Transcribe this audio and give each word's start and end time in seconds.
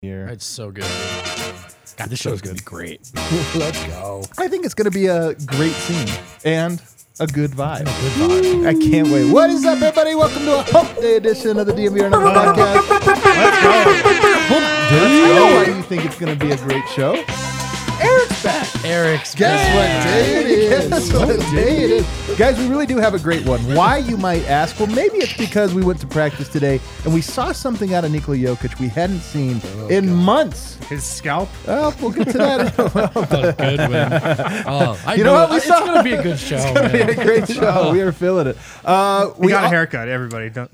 here. 0.00 0.28
It's 0.28 0.44
so 0.44 0.70
good. 0.70 0.84
God, 1.96 2.08
this 2.08 2.20
show's 2.20 2.40
gonna 2.40 2.54
be 2.54 2.60
great. 2.60 3.10
Let's 3.56 3.84
go. 3.86 4.22
I 4.38 4.46
think 4.46 4.64
it's 4.64 4.74
going 4.74 4.84
to 4.84 4.92
be 4.92 5.06
a 5.06 5.34
great 5.34 5.72
scene 5.72 6.08
and 6.44 6.80
a 7.18 7.26
good 7.26 7.50
vibe. 7.50 7.86
Good 7.86 8.12
vibe. 8.30 8.66
I 8.68 8.74
can't 8.74 9.08
wait. 9.08 9.32
What 9.32 9.50
is 9.50 9.64
up, 9.64 9.82
everybody? 9.82 10.14
Welcome 10.14 10.44
to 10.44 10.60
a 10.60 10.62
Hump 10.62 11.00
Day 11.00 11.16
edition 11.16 11.58
of 11.58 11.66
the 11.66 11.72
DMV 11.72 12.10
Number 12.10 12.28
Podcast. 12.28 12.88
Let's 12.88 13.62
go. 13.62 13.72
Hump 14.46 14.90
Day. 14.90 15.24
I 15.24 15.34
know 15.34 15.56
why 15.56 15.76
you 15.76 15.82
think 15.82 16.04
it's 16.04 16.16
going 16.18 16.38
to 16.38 16.46
be 16.46 16.52
a 16.52 16.56
great 16.58 16.84
show. 16.90 17.16
Eric's 18.84 19.34
Guess 19.34 19.60
back. 19.60 20.04
what 20.04 20.12
day 20.12 20.40
it 20.40 20.46
is? 20.46 20.88
Guess 20.88 21.12
what 21.12 21.40
day 21.54 21.82
it 21.84 21.90
is. 21.90 22.38
Guys, 22.38 22.58
we 22.58 22.68
really 22.68 22.86
do 22.86 22.96
have 22.98 23.14
a 23.14 23.18
great 23.18 23.44
one. 23.46 23.60
Why, 23.74 23.98
you 23.98 24.16
might 24.16 24.44
ask? 24.48 24.78
Well, 24.78 24.86
maybe 24.88 25.18
it's 25.18 25.36
because 25.36 25.74
we 25.74 25.82
went 25.84 26.00
to 26.00 26.06
practice 26.06 26.48
today 26.48 26.80
and 27.04 27.12
we 27.12 27.20
saw 27.20 27.52
something 27.52 27.94
out 27.94 28.04
of 28.04 28.12
Nikola 28.12 28.36
Jokic 28.38 28.78
we 28.78 28.88
hadn't 28.88 29.20
seen 29.20 29.60
in 29.90 30.14
months. 30.14 30.76
His 30.88 31.04
scalp. 31.04 31.48
Oh, 31.66 31.94
we'll 32.00 32.12
get 32.12 32.28
to 32.28 32.38
that. 32.38 32.78
A 32.78 33.52
good 33.58 33.80
win. 33.90 34.64
Oh, 34.66 35.00
I 35.06 35.14
You 35.14 35.24
know 35.24 35.34
know, 35.34 35.40
what? 35.40 35.50
We 35.50 35.56
it's 35.56 35.66
saw- 35.66 35.84
gonna 35.84 36.02
be 36.02 36.12
a 36.12 36.22
good 36.22 36.38
show. 36.48 36.56
It's 36.56 36.64
going 36.72 36.90
to 36.90 36.92
be 37.06 37.12
a 37.12 37.24
great 37.24 37.48
show. 37.48 37.90
We 37.92 38.00
are 38.00 38.12
feeling 38.12 38.46
it. 38.46 38.56
Uh, 38.84 39.30
We 39.38 39.46
we 39.46 39.52
got 39.52 39.62
a 39.62 39.66
al- 39.66 39.70
haircut. 39.72 40.08
Everybody. 40.08 40.50
Don't. 40.50 40.70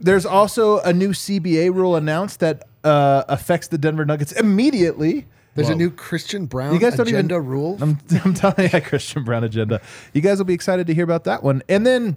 There's 0.00 0.26
also 0.26 0.78
a 0.80 0.92
new 0.92 1.10
CBA 1.10 1.74
rule 1.74 1.96
announced 1.96 2.40
that 2.40 2.68
uh, 2.84 3.24
affects 3.28 3.68
the 3.68 3.78
Denver 3.78 4.04
Nuggets 4.04 4.32
immediately. 4.32 5.26
There's 5.54 5.68
a 5.68 5.74
new 5.74 5.90
Christian 5.90 6.46
Brown 6.46 6.74
You 6.74 6.80
guys 6.80 6.96
don't 6.96 7.08
agenda 7.08 7.34
even 7.34 7.46
rule. 7.46 7.78
I'm, 7.80 7.98
I'm 8.24 8.34
telling 8.34 8.70
you, 8.72 8.80
Christian 8.80 9.24
Brown 9.24 9.44
agenda. 9.44 9.80
You 10.12 10.20
guys 10.20 10.38
will 10.38 10.44
be 10.44 10.54
excited 10.54 10.86
to 10.88 10.94
hear 10.94 11.04
about 11.04 11.24
that 11.24 11.42
one. 11.42 11.62
And 11.68 11.86
then 11.86 12.16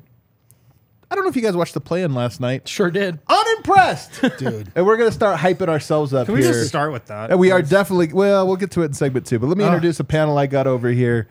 I 1.10 1.16
don't 1.16 1.24
know 1.24 1.30
if 1.30 1.36
you 1.36 1.42
guys 1.42 1.56
watched 1.56 1.74
the 1.74 1.80
play-in 1.80 2.14
last 2.14 2.42
night. 2.42 2.68
Sure 2.68 2.92
did. 2.92 3.20
Unimpressed, 3.30 4.22
Dude. 4.38 4.72
And 4.76 4.86
we're 4.86 4.98
gonna 4.98 5.12
start 5.12 5.40
hyping 5.40 5.70
ourselves 5.70 6.14
up 6.14 6.26
Can 6.26 6.36
we 6.36 6.44
here. 6.44 6.52
just 6.52 6.68
start 6.68 6.92
with 6.92 7.06
that? 7.06 7.32
And 7.32 7.40
we 7.40 7.52
are 7.52 7.62
definitely 7.62 8.12
well. 8.12 8.46
We'll 8.46 8.58
get 8.58 8.72
to 8.72 8.82
it 8.82 8.86
in 8.86 8.94
segment 8.94 9.26
two. 9.26 9.40
But 9.40 9.48
let 9.48 9.58
me 9.58 9.64
ah. 9.64 9.68
introduce 9.68 10.00
a 10.00 10.04
panel 10.04 10.38
I 10.38 10.48
got 10.48 10.68
over 10.68 10.90
here. 10.90 11.30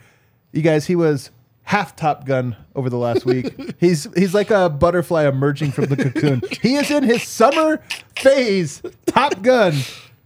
You 0.53 0.63
guys, 0.63 0.87
he 0.87 0.97
was 0.97 1.31
half 1.65 1.95
Top 1.95 2.25
Gun 2.25 2.57
over 2.75 2.89
the 2.89 2.97
last 2.97 3.27
week. 3.27 3.55
he's 3.79 4.09
he's 4.17 4.33
like 4.33 4.51
a 4.51 4.71
butterfly 4.71 5.27
emerging 5.27 5.73
from 5.73 5.87
the 5.87 5.97
cocoon. 5.97 6.43
he 6.63 6.77
is 6.77 6.91
in 6.91 7.03
his 7.03 7.25
summer 7.25 7.83
phase. 8.17 8.81
Top 9.05 9.43
Gun. 9.43 9.75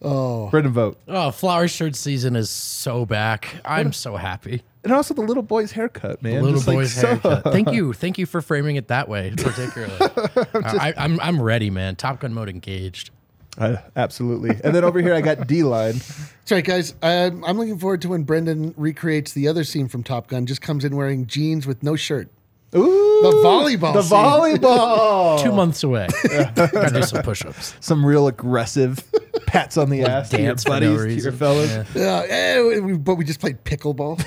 Oh, 0.03 0.49
Brendan 0.51 0.73
Vogt. 0.73 0.99
Oh, 1.09 1.31
flower 1.31 1.69
shirt 1.69 1.95
season 1.95 2.35
is 2.37 2.49
so 2.51 3.05
back. 3.05 3.57
I'm 3.65 3.93
so 3.93 4.17
happy. 4.17 4.63
And 4.83 4.93
also 4.95 5.13
the 5.13 5.21
little 5.21 5.43
boy's 5.43 5.73
haircut, 5.73 6.23
man. 6.23 6.43
Little 6.43 6.57
Just 6.57 6.67
like 6.67 6.77
boy's 6.79 6.95
so- 6.95 7.07
haircut. 7.17 7.45
Thank 7.53 7.71
you, 7.73 7.93
thank 7.93 8.17
you 8.17 8.25
for 8.25 8.41
framing 8.41 8.77
it 8.77 8.89
that 8.89 9.09
way, 9.11 9.35
particularly. 9.37 9.93
I, 10.55 10.95
I'm 10.97 11.21
I'm 11.21 11.43
ready, 11.43 11.69
man. 11.69 11.97
Top 11.97 12.21
Gun 12.21 12.33
mode 12.33 12.49
engaged. 12.49 13.11
Uh, 13.59 13.77
absolutely. 13.95 14.51
And 14.65 14.75
then 14.75 14.85
over 14.85 15.01
here 15.03 15.13
I 15.15 15.21
got 15.21 15.47
D 15.47 15.65
line. 15.65 15.95
that's 15.99 16.51
right, 16.53 16.65
guys. 16.65 16.95
I'm, 17.03 17.45
I'm 17.45 17.59
looking 17.59 17.79
forward 17.79 18.01
to 18.03 18.09
when 18.09 18.23
Brendan 18.23 18.73
recreates 18.79 19.33
the 19.35 19.49
other 19.49 19.65
scene 19.65 19.89
from 19.89 20.03
Top 20.03 20.29
Gun. 20.29 20.47
Just 20.47 20.63
comes 20.63 20.83
in 20.85 20.97
wearing 20.97 21.27
jeans 21.27 21.67
with 21.67 21.83
no 21.83 21.95
shirt. 21.97 22.29
Ooh, 22.77 23.21
The 23.23 23.31
volleyball 23.45 23.95
The 23.95 24.03
scene. 24.03 24.17
volleyball. 24.19 25.43
Two 25.43 25.53
months 25.53 25.83
away. 25.83 26.07
Gotta 26.55 26.91
do 26.95 27.03
some 27.03 27.23
push-ups. 27.23 27.75
Some 27.81 28.05
real 28.07 28.29
aggressive 28.29 29.03
pats 29.47 29.77
on 29.77 29.91
the 29.91 30.03
ass 30.05 30.29
to 30.31 30.39
your 30.39 30.47
Dance 30.49 30.63
for 30.65 30.71
no 30.71 30.75
buddies, 30.77 30.89
to 30.89 30.95
your 30.95 31.05
reason. 31.05 31.37
fellas. 31.37 31.87
Yeah. 31.95 32.03
Uh, 32.19 32.23
eh, 32.29 32.81
we, 32.81 32.93
but 32.97 33.17
we 33.17 33.25
just 33.25 33.41
played 33.41 33.63
pickleball. 33.65 34.21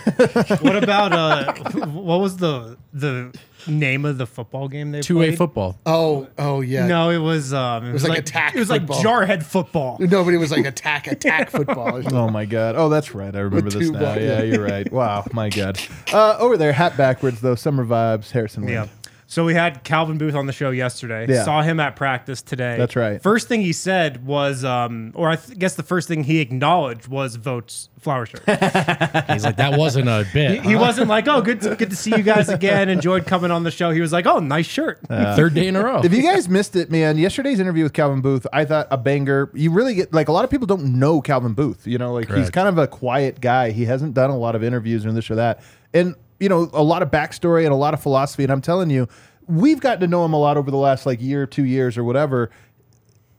what 0.61 0.75
about 0.83 1.13
uh? 1.13 1.53
What 1.87 2.19
was 2.19 2.37
the 2.37 2.77
the 2.93 3.33
name 3.67 4.05
of 4.05 4.17
the 4.17 4.25
football 4.25 4.67
game 4.67 4.91
they 4.91 5.01
Two-way 5.01 5.27
played? 5.29 5.37
football. 5.37 5.77
oh, 5.85 6.27
oh 6.37 6.61
yeah. 6.61 6.87
No, 6.87 7.09
it 7.09 7.17
was 7.17 7.53
um. 7.53 7.85
It, 7.85 7.93
was 7.93 8.07
like 8.07 8.19
attack 8.19 8.55
It 8.55 8.59
was 8.59 8.67
football. 8.69 8.97
like 8.97 9.05
jarhead 9.05 9.43
football. 9.43 9.97
Nobody 9.99 10.37
was 10.37 10.51
like 10.51 10.65
attack, 10.65 11.07
attack 11.07 11.49
football. 11.49 12.01
Oh 12.13 12.29
my 12.29 12.45
god! 12.45 12.75
Oh, 12.75 12.89
that's 12.89 13.13
right. 13.15 13.35
I 13.35 13.39
remember 13.39 13.69
this 13.69 13.87
two 13.87 13.91
now. 13.93 13.99
balls, 13.99 14.17
Yeah, 14.17 14.41
yeah. 14.41 14.43
you're 14.43 14.63
right. 14.63 14.91
Wow, 14.91 15.25
my 15.33 15.49
god. 15.49 15.79
Uh, 16.11 16.37
over 16.39 16.57
there, 16.57 16.71
hat 16.73 16.95
backwards 16.97 17.41
though. 17.41 17.55
Summer 17.55 17.85
vibes. 17.85 18.31
Harrison. 18.31 18.63
Wind. 18.63 18.73
Yeah. 18.73 18.87
So 19.33 19.43
we 19.43 19.55
had 19.55 19.83
Calvin 19.83 20.19
Booth 20.19 20.35
on 20.35 20.45
the 20.45 20.53
show 20.53 20.69
yesterday. 20.69 21.25
Yeah. 21.27 21.43
Saw 21.43 21.63
him 21.63 21.79
at 21.79 21.95
practice 21.95 22.43
today. 22.43 22.77
That's 22.77 22.95
right. 22.95 23.19
First 23.19 23.47
thing 23.47 23.61
he 23.61 23.73
said 23.73 24.27
was, 24.27 24.63
um, 24.63 25.11
or 25.15 25.27
I 25.27 25.37
th- 25.37 25.57
guess 25.57 25.73
the 25.73 25.81
first 25.81 26.07
thing 26.07 26.23
he 26.23 26.39
acknowledged 26.39 27.07
was 27.07 27.35
Vogt's 27.35 27.89
flower 27.99 28.27
shirt. 28.27 28.41
He's 29.31 29.43
like, 29.43 29.55
that 29.55 29.73
wasn't 29.75 30.07
a 30.07 30.23
bit. 30.31 30.61
he, 30.61 30.69
he 30.69 30.75
wasn't 30.75 31.07
like, 31.07 31.27
oh, 31.27 31.41
good, 31.41 31.61
to, 31.61 31.75
good 31.75 31.89
to 31.89 31.95
see 31.95 32.11
you 32.15 32.21
guys 32.21 32.47
again. 32.47 32.89
Enjoyed 32.89 33.25
coming 33.25 33.49
on 33.49 33.63
the 33.63 33.71
show. 33.71 33.89
He 33.89 34.01
was 34.01 34.13
like, 34.13 34.27
oh, 34.27 34.37
nice 34.37 34.67
shirt. 34.67 34.99
Third 35.07 35.55
day 35.55 35.67
in 35.67 35.75
a 35.75 35.83
row. 35.83 36.01
If 36.03 36.13
you 36.13 36.21
guys 36.21 36.47
missed 36.47 36.75
it, 36.75 36.91
man, 36.91 37.17
yesterday's 37.17 37.59
interview 37.59 37.81
with 37.81 37.93
Calvin 37.93 38.21
Booth, 38.21 38.45
I 38.53 38.65
thought 38.65 38.85
a 38.91 38.99
banger. 38.99 39.49
You 39.55 39.71
really 39.71 39.95
get 39.95 40.13
like 40.13 40.27
a 40.27 40.31
lot 40.31 40.43
of 40.43 40.51
people 40.51 40.67
don't 40.67 40.99
know 40.99 41.21
Calvin 41.21 41.55
Booth. 41.55 41.87
You 41.87 41.97
know, 41.97 42.13
like 42.13 42.31
he's 42.31 42.51
kind 42.51 42.67
of 42.67 42.77
a 42.77 42.85
quiet 42.85 43.41
guy. 43.41 43.71
He 43.71 43.85
hasn't 43.85 44.13
done 44.13 44.29
a 44.29 44.37
lot 44.37 44.53
of 44.53 44.63
interviews 44.63 45.07
or 45.07 45.11
this 45.11 45.31
or 45.31 45.35
that, 45.35 45.63
and 45.91 46.13
you 46.43 46.49
know, 46.49 46.69
a 46.73 46.83
lot 46.83 47.01
of 47.01 47.09
backstory 47.09 47.63
and 47.63 47.71
a 47.71 47.77
lot 47.77 47.93
of 47.93 48.01
philosophy. 48.01 48.43
And 48.43 48.51
I'm 48.51 48.61
telling 48.61 48.89
you, 48.89 49.07
we've 49.47 49.79
gotten 49.79 50.01
to 50.01 50.07
know 50.07 50.25
him 50.25 50.33
a 50.33 50.37
lot 50.39 50.57
over 50.57 50.69
the 50.69 50.77
last 50.77 51.05
like 51.05 51.21
year, 51.21 51.45
two 51.45 51.63
years, 51.65 51.97
or 51.97 52.03
whatever. 52.03 52.49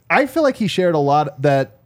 I 0.09 0.27
feel 0.27 0.43
like 0.43 0.57
he 0.57 0.67
shared 0.69 0.95
a 0.95 0.99
lot 0.99 1.41
that 1.43 1.79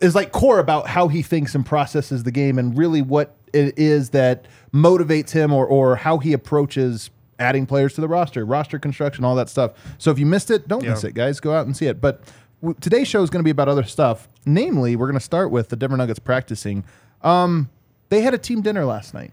is 0.00 0.14
like 0.14 0.32
core 0.32 0.58
about 0.58 0.88
how 0.88 1.08
he 1.08 1.22
thinks 1.22 1.54
and 1.54 1.64
processes 1.64 2.22
the 2.24 2.30
game 2.30 2.58
and 2.58 2.76
really 2.76 3.00
what 3.02 3.34
it 3.54 3.78
is 3.78 4.10
that 4.10 4.46
motivates 4.74 5.30
him 5.30 5.52
or 5.52 5.66
or 5.66 5.96
how 5.96 6.18
he 6.18 6.32
approaches 6.34 7.10
adding 7.38 7.64
players 7.66 7.94
to 7.94 8.00
the 8.00 8.08
roster, 8.08 8.44
roster 8.44 8.78
construction, 8.78 9.24
all 9.24 9.34
that 9.36 9.48
stuff. 9.48 9.72
So 9.98 10.10
if 10.10 10.18
you 10.18 10.26
missed 10.26 10.50
it, 10.50 10.68
don't 10.68 10.82
Yeah. 10.84 10.90
miss 10.90 11.04
it, 11.04 11.12
guys. 11.14 11.40
Go 11.40 11.54
out 11.54 11.66
and 11.66 11.76
see 11.76 11.86
it. 11.86 12.00
But 12.00 12.22
w- 12.62 12.76
today's 12.80 13.08
show 13.08 13.22
is 13.22 13.30
going 13.30 13.40
to 13.40 13.44
be 13.44 13.50
about 13.50 13.68
other 13.68 13.84
stuff. 13.84 14.28
Namely, 14.46 14.96
we're 14.96 15.06
going 15.06 15.18
to 15.18 15.24
start 15.24 15.50
with 15.50 15.68
the 15.70 15.76
Denver 15.76 15.96
Nuggets 15.96 16.18
practicing. 16.18 16.84
Um, 17.22 17.68
they 18.08 18.20
had 18.22 18.32
a 18.34 18.38
team 18.38 18.60
dinner 18.62 18.84
last 18.84 19.12
night. 19.14 19.32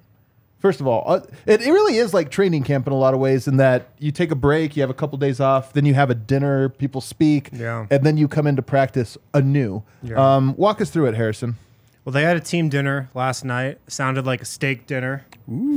First 0.63 0.79
of 0.79 0.87
all, 0.87 1.03
uh, 1.05 1.19
it, 1.45 1.61
it 1.61 1.69
really 1.71 1.97
is 1.97 2.13
like 2.13 2.31
training 2.31 2.63
camp 2.63 2.87
in 2.87 2.93
a 2.93 2.97
lot 2.97 3.13
of 3.13 3.19
ways 3.19 3.49
in 3.49 3.57
that 3.57 3.89
you 3.99 4.11
take 4.13 4.31
a 4.31 4.35
break, 4.35 4.77
you 4.77 4.81
have 4.81 4.89
a 4.89 4.93
couple 4.93 5.17
days 5.17 5.41
off, 5.41 5.73
then 5.73 5.83
you 5.85 5.93
have 5.93 6.09
a 6.09 6.15
dinner, 6.15 6.69
people 6.69 7.01
speak, 7.01 7.49
Yeah. 7.51 7.85
and 7.91 8.05
then 8.05 8.15
you 8.15 8.29
come 8.29 8.47
into 8.47 8.61
practice 8.61 9.17
anew. 9.33 9.83
Yeah. 10.01 10.15
Um, 10.37 10.55
walk 10.55 10.79
us 10.79 10.89
through 10.89 11.07
it, 11.07 11.15
Harrison. 11.15 11.57
Well, 12.05 12.13
they 12.13 12.23
had 12.23 12.37
a 12.37 12.39
team 12.39 12.69
dinner 12.69 13.09
last 13.13 13.43
night. 13.43 13.77
Sounded 13.87 14.25
like 14.25 14.41
a 14.41 14.45
steak 14.45 14.87
dinner 14.87 15.25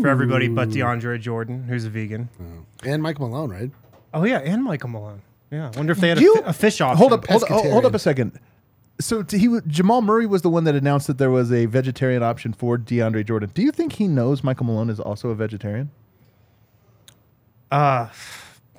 for 0.00 0.06
everybody 0.08 0.47
but 0.47 0.69
DeAndre 0.69 1.20
Jordan, 1.20 1.64
who's 1.64 1.84
a 1.84 1.91
vegan. 1.91 2.28
and 2.84 3.03
Mike 3.03 3.18
Malone, 3.18 3.50
right? 3.50 3.70
Oh 4.14 4.22
yeah, 4.24 4.38
and 4.38 4.62
Michael 4.62 4.91
Malone. 4.91 5.20
Yeah, 5.50 5.70
I 5.74 5.76
wonder 5.76 5.92
if 5.92 5.98
they 5.98 6.10
had 6.10 6.18
a, 6.18 6.20
You- 6.20 6.36
fi- 6.42 6.48
a 6.48 6.53
fish 6.53 6.80
option. 6.80 6.98
Hold 6.98 7.12
up, 7.12 7.26
hold, 7.26 7.42
hold, 7.48 7.66
hold 7.72 7.84
up 7.86 7.94
a 7.94 7.98
second. 7.98 8.38
So 8.99 9.23
t- 9.23 9.39
he 9.39 9.61
Jamal 9.67 10.01
Murray 10.03 10.27
was 10.27 10.43
the 10.43 10.49
one 10.51 10.65
that 10.65 10.75
announced 10.75 11.07
that 11.09 11.19
there 11.19 11.31
was 11.31 11.53
a 11.53 11.67
vegetarian 11.67 12.23
option 12.23 12.53
for 12.55 12.79
DeAndre 12.79 13.27
Jordan. 13.27 13.51
Do 13.53 13.62
you 13.62 13.71
think 13.71 13.93
he 13.95 14.09
knows 14.09 14.43
Michael 14.43 14.67
Malone 14.67 14.89
is 14.91 14.99
also 15.01 15.29
a 15.31 15.34
vegetarian? 15.34 15.91
Uh, 17.71 18.09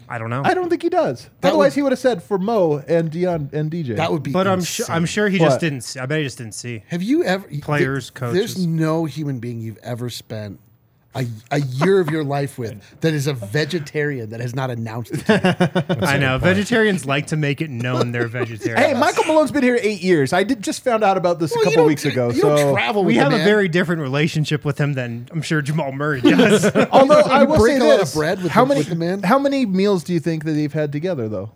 I 0.10 0.18
don't 0.18 0.30
know. 0.30 0.42
I 0.46 0.54
don't 0.54 0.70
think 0.70 0.82
he 0.82 0.90
does. 0.90 1.30
That 1.42 1.50
Otherwise, 1.50 1.72
would- 1.72 1.76
he 1.76 1.82
would 1.84 1.92
have 1.92 2.00
said 2.00 2.24
for 2.24 2.38
Mo 2.38 2.78
and 2.88 3.12
Dion 3.12 3.50
and 3.54 3.70
DJ. 3.70 3.96
That 3.98 4.12
would 4.12 4.24
be. 4.24 4.32
but 4.32 4.48
I'm 4.48 4.62
sure. 4.64 4.86
I'm 4.90 5.06
sure 5.06 5.28
he 5.28 5.38
What? 5.40 5.48
just 5.48 5.60
didn't. 5.60 5.82
See. 5.82 6.00
I 6.00 6.06
bet 6.06 6.20
he 6.20 6.24
just 6.24 6.38
didn't 6.38 6.56
see. 6.56 6.84
Have 6.88 7.04
you 7.04 7.24
ever 7.24 7.48
Players, 7.62 8.10
th- 8.10 8.34
There's 8.34 8.66
no 8.66 9.06
human 9.06 9.40
being 9.40 9.60
you've 9.60 9.78
ever 9.80 10.10
spent 10.10 10.60
a, 11.18 11.26
a 11.52 11.60
year 11.60 12.00
of 12.00 12.10
your 12.10 12.24
life 12.24 12.58
with 12.58 12.82
that 13.02 13.14
is 13.14 13.28
a 13.28 13.34
vegetarian 13.34 14.30
that 14.30 14.40
has 14.40 14.56
not 14.56 14.70
announced 14.70 15.12
it. 15.14 15.24
I 16.04 16.18
know 16.18 16.38
vegetarians 16.38 17.06
like 17.06 17.28
to 17.28 17.36
make 17.38 17.60
it 17.62 17.70
known 17.70 18.12
they're 18.12 18.28
vegetarian. 18.28 18.78
Hey, 18.82 18.94
Michael 18.94 19.24
Malone's 19.26 19.52
been 19.52 19.64
here 19.64 19.80
eight 19.82 20.02
years. 20.02 20.32
I 20.34 20.44
did 20.44 20.62
just 20.64 20.84
found 20.84 21.04
out 21.04 21.18
about 21.18 21.40
this 21.40 21.52
Well, 21.52 21.62
a 21.62 21.64
you 21.64 21.66
couple 21.72 21.82
don't- 21.84 21.88
weeks 21.88 22.06
ago. 22.06 22.30
You 22.30 22.42
so 22.42 22.56
don't 22.56 22.74
travel 22.74 23.04
with 23.04 23.08
we 23.08 23.16
the 23.18 23.24
have 23.24 23.34
a 23.34 23.38
man. 23.38 23.46
very 23.46 23.68
different 23.68 24.02
relationship 24.02 24.64
with 24.64 24.78
him 24.80 24.94
than 24.94 25.28
I'm 25.32 25.42
sure 25.42 25.62
Jamal 25.62 25.92
Murray 25.92 26.22
does. 26.36 26.66
Although 26.92 27.22
I 27.22 27.44
will 27.44 27.58
break 27.58 27.80
say 27.80 27.86
a 27.86 27.90
lot 27.90 27.94
of 27.96 28.00
this, 28.02 28.16
bread 28.16 28.44
with 28.44 28.52
how 28.52 28.64
the- 28.64 28.70
many 28.70 28.80
with 28.82 28.90
the 28.90 28.96
man? 28.96 29.24
how 29.24 29.40
many 29.40 29.66
meals 29.66 30.04
do 30.04 30.14
you 30.14 30.20
think 30.20 30.44
that 30.46 30.52
they've 30.54 30.72
had 30.72 30.92
together 30.92 31.28
though? 31.28 31.52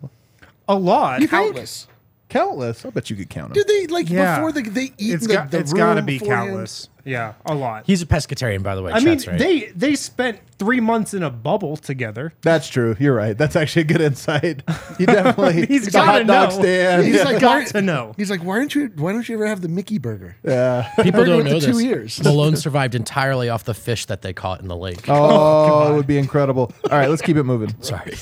a 0.68 0.74
lot. 0.76 1.20
countless. 1.28 1.86
Countless. 2.32 2.84
I 2.86 2.90
bet 2.90 3.10
you 3.10 3.16
could 3.16 3.28
count 3.28 3.52
them. 3.52 3.62
Did 3.62 3.68
they 3.68 3.86
like 3.92 4.08
Yeah. 4.08 4.36
before 4.36 4.52
the, 4.52 4.62
they 4.62 4.92
eat 4.98 5.14
It's 5.14 5.24
in 5.24 5.28
the, 5.28 5.34
got. 5.34 5.50
the 5.50 5.58
It's 5.58 5.72
got 5.72 5.90
to 5.94 5.96
room 5.96 6.06
be 6.06 6.18
beforehand? 6.18 6.48
countless. 6.50 6.88
Yeah, 7.04 7.32
a 7.44 7.54
lot. 7.54 7.82
He's 7.84 8.00
a 8.00 8.06
pescatarian, 8.06 8.62
by 8.62 8.76
the 8.76 8.82
way. 8.82 8.92
I 8.92 9.00
mean, 9.00 9.18
Chet's 9.18 9.26
right. 9.26 9.36
they 9.38 9.60
they 9.74 9.96
spent 9.96 10.38
three 10.60 10.78
months 10.78 11.12
in 11.14 11.24
a 11.24 11.30
bubble 11.30 11.76
together. 11.76 12.32
That's 12.42 12.68
true. 12.68 12.94
You're 13.00 13.14
right. 13.14 13.36
That's 13.36 13.56
actually 13.56 13.82
a 13.82 13.84
good 13.86 14.00
insight. 14.00 14.62
You 15.00 15.06
definitely 15.06 15.66
He's 15.68 15.86
the 15.86 15.90
gotta 15.90 16.18
hot 16.24 16.26
dog 16.28 16.50
know. 16.50 16.60
stand. 16.60 17.04
He's 17.04 17.16
Yeah. 17.16 17.24
like, 17.24 17.40
got 17.40 17.56
why- 17.58 17.64
to 17.64 17.82
know. 17.82 18.14
He's 18.16 18.30
like, 18.30 18.44
why 18.44 18.58
don't 18.60 18.72
you? 18.72 18.92
Why 18.96 19.12
don't 19.12 19.28
you 19.28 19.34
ever 19.34 19.46
have 19.48 19.60
the 19.62 19.68
Mickey 19.68 19.98
burger? 19.98 20.36
Yeah. 20.44 20.88
People 20.96 21.10
Burger 21.10 21.24
don't 21.26 21.36
with 21.38 21.46
know 21.48 21.58
the 21.60 21.66
two 21.66 21.72
this. 21.72 21.82
ears. 21.82 22.20
Malone 22.24 22.54
survived 22.54 22.94
entirely 22.94 23.48
off 23.48 23.64
the 23.64 23.74
fish 23.74 24.06
that 24.06 24.22
they 24.22 24.32
caught 24.32 24.60
in 24.62 24.68
the 24.68 24.76
lake. 24.76 25.08
Oh, 25.08 25.90
it 25.92 25.96
would 25.96 26.06
be 26.06 26.18
incredible. 26.18 26.72
All 26.88 26.96
right, 26.98 27.10
let's 27.10 27.22
keep 27.22 27.36
it 27.36 27.42
moving. 27.42 27.74
Sorry. 27.82 28.14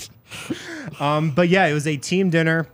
Um, 0.98 1.32
but 1.32 1.48
yeah, 1.50 1.66
it 1.66 1.74
was 1.74 1.86
a 1.86 1.96
team 1.98 2.30
dinner. 2.30 2.66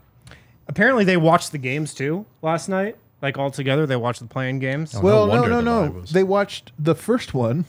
Apparently, 0.68 1.04
they 1.04 1.16
watched 1.16 1.52
the 1.52 1.58
games 1.58 1.94
too 1.94 2.26
last 2.42 2.68
night. 2.68 2.96
Like 3.22 3.38
all 3.38 3.50
together, 3.50 3.86
they 3.86 3.96
watched 3.96 4.20
the 4.20 4.26
playing 4.26 4.58
games. 4.58 4.94
Oh, 4.94 5.00
Well, 5.00 5.26
no, 5.26 5.32
wonder 5.40 5.48
no, 5.48 5.56
the 5.56 5.62
no. 5.62 5.82
vibe 5.90 6.00
was- 6.02 6.10
They 6.12 6.22
watched 6.22 6.72
the 6.78 6.94
first 6.94 7.32
one, 7.34 7.64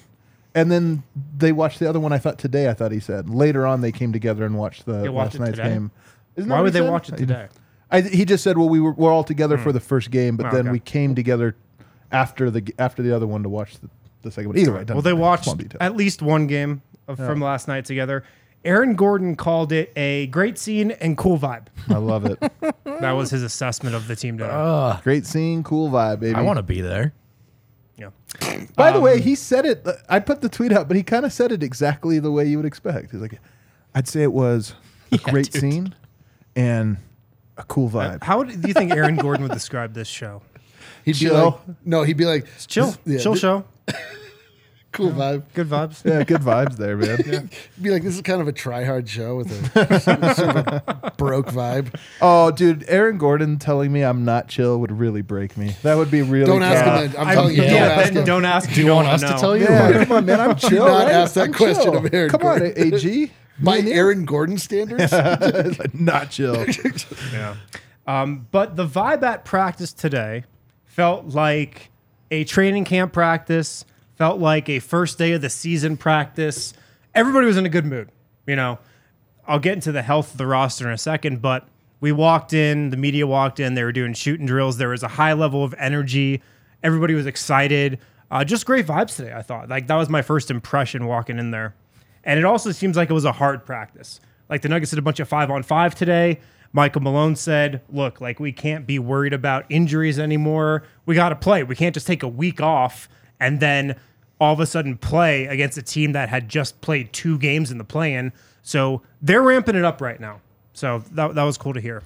and 0.53 0.69
then 0.71 1.03
they 1.37 1.51
watched 1.51 1.79
the 1.79 1.87
other 1.89 1.99
one. 1.99 2.11
I 2.11 2.17
thought 2.17 2.37
today. 2.37 2.69
I 2.69 2.73
thought 2.73 2.91
he 2.91 2.99
said 2.99 3.29
later 3.29 3.65
on 3.65 3.81
they 3.81 3.91
came 3.93 4.11
together 4.11 4.45
and 4.45 4.57
watched 4.57 4.85
the 4.85 5.01
They 5.01 5.09
watched 5.09 5.33
last 5.33 5.35
it 5.35 5.39
night's 5.39 5.57
today? 5.57 5.69
game. 5.69 5.91
Isn't 6.35 6.49
that 6.49 6.53
Why 6.55 6.59
what 6.59 6.63
would 6.65 6.73
he 6.73 6.79
they 6.79 6.85
said? 6.85 6.91
watch 6.91 7.09
it 7.09 7.17
today? 7.17 7.47
I, 7.89 8.01
he 8.01 8.25
just 8.25 8.43
said, 8.43 8.57
well, 8.57 8.67
we 8.67 8.81
were 8.81 8.91
we're 8.91 9.11
all 9.13 9.23
together 9.23 9.57
for 9.57 9.69
hmm. 9.69 9.75
the 9.75 9.79
first 9.79 10.11
game, 10.11 10.35
but 10.35 10.47
Oh, 10.47 10.49
then 10.51 10.61
okay. 10.67 10.71
we 10.73 10.79
came 10.79 11.15
together 11.15 11.55
after 12.11 12.51
the 12.51 12.73
after 12.77 13.01
the 13.01 13.15
other 13.15 13.25
one 13.27 13.43
to 13.43 13.49
watch 13.49 13.77
the, 13.79 13.89
the 14.23 14.31
second 14.31 14.49
one. 14.49 14.57
Either 14.57 14.73
way, 14.73 14.83
Well, 14.89 15.01
they 15.01 15.13
watched 15.13 15.45
Small 15.45 15.55
detail. 15.55 15.77
at 15.79 15.95
least 15.95 16.21
one 16.21 16.47
game 16.47 16.81
of, 17.07 17.15
from 17.17 17.39
last 17.39 17.69
night 17.69 17.85
together. 17.85 18.23
Aaron 18.65 18.95
Gordon 18.95 19.35
called 19.35 19.71
it 19.71 19.91
a 19.95 20.27
great 20.27 20.57
scene 20.57 20.91
and 20.91 21.17
cool 21.17 21.37
vibe. 21.37 21.67
I 21.89 21.97
love 21.97 22.25
it. 22.25 22.39
That 22.99 23.11
was 23.11 23.29
his 23.29 23.43
assessment 23.43 23.95
of 23.95 24.07
the 24.07 24.15
team 24.15 24.37
dinner. 24.37 24.99
Great 25.03 25.27
scene, 25.27 25.61
cool 25.63 25.89
vibe, 25.91 26.19
baby. 26.19 26.33
I 26.33 26.41
want 26.41 26.57
to 26.57 26.63
be 26.63 26.81
there. 26.81 27.13
yeah. 27.95 28.09
By 28.75 28.87
Um, 28.89 28.95
the 28.95 29.01
way, 29.01 29.21
he 29.21 29.35
said 29.35 29.67
it. 29.67 29.87
I 30.09 30.19
put 30.19 30.41
the 30.41 30.49
tweet 30.49 30.71
out, 30.71 30.87
but 30.87 30.97
he 30.97 31.03
kind 31.03 31.23
of 31.23 31.31
said 31.31 31.51
it 31.51 31.61
exactly 31.61 32.17
the 32.17 32.31
way 32.31 32.45
you 32.45 32.57
would 32.57 32.65
expect. 32.65 33.11
He's 33.11 33.21
like, 33.21 33.39
I'd 33.93 34.07
say 34.07 34.23
it 34.23 34.33
was 34.33 34.73
a 35.11 35.17
great 35.29 35.51
dude. 35.51 35.61
scene 35.61 35.95
and 36.55 36.97
a 37.55 37.63
cool 37.63 37.87
vibe. 37.87 38.23
How 38.23 38.41
do 38.41 38.67
you 38.67 38.73
think 38.73 38.91
Aaron 38.93 39.15
Gordon 39.15 39.43
would 39.43 39.53
describe 39.61 39.93
this 39.93 40.07
show? 40.07 40.41
He'd 41.05 41.19
be 41.19 41.29
like, 41.29 41.53
no, 41.85 42.01
he'd 42.01 42.17
be 42.17 42.25
like, 42.25 42.47
Chill, 42.65 42.87
this- 42.87 42.99
yeah, 43.05 43.19
chill 43.19 43.33
thi- 43.35 43.39
show, 43.39 43.63
cool 44.97 45.11
vibe. 45.11 45.43
good 45.53 45.67
vibes. 45.69 46.03
yeah, 46.03 46.23
good 46.23 46.41
vibes 46.41 46.75
there, 46.77 46.97
man. 46.97 47.17
He'd 47.75 47.83
be 47.83 47.89
like, 47.91 48.03
this 48.03 48.15
is 48.15 48.21
kind 48.21 48.41
of 48.41 48.47
a 48.47 48.51
try 48.51 48.83
hard 48.83 49.07
show 49.07 49.37
with 49.37 49.51
a 49.75 49.99
sort 49.99 50.57
of 50.57 50.67
a 50.67 51.13
broke 51.17 51.47
vibe. 51.47 51.93
Oh, 52.21 52.51
dude, 52.51 52.83
Aaron 52.87 53.17
Gordon 53.17 53.57
telling 53.59 53.91
me 53.91 54.01
I'm 54.03 54.25
not 54.25 54.47
chill 54.47 54.79
would 54.79 54.91
really 54.91 55.21
break 55.21 55.55
me. 55.57 55.75
That 55.83 55.95
would 55.95 56.11
be 56.11 56.21
really. 56.21 56.47
Don't 56.47 56.63
ask 56.63 56.83
tough. 56.83 57.01
him. 57.03 57.11
that. 57.11 57.19
I'm 57.19 57.27
I- 57.27 57.33
telling 57.35 57.55
you, 57.55 57.63
yeah, 57.63 57.69
don't 57.79 57.91
ask 57.99 58.07
Ben, 58.13 58.17
him. 58.17 58.25
don't 58.25 58.45
ask. 58.45 58.73
Do 58.73 58.83
you 58.83 58.93
want 58.93 59.07
us 59.07 59.21
to 59.21 59.27
tell 59.39 59.55
you? 59.55 59.63
Yeah, 59.65 60.03
come 60.05 60.17
on, 60.17 60.25
man. 60.25 60.39
I'm 60.41 60.55
chill. 60.57 60.85
not 60.85 61.05
right? 61.05 61.11
ask 61.13 61.33
that 61.35 61.45
I'm 61.47 61.53
question 61.53 61.83
chill. 61.83 61.97
of 62.05 62.13
Aaron 62.13 62.29
Come 62.29 62.41
on, 62.41 62.59
Gordon. 62.59 62.93
AG. 62.93 63.31
By 63.59 63.73
Me 63.73 63.79
and 63.79 63.87
you. 63.87 63.93
Aaron 63.95 64.25
Gordon 64.25 64.57
standards? 64.59 65.11
Not 65.93 66.29
chill. 66.29 66.63
Yeah. 67.33 67.55
Um, 68.05 68.47
but 68.51 68.75
the 68.75 68.85
vibe 68.85 69.23
at 69.23 69.45
practice 69.45 69.93
today 69.93 70.43
felt 70.85 71.25
like 71.25 71.89
a 72.29 72.43
training 72.43 72.85
camp 72.85 73.13
practice, 73.13 73.83
felt 74.17 74.39
like 74.39 74.67
a 74.67 74.79
first 74.79 75.17
day 75.17 75.33
of 75.33 75.41
the 75.41 75.49
season 75.49 75.95
practice. 75.95 76.73
Everybody 77.13 77.47
was 77.47 77.57
in 77.57 77.65
a 77.65 77.69
good 77.69 77.85
mood. 77.85 78.09
You 78.45 78.55
know, 78.55 78.79
I'll 79.47 79.59
get 79.59 79.73
into 79.73 79.91
the 79.91 80.01
health 80.01 80.31
of 80.31 80.37
the 80.37 80.47
roster 80.47 80.87
in 80.87 80.93
a 80.93 80.97
second, 80.97 81.41
but 81.41 81.67
we 81.99 82.11
walked 82.11 82.53
in, 82.53 82.89
the 82.89 82.97
media 82.97 83.25
walked 83.27 83.59
in, 83.59 83.75
they 83.75 83.83
were 83.83 83.91
doing 83.91 84.13
shooting 84.13 84.45
drills. 84.45 84.77
There 84.77 84.89
was 84.89 85.03
a 85.03 85.07
high 85.07 85.33
level 85.33 85.63
of 85.63 85.73
energy. 85.77 86.41
Everybody 86.83 87.13
was 87.13 87.25
excited. 87.25 87.99
Uh, 88.29 88.43
just 88.43 88.65
great 88.65 88.85
vibes 88.85 89.15
today, 89.15 89.33
I 89.33 89.41
thought. 89.41 89.69
Like, 89.69 89.87
that 89.87 89.95
was 89.95 90.09
my 90.09 90.21
first 90.21 90.51
impression 90.51 91.05
walking 91.05 91.39
in 91.39 91.51
there. 91.51 91.75
And 92.23 92.37
it 92.37 92.45
also 92.45 92.71
seems 92.71 92.97
like 92.97 93.09
it 93.09 93.13
was 93.13 93.25
a 93.25 93.31
hard 93.31 93.65
practice. 93.65 94.19
Like 94.49 94.61
the 94.61 94.69
Nuggets 94.69 94.91
did 94.91 94.99
a 94.99 95.01
bunch 95.01 95.19
of 95.19 95.29
five 95.29 95.49
on 95.49 95.63
five 95.63 95.95
today. 95.95 96.39
Michael 96.73 97.01
Malone 97.01 97.35
said, 97.35 97.81
look, 97.89 98.19
like 98.19 98.39
we 98.39 98.51
can't 98.51 98.85
be 98.85 98.99
worried 98.99 99.33
about 99.33 99.65
injuries 99.69 100.19
anymore. 100.19 100.83
We 101.05 101.15
got 101.15 101.29
to 101.29 101.35
play. 101.35 101.63
We 101.63 101.75
can't 101.75 101.93
just 101.93 102.07
take 102.07 102.23
a 102.23 102.27
week 102.27 102.61
off 102.61 103.07
and 103.39 103.59
then 103.59 103.95
all 104.39 104.53
of 104.53 104.59
a 104.59 104.65
sudden 104.65 104.97
play 104.97 105.45
against 105.45 105.77
a 105.77 105.81
team 105.81 106.11
that 106.11 106.29
had 106.29 106.47
just 106.49 106.79
played 106.81 107.11
two 107.13 107.37
games 107.37 107.71
in 107.71 107.77
the 107.77 107.83
play 107.83 108.13
in. 108.13 108.31
So 108.61 109.01
they're 109.21 109.41
ramping 109.41 109.75
it 109.75 109.85
up 109.85 110.01
right 110.01 110.19
now. 110.19 110.41
So 110.73 111.03
that, 111.13 111.35
that 111.35 111.43
was 111.43 111.57
cool 111.57 111.73
to 111.73 111.81
hear. 111.81 112.03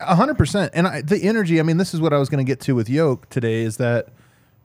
A 0.00 0.16
hundred 0.16 0.36
percent. 0.36 0.72
And 0.74 0.86
I, 0.86 1.02
the 1.02 1.22
energy. 1.22 1.60
I 1.60 1.62
mean, 1.62 1.76
this 1.76 1.94
is 1.94 2.00
what 2.00 2.12
I 2.12 2.18
was 2.18 2.28
going 2.28 2.44
to 2.44 2.50
get 2.50 2.60
to 2.62 2.74
with 2.74 2.88
Yoke 2.88 3.28
today. 3.28 3.62
Is 3.62 3.76
that 3.76 4.08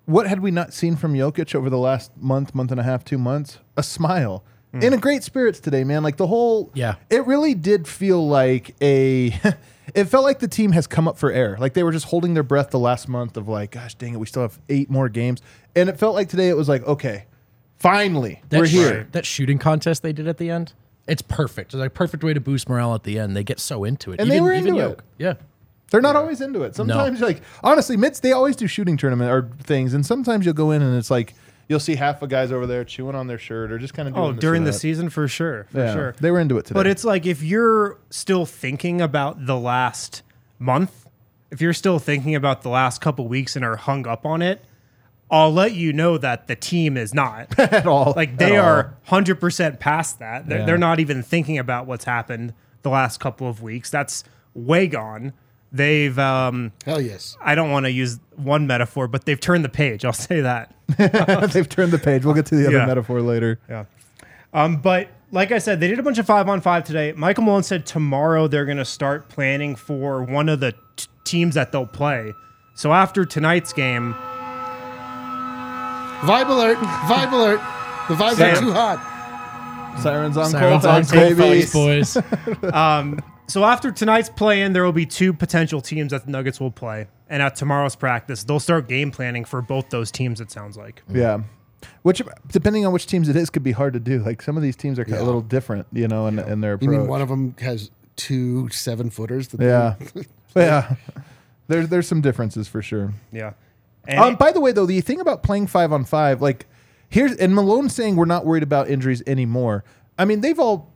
what 0.06 0.26
had 0.26 0.40
we 0.40 0.50
not 0.50 0.74
seen 0.74 0.96
from 0.96 1.14
Jokic 1.14 1.54
over 1.54 1.70
the 1.70 1.78
last 1.78 2.12
month, 2.18 2.56
month 2.56 2.72
and 2.72 2.80
a 2.80 2.84
half, 2.84 3.06
two 3.06 3.18
months? 3.20 3.60
A 3.76 3.84
smile. 3.84 4.44
In 4.82 4.94
mm. 4.94 4.98
a 4.98 4.98
great 4.98 5.24
spirits 5.24 5.60
today, 5.60 5.84
man. 5.84 6.04
Like 6.04 6.18
the 6.18 6.28
whole, 6.28 6.72
Yeah. 6.74 6.96
It 7.10 7.26
really 7.26 7.54
did 7.54 7.88
feel 7.88 8.28
like 8.28 8.76
a. 8.82 9.28
it 9.96 10.06
felt 10.06 10.24
like 10.24 10.40
the 10.40 10.48
team 10.48 10.72
has 10.74 10.88
come 10.88 11.08
up 11.08 11.18
for 11.18 11.32
air. 11.32 11.58
Like 11.60 11.74
they 11.74 11.84
were 11.84 11.92
just 11.92 12.06
holding 12.06 12.34
their 12.34 12.44
breath 12.44 12.72
the 12.72 12.80
last 12.80 13.08
month 13.08 13.38
of 13.38 13.48
like, 13.48 13.72
gosh 13.72 13.96
dang 13.96 14.14
it, 14.14 14.18
we 14.18 14.26
still 14.26 14.42
have 14.42 14.60
eight 14.70 14.90
more 14.90 15.10
games. 15.10 15.42
And 15.76 15.90
it 15.90 15.98
felt 15.98 16.16
like 16.16 16.30
today 16.30 16.50
it 16.50 16.58
was 16.58 16.68
like, 16.70 16.84
okay, 16.86 17.26
finally 17.78 18.42
That 18.50 18.60
we're 18.60 18.68
sh- 18.68 18.72
here. 18.72 19.08
That 19.12 19.26
shooting 19.26 19.60
contest 19.60 20.04
they 20.04 20.14
did 20.14 20.28
at 20.28 20.38
the 20.38 20.50
end, 20.50 20.74
it's 21.08 21.22
perfect. 21.22 21.74
It's 21.74 21.80
like 21.80 21.88
a 21.88 21.94
perfect 21.94 22.24
way 22.24 22.34
to 22.34 22.42
boost 22.42 22.68
morale 22.68 22.94
at 22.96 23.04
the 23.04 23.18
end. 23.20 23.36
They 23.36 23.44
get 23.44 23.60
so 23.60 23.84
into 23.84 24.12
it. 24.12 24.20
And 24.20 24.30
they 24.30 24.42
were 24.42 24.52
into 24.52 24.80
it. 24.80 25.00
Yeah. 25.18 25.36
They're 25.90 26.02
not 26.02 26.18
always 26.18 26.42
into 26.42 26.64
it. 26.64 26.76
Sometimes, 26.76 27.22
like 27.22 27.42
honestly, 27.64 27.96
mids 27.96 28.20
they 28.20 28.34
always 28.34 28.58
do 28.58 28.68
shooting 28.68 28.98
tournament 28.98 29.32
or 29.32 29.50
things, 29.64 29.94
and 29.94 30.06
sometimes 30.06 30.46
you'll 30.46 30.54
go 30.54 30.72
in 30.72 30.82
and 30.82 30.98
it's 30.98 31.10
like 31.10 31.34
you'll 31.70 31.80
see 31.80 31.96
half 31.96 32.20
the 32.20 32.28
guys 32.28 32.52
over 32.52 32.66
there 32.66 32.84
chewing 32.84 33.16
on 33.16 33.28
their 33.28 33.38
shirt 33.38 33.72
or 33.72 33.78
just 33.78 33.94
kind 33.94 34.08
of 34.08 34.14
oh, 34.16 34.18
doing 34.18 34.28
Oh, 34.28 34.32
this 34.34 34.38
or 34.38 34.42
during 34.42 34.64
the 34.64 34.72
that. 34.72 34.78
season 34.78 35.10
for 35.10 35.28
sure. 35.28 35.68
For 35.72 35.78
Yeah, 35.80 35.94
sure. 35.94 36.16
they 36.20 36.32
were 36.32 36.40
into 36.40 36.58
it 36.58 36.66
today. 36.66 36.78
But 36.78 36.88
it's 36.88 37.04
like 37.04 37.26
if 37.26 37.42
you're 37.44 37.98
still 38.10 38.46
thinking 38.46 39.02
about 39.02 39.46
the 39.46 39.58
last 39.58 40.22
month, 40.60 41.06
if 41.52 41.62
you're 41.62 41.74
still 41.74 42.00
thinking 42.00 42.36
about 42.36 42.62
the 42.62 42.70
last 42.70 43.02
couple 43.02 43.28
weeks 43.28 43.56
and 43.56 43.64
are 43.66 43.76
hung 43.78 44.08
up 44.08 44.26
on 44.26 44.42
it, 44.42 44.64
I'll 45.30 45.52
let 45.52 45.74
you 45.74 45.92
know 45.92 46.18
that 46.18 46.48
the 46.48 46.56
team 46.56 46.96
is 46.96 47.14
not. 47.14 47.58
at 47.60 47.86
all 47.86 48.14
Like 48.16 48.38
they 48.38 48.56
at 48.56 48.60
all. 48.64 48.66
are 48.70 48.98
100% 49.10 49.80
past 49.80 50.20
that. 50.20 50.48
They're, 50.48 50.60
Yeah. 50.60 50.66
they're 50.66 50.78
not 50.78 51.00
even 51.02 51.22
thinking 51.22 51.58
about 51.58 51.86
what's 51.86 52.06
happened 52.06 52.54
the 52.84 52.90
last 52.90 53.20
couple 53.20 53.50
of 53.50 53.62
weeks. 53.62 53.90
That's 53.90 54.24
way 54.54 54.88
gone. 54.88 55.34
They've, 55.72 56.18
um, 56.18 56.72
Hell 56.86 57.02
yes. 57.02 57.38
I 57.42 57.56
don't 57.56 57.72
want 57.72 57.86
to 57.86 57.92
use 57.92 58.20
one 58.36 58.68
metaphor, 58.68 59.08
but 59.08 59.26
they've 59.26 59.40
turned 59.40 59.66
the 59.66 59.70
page. 59.70 60.06
I'll 60.06 60.14
say 60.14 60.42
that. 60.42 60.74
They've 61.52 61.68
turned 61.68 61.92
the 61.92 62.00
page. 62.02 62.24
We'll 62.24 62.34
get 62.34 62.46
to 62.48 62.56
the 62.56 62.68
other 62.68 62.78
Yeah. 62.78 62.86
metaphor 62.86 63.22
later. 63.22 63.60
Yeah. 63.70 63.86
Um, 64.54 64.78
but 64.78 65.10
like 65.32 65.52
I 65.52 65.58
said, 65.58 65.82
they 65.82 65.90
did 65.90 66.00
a 66.00 66.04
bunch 66.04 66.18
of 66.20 66.26
five 66.26 66.48
on 66.48 66.62
five 66.62 66.86
today. 66.86 67.12
Michael 67.12 67.44
Malone 67.44 67.64
said 67.64 67.86
tomorrow 67.86 68.48
they're 68.48 68.64
going 68.66 68.78
to 68.78 68.86
start 68.86 69.28
planning 69.28 69.76
for 69.76 70.24
one 70.24 70.48
of 70.48 70.62
the 70.62 70.74
t- 70.96 71.08
teams 71.26 71.56
that 71.56 71.74
they'll 71.74 71.86
play. 71.86 72.34
So 72.76 72.94
after 72.94 73.26
tonight's 73.26 73.74
game, 73.74 74.14
Vibe 76.22 76.50
alert. 76.50 76.78
Vibe 76.78 77.32
alert. 77.34 77.60
The 78.08 78.16
vibes 78.16 78.36
Sam. 78.36 78.56
are 78.56 78.60
too 78.62 78.72
hot. 78.72 79.98
Sirens 80.02 80.38
on 80.38 80.50
Sirens 80.52 80.84
cold 80.84 80.86
on 80.96 81.02
times, 81.04 81.12
cold 81.12 81.38
baby. 81.38 81.62
fights, 81.66 81.74
boys. 81.74 82.18
so 83.48 83.64
after 83.64 83.92
tonight's 83.92 84.30
play 84.30 84.62
in, 84.62 84.74
there 84.74 84.84
will 84.84 84.92
be 84.92 85.06
two 85.06 85.34
potential 85.34 85.82
teams 85.82 86.12
that 86.12 86.26
the 86.26 86.32
Nuggets 86.32 86.60
will 86.60 86.72
play. 86.72 87.08
And 87.30 87.42
at 87.42 87.56
tomorrow's 87.56 87.96
practice, 87.96 88.44
they'll 88.44 88.60
start 88.60 88.88
game 88.88 89.12
planning 89.12 89.46
for 89.46 89.62
both 89.62 89.90
those 89.90 90.12
teams, 90.12 90.40
it 90.42 90.52
sounds 90.52 90.78
like. 90.78 91.04
Yeah. 91.10 91.42
Which, 92.02 92.22
depending 92.52 92.86
on 92.86 92.94
which 92.94 93.06
teams 93.06 93.30
it 93.30 93.36
is, 93.36 93.50
could 93.50 93.64
be 93.64 93.72
hard 93.72 93.94
to 93.94 94.00
do. 94.00 94.20
Like 94.20 94.42
some 94.42 94.58
of 94.58 94.64
these 94.64 94.76
teams 94.76 94.98
are 95.00 95.04
kind 95.06 95.16
of 95.18 95.22
a 95.22 95.26
little 95.26 95.42
different, 95.42 95.88
you 95.92 96.08
know, 96.08 96.28
in, 96.28 96.40
in 96.40 96.62
their 96.62 96.74
approach. 96.74 96.92
You 96.92 96.98
mean 97.00 97.08
one 97.08 97.22
of 97.22 97.30
them 97.30 97.56
has 97.60 97.92
two 98.16 98.70
seven 98.70 99.10
footers? 99.10 99.50
Yeah, 99.58 99.96
yeah. 100.56 100.96
There's 101.68 101.90
there's 101.90 102.08
some 102.08 102.22
differences 102.22 102.68
for 102.70 102.82
sure. 102.82 103.14
Yeah. 103.32 103.54
And 104.08 104.20
Um, 104.20 104.36
by 104.36 104.54
the 104.54 104.62
way, 104.62 104.72
though, 104.72 104.86
the 104.86 105.02
thing 105.02 105.20
about 105.20 105.44
playing 105.44 105.68
five 105.68 105.92
on 105.92 106.06
five, 106.06 106.42
like 106.42 106.66
here's 107.10 107.34
and 107.36 107.54
Malone 107.54 107.90
saying 107.90 108.16
we're 108.16 108.24
not 108.24 108.46
worried 108.46 108.64
about 108.64 108.90
injuries 108.90 109.22
anymore. 109.28 109.84
I 110.18 110.24
mean, 110.24 110.40
they've 110.40 110.58
all 110.60 110.94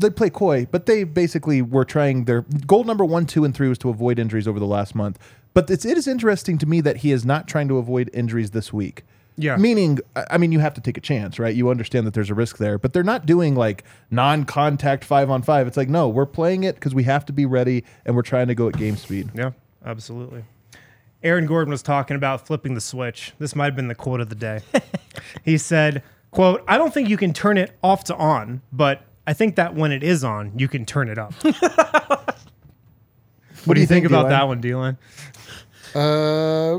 they 0.00 0.10
play 0.10 0.30
coy, 0.30 0.66
but 0.70 0.86
they 0.86 1.04
basically 1.04 1.62
were 1.62 1.84
trying 1.84 2.24
their 2.24 2.42
goal 2.66 2.84
number 2.84 3.04
one, 3.04 3.26
two, 3.26 3.44
and 3.44 3.54
three 3.54 3.68
was 3.68 3.78
to 3.78 3.90
avoid 3.90 4.18
injuries 4.18 4.48
over 4.48 4.58
the 4.58 4.66
last 4.66 4.94
month. 4.94 5.18
But 5.54 5.70
it's, 5.70 5.84
it 5.84 5.98
is 5.98 6.06
interesting 6.06 6.58
to 6.58 6.66
me 6.66 6.80
that 6.80 6.98
he 6.98 7.12
is 7.12 7.24
not 7.24 7.48
trying 7.48 7.68
to 7.68 7.78
avoid 7.78 8.10
injuries 8.12 8.52
this 8.52 8.72
week. 8.72 9.04
Yeah. 9.36 9.56
Meaning, 9.56 10.00
I 10.14 10.26
I 10.32 10.38
mean, 10.38 10.52
you 10.52 10.58
have 10.58 10.74
to 10.74 10.80
take 10.80 10.98
a 10.98 11.00
chance, 11.00 11.38
right? 11.38 11.54
You 11.54 11.70
understand 11.70 12.06
that 12.06 12.14
there's 12.14 12.30
a 12.30 12.34
risk 12.34 12.58
there, 12.58 12.78
but 12.78 12.92
they're 12.92 13.02
not 13.02 13.26
doing 13.26 13.54
like 13.54 13.84
non-contact 14.10 15.04
five 15.04 15.30
on 15.30 15.42
five. 15.42 15.66
It's 15.66 15.76
like, 15.76 15.88
no, 15.88 16.08
we're 16.08 16.26
playing 16.26 16.64
it 16.64 16.74
because 16.74 16.94
we 16.94 17.04
have 17.04 17.24
to 17.26 17.32
be 17.32 17.46
ready, 17.46 17.84
and 18.04 18.14
we're 18.14 18.22
trying 18.22 18.48
to 18.48 18.54
go 18.54 18.68
at 18.68 18.76
game 18.76 18.96
speed. 18.96 19.30
Yeah, 19.34 19.52
absolutely. 19.84 20.44
Aaron 21.22 21.46
Gordon 21.46 21.70
was 21.70 21.82
talking 21.82 22.16
about 22.16 22.46
flipping 22.46 22.74
the 22.74 22.80
switch. 22.80 23.32
This 23.38 23.54
might 23.54 23.66
have 23.66 23.76
been 23.76 23.88
the 23.88 23.94
quote 23.94 24.20
of 24.20 24.28
the 24.30 24.34
day. 24.34 24.60
he 25.44 25.58
said, 25.58 26.02
quote, 26.30 26.64
I 26.66 26.78
don't 26.78 26.94
think 26.94 27.08
you 27.08 27.16
can 27.16 27.32
turn 27.32 27.58
it 27.58 27.72
off 27.82 28.04
to 28.04 28.16
on, 28.16 28.62
but 28.72 29.02
I 29.26 29.32
think 29.32 29.56
that 29.56 29.74
when 29.74 29.92
it 29.92 30.02
is 30.02 30.24
on, 30.24 30.52
you 30.58 30.68
can 30.68 30.84
turn 30.84 31.08
it 31.08 31.18
up. 31.18 31.34
what, 33.64 33.74
do 33.74 33.80
you 33.80 33.86
think, 33.86 34.06
about 34.06 34.22
D-Line? 34.22 34.30
that 34.30 34.46
one, 34.48 34.60
D-Line? 34.60 34.98
Uh, 35.94 35.98
uh, 35.98 36.76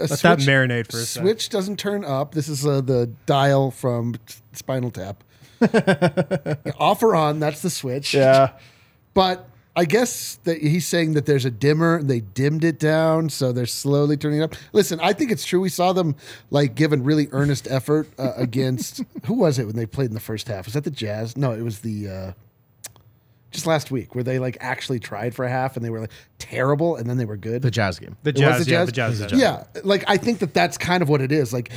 Let 0.00 0.08
switch, 0.08 0.22
that 0.22 0.38
marinate 0.40 0.90
for 0.90 0.98
a 0.98 1.02
second. 1.02 1.28
switch 1.28 1.48
doesn't 1.50 1.78
turn 1.78 2.04
up. 2.04 2.34
This 2.34 2.48
is 2.48 2.66
uh, 2.66 2.80
the 2.80 3.12
dial 3.26 3.70
from 3.70 4.16
Spinal 4.52 4.90
Tap. 4.90 5.22
Off 6.78 7.02
or 7.02 7.14
on, 7.14 7.38
that's 7.38 7.62
the 7.62 7.70
switch. 7.70 8.14
Yeah. 8.14 8.52
But 9.14 9.49
I 9.80 9.86
guess 9.86 10.34
that 10.44 10.60
he's 10.60 10.86
saying 10.86 11.14
that 11.14 11.24
there's 11.24 11.46
a 11.46 11.50
dimmer 11.50 11.96
and 11.96 12.10
they 12.10 12.20
dimmed 12.20 12.64
it 12.64 12.78
down, 12.78 13.30
so 13.30 13.50
they're 13.50 13.64
slowly 13.64 14.14
turning 14.18 14.40
it 14.40 14.42
up. 14.42 14.54
Listen, 14.74 15.00
I 15.00 15.14
think 15.14 15.30
it's 15.30 15.42
true. 15.42 15.58
We 15.58 15.70
saw 15.70 15.94
them 15.94 16.16
like 16.50 16.74
giving 16.74 17.02
really 17.02 17.28
earnest 17.32 17.66
effort 17.66 18.06
uh, 18.18 18.32
against 18.36 19.02
who 19.24 19.32
was 19.32 19.58
it 19.58 19.64
when 19.64 19.76
they 19.76 19.86
played 19.86 20.08
in 20.08 20.14
the 20.14 20.20
first 20.20 20.48
half? 20.48 20.66
Was 20.66 20.74
that 20.74 20.84
the 20.84 20.90
Jazz? 20.90 21.34
No, 21.34 21.52
it 21.52 21.62
was 21.62 21.78
the 21.78 22.10
uh, 22.10 22.32
just 23.52 23.66
last 23.66 23.90
week 23.90 24.14
where 24.14 24.22
they 24.22 24.38
like 24.38 24.58
actually 24.60 24.98
tried 24.98 25.34
for 25.34 25.46
a 25.46 25.50
half 25.50 25.76
and 25.76 25.84
they 25.84 25.88
were 25.88 26.00
like 26.00 26.12
terrible 26.38 26.96
and 26.96 27.08
then 27.08 27.16
they 27.16 27.24
were 27.24 27.38
good. 27.38 27.62
the 27.62 27.70
Jazz 27.70 27.98
game. 27.98 28.18
The 28.22 28.32
It 28.32 28.36
was 28.36 28.66
Jazz, 28.66 28.68
yeah, 28.68 28.84
the 28.84 28.92
Jazz. 28.92 29.18
did. 29.18 29.32
Yeah, 29.32 29.64
like 29.82 30.04
I 30.06 30.18
think 30.18 30.40
that 30.40 30.52
that's 30.52 30.76
kind 30.76 31.02
of 31.02 31.08
what 31.08 31.22
it 31.22 31.32
is. 31.32 31.54
Like 31.54 31.72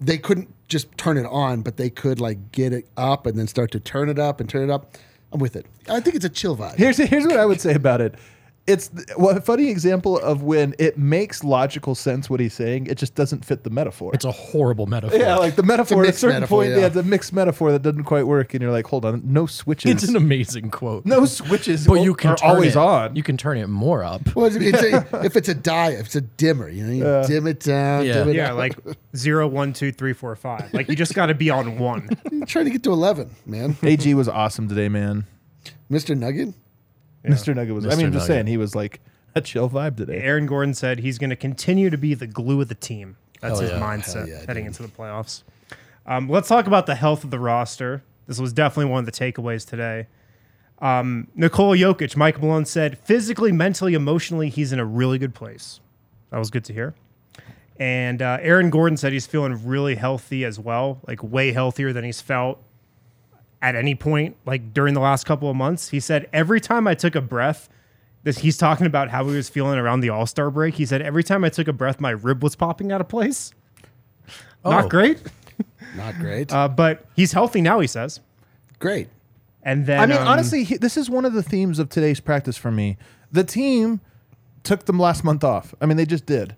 they 0.00 0.16
couldn't 0.16 0.54
just 0.68 0.96
turn 0.96 1.16
it 1.16 1.26
on, 1.26 1.62
but 1.62 1.76
they 1.76 1.90
could 1.90 2.20
like 2.20 2.52
get 2.52 2.72
it 2.72 2.86
up 2.96 3.26
and 3.26 3.36
then 3.36 3.48
start 3.48 3.72
to 3.72 3.80
turn 3.80 4.08
it 4.08 4.20
up 4.20 4.38
and 4.38 4.48
turn 4.48 4.62
it 4.62 4.72
up. 4.72 4.96
I'm 5.32 5.40
with 5.40 5.56
it. 5.56 5.66
I 5.88 6.00
think 6.00 6.16
it's 6.16 6.24
a 6.24 6.30
chill 6.30 6.56
vibe. 6.56 6.76
Here's 6.76 6.96
here's 6.96 7.26
what 7.26 7.38
I 7.38 7.46
would 7.46 7.60
say 7.60 7.74
about 7.74 8.00
it. 8.00 8.14
It's 8.68 8.90
well, 9.16 9.36
a 9.36 9.40
funny 9.40 9.68
example 9.70 10.18
of 10.18 10.42
when 10.42 10.74
it 10.78 10.98
makes 10.98 11.42
logical 11.42 11.94
sense 11.94 12.28
what 12.28 12.38
he's 12.38 12.52
saying. 12.52 12.86
It 12.86 12.98
just 12.98 13.14
doesn't 13.14 13.44
fit 13.44 13.64
the 13.64 13.70
metaphor. 13.70 14.10
It's 14.12 14.26
a 14.26 14.30
horrible 14.30 14.86
metaphor. 14.86 15.18
yeah, 15.18 15.36
like 15.36 15.56
the 15.56 15.62
metaphor 15.62 16.04
at 16.04 16.10
a 16.10 16.12
certain 16.12 16.36
metaphor, 16.36 16.58
point, 16.58 16.72
yeah. 16.72 16.78
yeah, 16.80 16.86
it's 16.86 16.96
a 16.96 17.02
mixed 17.02 17.32
metaphor 17.32 17.72
that 17.72 17.82
doesn't 17.82 18.04
quite 18.04 18.26
work, 18.26 18.52
and 18.52 18.62
you're 18.62 18.70
like, 18.70 18.86
hold 18.86 19.06
on, 19.06 19.22
no 19.24 19.46
switches. 19.46 19.90
it's 19.90 20.08
an 20.08 20.16
amazing 20.16 20.70
quote. 20.70 21.06
no 21.06 21.24
switches. 21.24 21.86
but 21.86 22.02
you 22.02 22.14
can 22.14 22.32
are 22.32 22.36
turn 22.36 22.50
always 22.50 22.76
it, 22.76 22.78
on. 22.78 23.16
You 23.16 23.22
can 23.22 23.38
turn 23.38 23.56
it 23.56 23.68
more 23.68 24.04
up. 24.04 24.34
Well, 24.36 24.46
it's, 24.46 24.56
it's 24.56 24.82
a, 24.82 25.20
if 25.24 25.34
it's 25.34 25.48
a 25.48 25.54
die, 25.54 25.92
if 25.92 26.06
it's 26.06 26.16
a 26.16 26.20
dimmer, 26.20 26.68
you 26.68 26.84
know, 26.84 27.22
you 27.22 27.26
dim 27.26 27.46
it 27.46 27.60
down, 27.60 28.04
Yeah. 28.04 28.12
dim 28.14 28.28
it 28.28 28.36
Yeah, 28.36 28.52
up. 28.52 28.58
like 28.58 28.78
zero, 29.16 29.48
one, 29.48 29.72
two, 29.72 29.92
three, 29.92 30.12
four, 30.12 30.36
five. 30.36 30.72
Like 30.74 30.88
you 30.88 30.94
just 30.94 31.14
got 31.14 31.26
to 31.26 31.34
be 31.34 31.48
on 31.48 31.78
one. 31.78 32.08
You're 32.30 32.44
trying 32.46 32.66
to 32.66 32.70
get 32.70 32.82
to 32.82 32.92
eleven, 32.92 33.30
man. 33.46 33.76
AG 33.82 34.12
was 34.14 34.28
awesome 34.28 34.68
today, 34.68 34.88
man. 34.90 35.24
Mister 35.88 36.14
Nugget. 36.14 36.54
Mr. 37.24 37.54
Nugget 37.54 37.74
was. 37.74 37.86
I 37.86 37.90
mean, 37.96 38.06
I'm 38.06 38.12
just 38.12 38.24
Nugget. 38.24 38.26
saying, 38.26 38.46
he 38.46 38.56
was 38.56 38.74
like 38.74 39.00
a 39.34 39.40
chill 39.40 39.68
vibe 39.68 39.96
today. 39.96 40.18
Aaron 40.20 40.46
Gordon 40.46 40.74
said 40.74 41.00
he's 41.00 41.18
going 41.18 41.30
to 41.30 41.36
continue 41.36 41.90
to 41.90 41.98
be 41.98 42.14
the 42.14 42.26
glue 42.26 42.60
of 42.60 42.68
the 42.68 42.74
team. 42.74 43.16
That's 43.40 43.60
Hell 43.60 43.68
his 43.68 43.70
yeah. 43.70 43.80
mindset 43.80 44.14
Hell 44.14 44.28
yeah, 44.28 44.38
heading 44.46 44.64
dude. 44.64 44.66
into 44.66 44.82
the 44.82 44.88
playoffs. 44.88 45.42
Um, 46.06 46.28
let's 46.28 46.48
talk 46.48 46.66
about 46.66 46.86
the 46.86 46.94
health 46.94 47.24
of 47.24 47.30
the 47.30 47.38
roster. 47.38 48.02
This 48.26 48.38
was 48.38 48.52
definitely 48.52 48.90
one 48.90 49.00
of 49.00 49.06
the 49.06 49.12
takeaways 49.12 49.68
today. 49.68 50.06
Um, 50.80 51.28
Nikola 51.34 51.76
Jokic, 51.76 52.16
Mike 52.16 52.40
Malone 52.40 52.64
said, 52.64 52.98
physically, 52.98 53.52
mentally, 53.52 53.94
emotionally, 53.94 54.48
he's 54.48 54.72
in 54.72 54.78
a 54.78 54.84
really 54.84 55.18
good 55.18 55.34
place. 55.34 55.80
That 56.30 56.38
was 56.38 56.50
good 56.50 56.64
to 56.66 56.72
hear. 56.72 56.94
And 57.80 58.22
uh, 58.22 58.38
Aaron 58.40 58.70
Gordon 58.70 58.96
said 58.96 59.12
he's 59.12 59.26
feeling 59.26 59.66
really 59.66 59.94
healthy 59.96 60.44
as 60.44 60.58
well, 60.58 61.00
like 61.06 61.22
way 61.22 61.52
healthier 61.52 61.92
than 61.92 62.04
he's 62.04 62.20
felt 62.20 62.62
at 63.60 63.74
any 63.74 63.94
point, 63.94 64.36
like 64.46 64.72
during 64.72 64.94
the 64.94 65.00
last 65.00 65.24
couple 65.26 65.50
of 65.50 65.56
months. 65.56 65.88
He 65.88 66.00
said, 66.00 66.28
every 66.32 66.60
time 66.60 66.86
I 66.86 66.94
took 66.94 67.14
a 67.14 67.20
breath, 67.20 67.68
this 68.22 68.38
he's 68.38 68.56
talking 68.56 68.86
about 68.86 69.08
how 69.10 69.26
he 69.26 69.34
was 69.34 69.48
feeling 69.48 69.78
around 69.78 70.00
the 70.00 70.10
All 70.10 70.26
Star 70.26 70.50
break. 70.50 70.74
He 70.74 70.86
said, 70.86 71.02
every 71.02 71.24
time 71.24 71.44
I 71.44 71.48
took 71.48 71.68
a 71.68 71.72
breath, 71.72 72.00
my 72.00 72.10
rib 72.10 72.42
was 72.42 72.54
popping 72.56 72.92
out 72.92 73.00
of 73.00 73.08
place. 73.08 73.52
Oh. 74.64 74.70
Not 74.70 74.88
great, 74.90 75.22
Not 75.96 76.14
great. 76.16 76.52
uh, 76.52 76.68
but 76.68 77.06
he's 77.14 77.32
healthy 77.32 77.60
now. 77.60 77.80
He 77.80 77.86
says, 77.86 78.20
great. 78.78 79.08
and 79.62 79.86
then 79.86 80.00
I 80.00 80.06
mean, 80.06 80.18
um, 80.18 80.26
honestly, 80.28 80.64
he, 80.64 80.76
this 80.76 80.96
is 80.96 81.08
one 81.08 81.24
of 81.24 81.32
the 81.32 81.42
themes 81.42 81.78
of 81.78 81.88
today's 81.88 82.20
practice 82.20 82.56
for 82.56 82.70
me. 82.70 82.96
The 83.30 83.44
team 83.44 84.00
took 84.64 84.84
them 84.86 84.98
last 84.98 85.22
month 85.24 85.44
off. 85.44 85.74
I 85.80 85.86
mean, 85.86 85.96
they 85.96 86.06
just 86.06 86.26
did. 86.26 86.56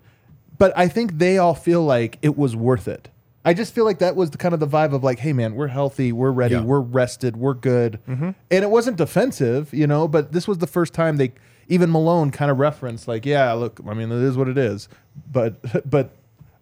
But 0.57 0.77
I 0.77 0.87
think 0.87 1.17
they 1.17 1.37
all 1.37 1.55
feel 1.55 1.83
like 1.83 2.17
it 2.21 2.37
was 2.37 2.55
worth 2.55 2.87
it. 2.87 3.09
I 3.43 3.53
just 3.55 3.73
feel 3.73 3.85
like 3.85 3.99
that 3.99 4.15
was 4.15 4.29
the 4.29 4.37
kind 4.37 4.53
of 4.53 4.59
the 4.59 4.67
vibe 4.67 4.93
of 4.93 5.03
like, 5.03 5.19
hey 5.19 5.33
man, 5.33 5.55
we're 5.55 5.67
healthy, 5.67 6.11
we're 6.11 6.31
ready, 6.31 6.55
Yeah. 6.55 6.61
we're 6.63 6.79
rested, 6.79 7.35
we're 7.37 7.55
good. 7.55 7.99
And 8.07 8.35
it 8.49 8.69
wasn't 8.69 8.97
defensive, 8.97 9.73
you 9.73 9.87
know, 9.87 10.07
but 10.07 10.31
this 10.31 10.47
was 10.47 10.59
the 10.59 10.67
first 10.67 10.93
time 10.93 11.17
they 11.17 11.31
even 11.67 11.89
Malone 11.91 12.31
kind 12.31 12.51
of 12.51 12.59
referenced 12.59 13.07
like, 13.07 13.25
yeah, 13.25 13.51
look, 13.53 13.79
I 13.87 13.93
mean, 13.93 14.11
it 14.11 14.21
is 14.21 14.37
what 14.37 14.47
it 14.47 14.57
is. 14.57 14.89
But 15.31 15.89
but 15.89 16.11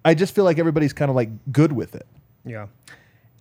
I 0.05 0.13
just 0.13 0.33
feel 0.33 0.45
like 0.45 0.57
everybody's 0.59 0.93
kind 0.93 1.09
of 1.09 1.15
like 1.15 1.29
good 1.51 1.71
with 1.73 1.95
it. 1.95 2.07
Yeah. 2.45 2.67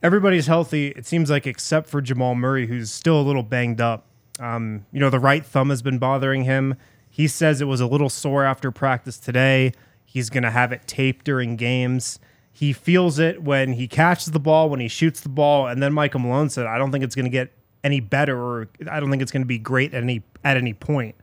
Everybody's 0.02 0.46
healthy, 0.46 0.88
it 0.88 1.06
seems 1.06 1.28
like, 1.30 1.46
except 1.46 1.88
for 1.88 2.00
Jamal 2.00 2.34
Murray, 2.36 2.66
who's 2.68 2.90
still 2.90 3.20
a 3.20 3.22
little 3.22 3.42
banged 3.42 3.80
up. 3.80 4.06
Um, 4.38 4.86
you 4.92 5.00
know, 5.00 5.10
the 5.10 5.18
right 5.18 5.44
thumb 5.44 5.70
has 5.70 5.82
been 5.82 5.98
bothering 5.98 6.44
him. 6.44 6.76
He 7.10 7.26
says 7.26 7.60
it 7.60 7.64
was 7.64 7.80
a 7.80 7.86
little 7.86 8.08
sore 8.08 8.44
after 8.44 8.70
practice 8.70 9.18
today. 9.18 9.72
He's 10.04 10.30
going 10.30 10.44
to 10.44 10.50
have 10.52 10.70
it 10.72 10.86
taped 10.86 11.24
during 11.24 11.56
games. 11.56 12.20
He 12.58 12.72
feels 12.72 13.20
it 13.20 13.40
when 13.40 13.74
he 13.74 13.86
catches 13.86 14.32
the 14.32 14.40
ball, 14.40 14.68
when 14.68 14.80
he 14.80 14.88
shoots 14.88 15.20
the 15.20 15.28
ball. 15.28 15.68
And 15.68 15.80
then 15.80 15.92
Michael 15.92 16.18
Malone 16.18 16.50
said, 16.50 16.66
I 16.66 16.76
don't 16.76 16.90
think 16.90 17.04
it's 17.04 17.14
going 17.14 17.26
to 17.26 17.30
get 17.30 17.52
any 17.84 18.00
better, 18.00 18.36
or 18.36 18.68
I 18.90 18.98
don't 18.98 19.10
think 19.10 19.22
it's 19.22 19.30
going 19.30 19.42
to 19.42 19.46
be 19.46 19.58
great 19.58 19.94
at 19.94 20.02
any 20.02 20.24
at 20.42 20.56
any 20.56 20.74
point. 20.74 21.14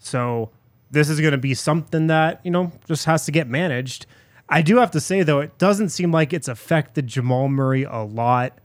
So 0.00 0.50
this 0.90 1.08
is 1.08 1.20
going 1.20 1.30
to 1.30 1.38
be 1.38 1.54
something 1.54 2.08
that, 2.08 2.40
you 2.42 2.50
know, 2.50 2.72
just 2.88 3.04
has 3.04 3.24
to 3.26 3.30
get 3.30 3.46
managed. 3.46 4.06
I 4.48 4.62
do 4.62 4.78
have 4.78 4.90
to 4.90 5.00
say, 5.00 5.22
though, 5.22 5.38
it 5.38 5.58
doesn't 5.58 5.90
seem 5.90 6.10
like 6.10 6.32
it's 6.32 6.48
affected 6.48 7.06
Jamal 7.06 7.48
Murray 7.48 7.84
a 7.84 7.98
lot 8.02 8.58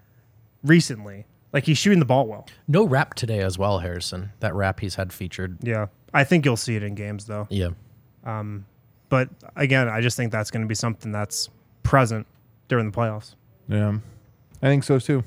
recently. 0.64 1.28
Like 1.54 1.66
he's 1.66 1.78
shooting 1.78 2.00
the 2.00 2.06
ball 2.06 2.26
well. 2.26 2.48
No 2.68 2.88
rap 2.88 3.14
today 3.14 3.42
as 3.42 3.60
well, 3.60 3.78
Harrison. 3.80 4.32
That 4.40 4.56
rap 4.56 4.80
he's 4.80 4.96
had 4.96 5.14
featured. 5.14 5.60
Yeah. 5.62 5.88
I 6.12 6.24
think 6.24 6.44
you'll 6.44 6.58
see 6.58 6.76
it 6.76 6.82
in 6.82 6.96
games, 6.96 7.26
though. 7.26 7.46
Yeah. 7.52 7.70
Um, 8.24 8.66
But 9.10 9.30
again, 9.56 9.88
I 9.88 10.02
just 10.02 10.18
think 10.18 10.32
that's 10.32 10.50
going 10.50 10.64
to 10.64 10.68
be 10.68 10.74
something 10.74 11.12
that's 11.12 11.50
present 11.86 12.28
during 12.68 12.92
the 12.92 12.96
playoffs. 12.96 13.36
Yeah. 13.70 14.00
I 14.62 14.68
think 14.68 14.84
so 14.84 15.00
too. 15.00 15.24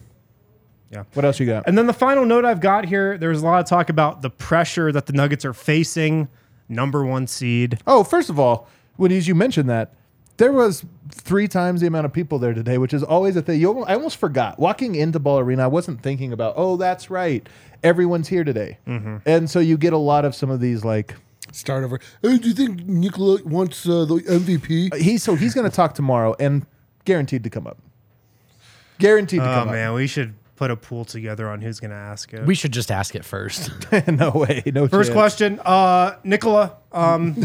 Yeah. 0.90 1.04
What 1.14 1.24
else 1.24 1.38
you 1.38 1.46
got? 1.46 1.66
And 1.66 1.76
then 1.78 1.86
the 1.86 1.92
final 1.92 2.24
note 2.26 2.44
I've 2.44 2.60
got 2.60 2.86
here 2.86 3.16
there's 3.16 3.42
a 3.42 3.44
lot 3.44 3.60
of 3.60 3.66
talk 3.66 3.88
about 3.88 4.22
the 4.22 4.30
pressure 4.30 4.92
that 4.92 5.06
the 5.06 5.12
Nuggets 5.12 5.44
are 5.44 5.54
facing, 5.54 6.28
number 6.68 7.04
one 7.04 7.26
seed. 7.26 7.78
Oh, 7.86 8.04
first 8.04 8.28
of 8.30 8.38
all, 8.38 8.68
when 8.96 9.10
you 9.10 9.34
mentioned 9.34 9.70
that, 9.70 9.94
there 10.38 10.52
was 10.52 10.84
three 11.12 11.48
times 11.48 11.80
the 11.80 11.86
amount 11.86 12.06
of 12.06 12.12
people 12.12 12.38
there 12.38 12.54
today, 12.54 12.78
which 12.78 12.94
is 12.94 13.02
always 13.02 13.36
a 13.36 13.42
thing. 13.42 13.60
You, 13.60 13.82
I 13.82 13.94
almost 13.94 14.18
forgot. 14.18 14.58
Walking 14.58 14.94
into 14.94 15.18
Ball 15.18 15.40
Arena, 15.40 15.64
I 15.64 15.66
wasn't 15.66 16.00
thinking 16.00 16.32
about, 16.32 16.54
oh, 16.56 16.76
that's 16.76 17.10
right. 17.10 17.46
Everyone's 17.82 18.28
here 18.28 18.44
today. 18.44 18.78
Mm-hmm. 18.86 19.16
And 19.26 19.50
so 19.50 19.58
you 19.58 19.76
get 19.76 19.92
a 19.92 19.98
lot 19.98 20.24
of 20.24 20.34
some 20.34 20.50
of 20.50 20.60
these, 20.60 20.84
like, 20.84 21.16
Start 21.52 21.84
over. 21.84 21.98
Hey, 22.22 22.38
do 22.38 22.48
you 22.48 22.54
think 22.54 22.86
Nikola 22.86 23.42
wants 23.44 23.86
uh, 23.88 24.04
the 24.04 24.16
MVP? 24.16 24.94
he's 24.96 25.22
so 25.22 25.34
he's 25.34 25.54
going 25.54 25.68
to 25.68 25.74
talk 25.74 25.94
tomorrow 25.94 26.34
and 26.38 26.66
guaranteed 27.04 27.44
to 27.44 27.50
come 27.50 27.66
up. 27.66 27.78
Guaranteed 28.98 29.40
to 29.40 29.50
Oh, 29.50 29.54
come 29.54 29.70
man. 29.70 29.92
We 29.94 30.06
should 30.06 30.34
put 30.56 30.70
a 30.72 30.76
pool 30.76 31.04
together 31.04 31.48
on 31.48 31.60
who's 31.62 31.78
going 31.80 31.92
to 31.92 31.96
ask 31.96 32.32
it. 32.34 32.44
We 32.44 32.54
should 32.56 32.72
just 32.72 32.90
ask 32.90 33.14
it 33.14 33.24
first. 33.24 33.70
no 34.08 34.30
way. 34.30 34.62
No 34.66 34.88
First 34.88 35.10
chance. 35.10 35.16
question, 35.16 35.60
uh, 35.60 36.16
Nikola. 36.24 36.76
Um, 36.92 37.34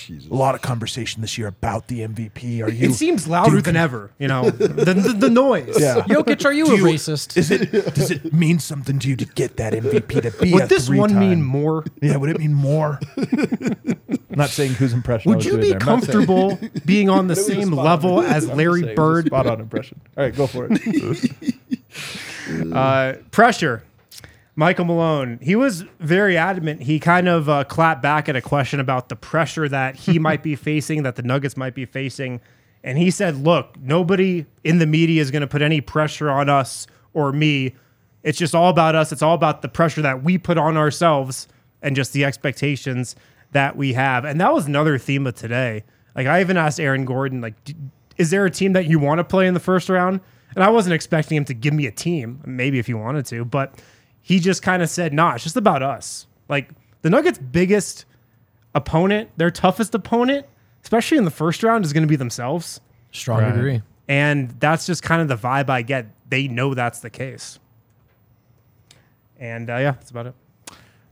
Jesus. 0.00 0.30
A 0.30 0.34
lot 0.34 0.54
of 0.54 0.62
conversation 0.62 1.20
this 1.22 1.36
year 1.38 1.46
about 1.48 1.88
the 1.88 2.00
MVP. 2.00 2.62
Are 2.62 2.70
you? 2.70 2.90
it 2.90 2.94
seems 2.94 3.26
louder 3.26 3.60
than 3.60 3.76
ever. 3.76 4.10
You 4.18 4.28
know, 4.28 4.50
the, 4.50 4.68
the, 4.68 4.94
the 5.18 5.30
noise. 5.30 5.76
yeah. 5.78 6.00
Jokic, 6.06 6.44
are 6.44 6.52
you 6.52 6.66
a 6.66 6.78
racist? 6.78 7.36
Is 7.36 7.50
it? 7.50 7.70
Does 7.94 8.10
it 8.10 8.32
mean 8.32 8.58
something 8.58 8.98
to 8.98 9.08
you 9.08 9.16
to 9.16 9.24
get 9.24 9.56
that 9.56 9.72
MVP 9.72 10.22
to 10.22 10.30
be? 10.42 10.50
a 10.50 10.54
Would 10.54 10.68
this 10.68 10.88
one 10.88 11.10
three-time- 11.10 11.18
mean 11.30 11.42
more? 11.42 11.84
Yeah, 12.02 12.16
would 12.16 12.30
it 12.30 12.38
mean 12.38 12.54
more? 12.54 13.00
not 14.30 14.50
saying 14.50 14.72
whose 14.74 14.92
impression. 14.92 15.30
I 15.32 15.36
Would 15.36 15.36
was 15.38 15.46
you 15.46 15.52
doing 15.52 15.62
be 15.62 15.68
there. 15.70 15.78
I'm 15.88 16.00
saying- 16.02 16.26
comfortable 16.26 16.58
being 16.86 17.08
on 17.08 17.26
the 17.28 17.32
It 17.32 17.36
same 17.36 17.68
spot 17.68 17.78
on. 17.78 17.84
level 17.84 18.20
as 18.22 18.48
Larry 18.48 18.80
saying, 18.82 18.92
it 18.96 18.98
was 19.00 19.08
a 19.08 19.22
Bird? 19.22 19.26
Spot 19.26 19.46
on 19.46 19.60
impression. 19.60 20.00
All 20.16 20.24
right, 20.24 20.34
go 20.36 20.46
for 20.46 20.68
it. 20.70 21.30
Uh, 22.72 23.14
pressure. 23.32 23.82
Michael 24.58 24.86
Malone, 24.86 25.38
he 25.42 25.54
was 25.54 25.82
very 26.00 26.38
adamant. 26.38 26.82
He 26.82 26.98
kind 26.98 27.28
of 27.28 27.46
uh, 27.46 27.64
clapped 27.64 28.00
back 28.00 28.26
at 28.26 28.36
a 28.36 28.40
question 28.40 28.80
about 28.80 29.10
the 29.10 29.16
pressure 29.16 29.68
that 29.68 29.96
he 29.96 30.18
might 30.18 30.42
be 30.42 30.56
facing, 30.56 31.02
that 31.02 31.16
the 31.16 31.22
Nuggets 31.22 31.58
might 31.58 31.74
be 31.74 31.84
facing. 31.84 32.40
And 32.82 32.96
he 32.96 33.10
said, 33.10 33.36
Look, 33.36 33.78
nobody 33.78 34.46
in 34.64 34.78
the 34.78 34.86
media 34.86 35.20
is 35.20 35.30
going 35.30 35.42
to 35.42 35.46
put 35.46 35.60
any 35.60 35.82
pressure 35.82 36.30
on 36.30 36.48
us 36.48 36.86
or 37.12 37.32
me. 37.32 37.74
It's 38.22 38.38
just 38.38 38.54
all 38.54 38.70
about 38.70 38.94
us. 38.94 39.12
It's 39.12 39.22
all 39.22 39.34
about 39.34 39.60
the 39.60 39.68
pressure 39.68 40.02
that 40.02 40.22
we 40.22 40.38
put 40.38 40.56
on 40.56 40.76
ourselves 40.76 41.48
and 41.82 41.94
just 41.94 42.14
the 42.14 42.24
expectations 42.24 43.14
that 43.52 43.76
we 43.76 43.92
have. 43.92 44.24
And 44.24 44.40
that 44.40 44.54
was 44.54 44.66
another 44.66 44.96
theme 44.98 45.26
of 45.26 45.34
today. 45.34 45.84
Like, 46.14 46.26
I 46.26 46.40
even 46.40 46.56
asked 46.56 46.80
Aaron 46.80 47.04
Gordon, 47.04 47.42
like, 47.42 47.62
"D- 47.64 47.76
is 48.16 48.30
there 48.30 48.46
a 48.46 48.50
team 48.50 48.72
that 48.72 48.86
you 48.86 48.98
want 48.98 49.18
to 49.18 49.24
play 49.24 49.46
in 49.46 49.54
the 49.54 49.60
first 49.60 49.90
round? 49.90 50.20
And 50.54 50.64
I 50.64 50.70
wasn't 50.70 50.94
expecting 50.94 51.36
him 51.36 51.44
to 51.44 51.54
give 51.54 51.74
me 51.74 51.86
a 51.86 51.90
team, 51.90 52.40
maybe 52.46 52.78
if 52.78 52.86
he 52.86 52.94
wanted 52.94 53.26
to, 53.26 53.44
but 53.44 53.78
he 54.28 54.40
just 54.40 54.60
kind 54.60 54.82
of 54.82 54.90
said, 54.90 55.12
nah, 55.12 55.34
it's 55.34 55.44
just 55.44 55.56
about 55.56 55.84
us. 55.84 56.26
Like 56.48 56.70
the 57.02 57.10
Nuggets' 57.10 57.38
biggest 57.38 58.06
opponent, 58.74 59.30
their 59.36 59.52
toughest 59.52 59.94
opponent, 59.94 60.46
especially 60.82 61.16
in 61.16 61.24
the 61.24 61.30
first 61.30 61.62
round, 61.62 61.84
is 61.84 61.92
going 61.92 62.02
to 62.02 62.08
be 62.08 62.16
themselves. 62.16 62.80
Strong 63.12 63.42
Right. 63.42 63.54
agree. 63.54 63.82
And 64.08 64.50
that's 64.58 64.84
just 64.84 65.04
kind 65.04 65.22
of 65.22 65.28
the 65.28 65.36
vibe 65.36 65.70
I 65.70 65.82
get. 65.82 66.06
They 66.28 66.48
know 66.48 66.74
that's 66.74 66.98
the 66.98 67.08
case. 67.10 67.60
And 69.38 69.70
uh, 69.70 69.76
yeah, 69.76 69.92
that's 69.92 70.10
about 70.10 70.26
it. 70.26 70.34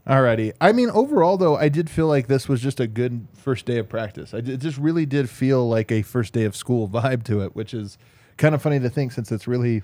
Alrighty. 0.05 0.51
I 0.59 0.71
mean, 0.73 0.89
overall 0.89 1.37
though, 1.37 1.55
I 1.55 1.69
did 1.69 1.89
feel 1.89 2.07
like 2.07 2.27
this 2.27 2.49
was 2.49 2.61
just 2.61 2.79
a 2.81 2.87
good 2.87 3.27
first 3.33 3.65
day 3.65 3.77
of 3.79 3.87
practice. 3.87 4.33
I, 4.33 4.39
it 4.39 4.57
just 4.57 4.77
really 4.77 5.05
did 5.05 5.29
feel 5.29 5.67
like 5.69 5.89
a 5.91 6.01
first 6.01 6.33
day 6.33 6.43
of 6.43 6.53
school 6.55 6.89
vibe 6.89 7.23
to 7.23 7.41
it, 7.41 7.55
which 7.55 7.73
is 7.73 7.97
kind 8.37 8.53
of 8.53 8.61
funny 8.61 8.79
to 8.81 8.89
think 8.89 9.13
since 9.13 9.31
it's 9.31 9.47
really 9.47 9.81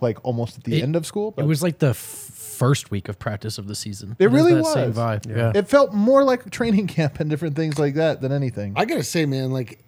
like 0.00 0.18
almost 0.24 0.58
at 0.58 0.64
the 0.64 0.78
It- 0.78 0.82
end 0.82 0.96
of 0.96 1.06
school. 1.06 1.30
But 1.30 1.44
It 1.44 1.48
was 1.48 1.62
like 1.62 1.78
the 1.78 1.90
f- 1.90 2.27
first 2.58 2.90
week 2.90 3.08
of 3.08 3.18
practice 3.18 3.58
of 3.58 3.68
the 3.68 3.74
season. 3.74 4.16
It 4.18 4.24
has 4.24 4.32
really 4.32 4.54
that 4.54 4.66
Same 4.66 4.88
was. 4.88 4.96
vibe. 4.96 5.36
Yeah. 5.36 5.52
it 5.54 5.68
felt 5.68 5.92
more 5.92 6.24
like 6.24 6.50
training 6.50 6.86
camp 6.96 7.20
and 7.20 7.30
different 7.30 7.56
things 7.56 7.78
like 7.78 7.94
that 7.94 8.20
than 8.20 8.32
anything. 8.32 8.72
I 8.76 8.84
gotta 8.84 9.04
say, 9.04 9.26
man, 9.26 9.50
like 9.52 9.78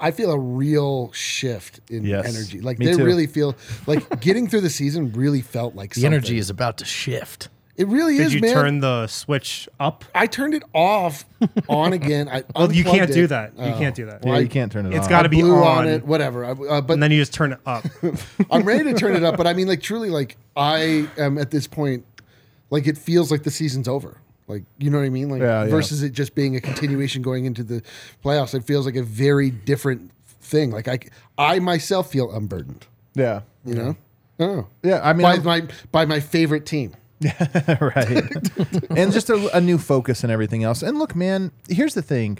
I 0.00 0.10
feel 0.12 0.30
a 0.30 0.38
real 0.38 1.10
shift 1.12 1.80
in 1.90 2.04
Yes. 2.04 2.26
energy. 2.26 2.60
Like 2.60 2.78
Me 2.78 2.86
they 2.86 2.92
too. 2.96 3.04
really 3.04 3.26
feel 3.26 3.56
like 3.86 4.20
getting 4.20 4.48
through 4.48 4.60
the 4.60 4.70
season 4.70 5.12
really 5.12 5.40
felt 5.42 5.74
like 5.74 5.90
the 5.94 6.02
something. 6.02 6.14
energy 6.14 6.38
is 6.38 6.50
about 6.50 6.78
to 6.78 6.84
shift. 6.84 7.48
It 7.76 7.86
really 7.86 8.16
Did 8.16 8.26
is, 8.26 8.34
you 8.34 8.40
man. 8.40 8.54
turn 8.54 8.80
the 8.80 9.06
switch 9.06 9.68
up? 9.78 10.04
I 10.12 10.26
turned 10.26 10.52
it 10.52 10.64
off, 10.74 11.24
on 11.68 11.92
again. 11.92 12.28
I 12.28 12.42
Well, 12.56 12.72
you 12.72 12.82
can't 12.82 13.12
do 13.12 13.28
that. 13.28 13.52
You 13.56 13.66
Oh. 13.66 13.78
can't 13.78 13.94
do 13.94 14.06
that. 14.06 14.24
yeah, 14.26 14.32
I- 14.32 14.38
you 14.40 14.48
can't 14.48 14.72
turn 14.72 14.86
it 14.86 14.94
It's 14.94 15.04
on. 15.04 15.10
gotta 15.10 15.28
be 15.28 15.42
Blew 15.42 15.54
on. 15.54 15.78
on 15.78 15.88
it, 15.88 16.04
whatever. 16.04 16.44
I, 16.44 16.50
uh, 16.50 16.80
but 16.80 16.94
And 16.94 17.02
then 17.04 17.12
you 17.12 17.20
just 17.20 17.32
turn 17.34 17.52
it 17.52 17.60
up. 17.66 17.84
I'm 18.50 18.62
ready 18.64 18.82
to 18.84 18.94
turn 18.94 19.14
it 19.14 19.22
up. 19.22 19.36
But 19.36 19.46
I 19.46 19.52
mean, 19.52 19.68
like 19.68 19.80
truly, 19.80 20.10
like 20.10 20.36
I 20.56 21.06
am 21.18 21.38
at 21.38 21.52
this 21.52 21.68
point. 21.68 22.04
Like 22.70 22.86
it 22.86 22.98
feels 22.98 23.30
like 23.30 23.42
the 23.44 23.50
season's 23.50 23.88
over. 23.88 24.20
Like, 24.46 24.64
you 24.78 24.88
know 24.90 24.98
what 24.98 25.04
I 25.04 25.10
mean? 25.10 25.28
Like, 25.28 25.40
Yeah, 25.42 25.64
yeah. 25.64 25.70
versus 25.70 26.02
it 26.02 26.10
just 26.12 26.34
being 26.34 26.56
a 26.56 26.60
continuation 26.60 27.20
going 27.20 27.44
into 27.44 27.62
the 27.62 27.82
playoffs. 28.24 28.54
It 28.54 28.64
feels 28.64 28.86
like 28.86 28.96
a 28.96 29.02
very 29.02 29.50
different 29.50 30.10
thing. 30.40 30.70
Like, 30.70 30.88
I, 30.88 30.98
I 31.36 31.58
myself 31.58 32.10
feel 32.10 32.30
unburdened. 32.34 32.86
Yeah. 33.14 33.42
You 33.66 33.74
know? 33.74 33.96
Oh, 34.40 34.66
Yeah. 34.82 35.00
I 35.02 35.12
mean, 35.12 35.22
by 35.24 35.32
I'm- 35.32 35.44
my 35.44 35.68
by 35.92 36.04
my 36.06 36.20
favorite 36.20 36.64
team. 36.64 36.94
Yeah. 37.20 37.76
right. 37.94 38.32
and 38.96 39.12
just 39.12 39.28
a, 39.28 39.50
a 39.56 39.60
new 39.60 39.76
focus 39.76 40.22
and 40.22 40.32
everything 40.32 40.62
else. 40.64 40.82
And 40.82 40.98
look, 40.98 41.14
man, 41.16 41.50
here's 41.68 41.94
the 41.94 42.02
thing. 42.02 42.38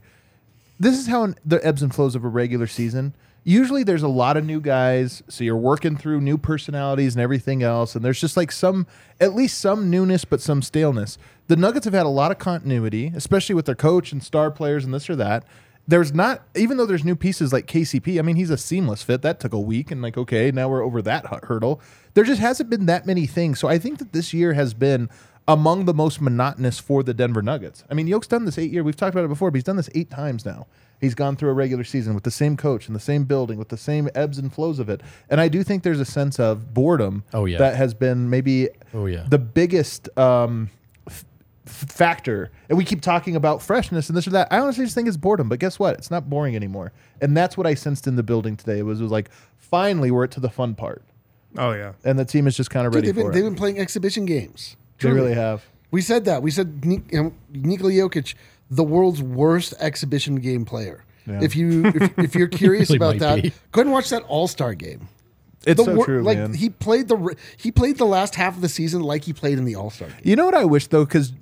This 0.81 0.97
is 0.99 1.09
how 1.09 1.35
the 1.45 1.65
ebbs 1.67 1.83
and 1.83 1.93
flows 1.95 2.15
of 2.15 2.25
a 2.25 2.29
regular 2.29 2.69
season. 2.69 3.15
Usually 3.45 3.83
there's 3.83 4.03
a 4.03 4.09
lot 4.09 4.37
of 4.37 4.45
new 4.45 4.61
guys, 4.61 5.23
so 5.29 5.43
you're 5.43 5.57
working 5.57 5.97
through 5.97 6.21
new 6.21 6.37
personalities 6.37 7.15
and 7.15 7.23
everything 7.23 7.63
else, 7.63 7.95
and 7.95 8.05
there's 8.05 8.21
just 8.21 8.37
like 8.37 8.53
some, 8.53 8.87
at 9.21 9.35
least 9.35 9.59
some 9.59 9.89
newness, 9.89 10.25
but 10.25 10.41
some 10.41 10.61
staleness. 10.61 11.17
The 11.47 11.57
Nuggets 11.57 11.87
have 11.87 11.95
had 11.95 12.05
a 12.05 12.11
lot 12.11 12.31
of 12.31 12.39
continuity, 12.39 13.11
especially 13.15 13.55
with 13.55 13.67
their 13.67 13.75
coach 13.75 14.13
and 14.13 14.23
star 14.23 14.51
players 14.51 14.85
and 14.85 14.93
this 14.93 15.09
or 15.09 15.17
that. 15.17 15.45
There's 15.87 16.13
not, 16.13 16.43
even 16.55 16.77
though 16.77 16.85
there's 16.85 17.05
new 17.05 17.17
pieces 17.17 17.51
like 17.51 17.67
KCP, 17.67 18.19
I 18.19 18.23
mean, 18.23 18.37
he's 18.37 18.51
a 18.51 18.59
seamless 18.59 19.03
fit. 19.03 19.23
That 19.23 19.41
took 19.41 19.55
a 19.55 19.61
week, 19.61 19.91
and 19.91 20.03
like, 20.03 20.19
okay, 20.19 20.51
now 20.51 20.69
we're 20.69 20.85
over 20.85 21.01
that 21.01 21.45
hurdle. 21.45 21.81
There 22.13 22.25
just 22.25 22.43
hasn't 22.43 22.69
been 22.69 22.85
that 22.87 23.07
many 23.07 23.27
things. 23.27 23.59
So 23.59 23.69
I 23.69 23.79
think 23.79 23.99
that 23.99 24.13
this 24.13 24.35
year 24.35 24.53
has 24.53 24.75
been 24.75 25.09
among 25.49 25.87
the 25.87 25.95
most 25.95 26.21
monotonous 26.21 26.79
for 26.79 27.03
the 27.03 27.15
Denver 27.15 27.41
Nuggets. 27.41 27.83
I 27.91 27.95
mean, 27.95 28.07
Yoke's 28.07 28.27
done 28.27 28.45
this 28.45 28.59
eight 28.59 28.71
year. 28.71 28.85
We've 28.85 28.95
talked 28.95 29.15
about 29.15 29.25
it 29.25 29.29
before, 29.29 29.51
but 29.51 29.57
he's 29.57 29.65
done 29.65 29.77
this 29.77 29.89
eight 29.95 30.11
times 30.11 30.45
now. 30.45 30.67
He's 31.01 31.15
gone 31.15 31.37
through 31.37 31.51
a 31.51 31.55
regular 31.55 31.85
season 31.85 32.15
with 32.15 32.25
the 32.25 32.31
same 32.31 32.57
coach 32.57 32.89
in 32.89 32.95
the 32.95 33.01
same 33.01 33.25
building 33.25 33.59
with 33.59 33.69
the 33.69 33.77
same 33.77 34.09
ebbs 34.15 34.39
and 34.39 34.53
flows 34.53 34.79
of 34.79 34.89
it. 34.89 35.01
And 35.31 35.41
I 35.41 35.49
do 35.49 35.63
think 35.63 35.83
there's 35.85 36.01
a 36.01 36.05
sense 36.05 36.41
of 36.41 36.75
boredom 36.75 37.23
Oh, 37.33 37.45
yeah. 37.45 37.59
that 37.59 37.77
has 37.77 37.95
been 37.95 38.29
maybe 38.31 38.69
Oh, 38.93 39.07
yeah. 39.07 39.25
the 39.29 39.39
biggest 39.39 40.09
um, 40.19 40.71
f- 41.07 41.25
f- 41.67 41.73
factor. 41.89 42.51
And 42.69 42.77
we 42.77 42.85
keep 42.85 43.01
talking 43.01 43.37
about 43.37 43.63
freshness 43.63 44.09
and 44.09 44.17
this 44.17 44.27
or 44.27 44.31
that. 44.31 44.49
I 44.51 44.59
honestly 44.59 44.85
just 44.85 44.95
think 44.97 45.07
it's 45.07 45.17
boredom. 45.17 45.49
But 45.49 45.61
guess 45.61 45.79
what? 45.79 45.95
It's 45.97 46.11
not 46.11 46.29
boring 46.29 46.57
anymore. 46.57 46.93
And 47.21 47.37
that's 47.37 47.57
what 47.57 47.67
I 47.67 47.75
sensed 47.75 48.07
in 48.09 48.17
the 48.17 48.23
building 48.25 48.57
today. 48.57 48.79
It 48.81 48.83
was, 48.83 48.99
it 49.01 49.05
was 49.05 49.13
like, 49.13 49.31
finally, 49.57 50.11
we're 50.11 50.27
to 50.27 50.41
the 50.41 50.51
fun 50.51 50.75
part. 50.75 51.03
Oh 51.57 51.73
yeah. 51.73 51.93
And 52.05 52.19
the 52.19 52.25
team 52.25 52.47
is 52.47 52.57
just 52.57 52.71
kind 52.71 52.87
of 52.87 52.95
ready 52.95 53.07
they've 53.07 53.15
been, 53.15 53.27
for 53.27 53.33
they've 53.33 53.45
been 53.45 53.55
playing 53.55 53.79
exhibition 53.79 54.27
games. 54.27 54.77
They 55.01 55.11
really 55.11 55.35
have. 55.35 55.65
We 55.91 56.03
said 56.03 56.27
that. 56.27 56.43
We 56.43 56.51
said 56.51 56.85
Ni- 56.85 57.03
you 57.11 57.23
know, 57.23 57.33
Nikola 57.53 57.91
Jokic, 57.93 58.35
the 58.71 58.85
world's 58.85 59.23
worst 59.23 59.75
exhibition 59.81 60.37
game 60.37 60.65
player. 60.65 61.05
Yeah. 61.27 61.41
If 61.43 61.57
you 61.57 61.85
if, 61.95 62.19
if 62.19 62.35
you're 62.35 62.49
curious 62.49 62.91
Really 62.91 62.97
about 62.97 63.19
that, 63.19 63.43
be. 63.43 63.51
go 63.73 63.81
ahead 63.81 63.87
and 63.87 63.93
watch 63.93 64.11
that 64.11 64.23
All 64.25 64.49
Star 64.49 64.75
game. 64.75 65.09
It's 65.67 65.77
The 65.77 65.85
so 65.85 65.95
wor- 65.97 66.05
true, 66.07 66.23
like 66.23 66.39
man. 66.39 66.55
he 66.55 66.71
played 66.71 67.09
the 67.09 67.35
he 67.57 67.71
played 67.73 67.99
the 67.99 68.07
last 68.07 68.35
half 68.37 68.55
of 68.55 68.63
the 68.63 68.69
season 68.69 69.03
like 69.03 69.25
he 69.25 69.33
played 69.33 69.59
in 69.59 69.65
the 69.65 69.75
All 69.75 69.91
Star 69.91 70.09
game. 70.09 70.21
You 70.23 70.37
know 70.37 70.45
what 70.47 70.55
I 70.55 70.65
wish 70.65 70.87
though, 70.87 71.05
because 71.05 71.33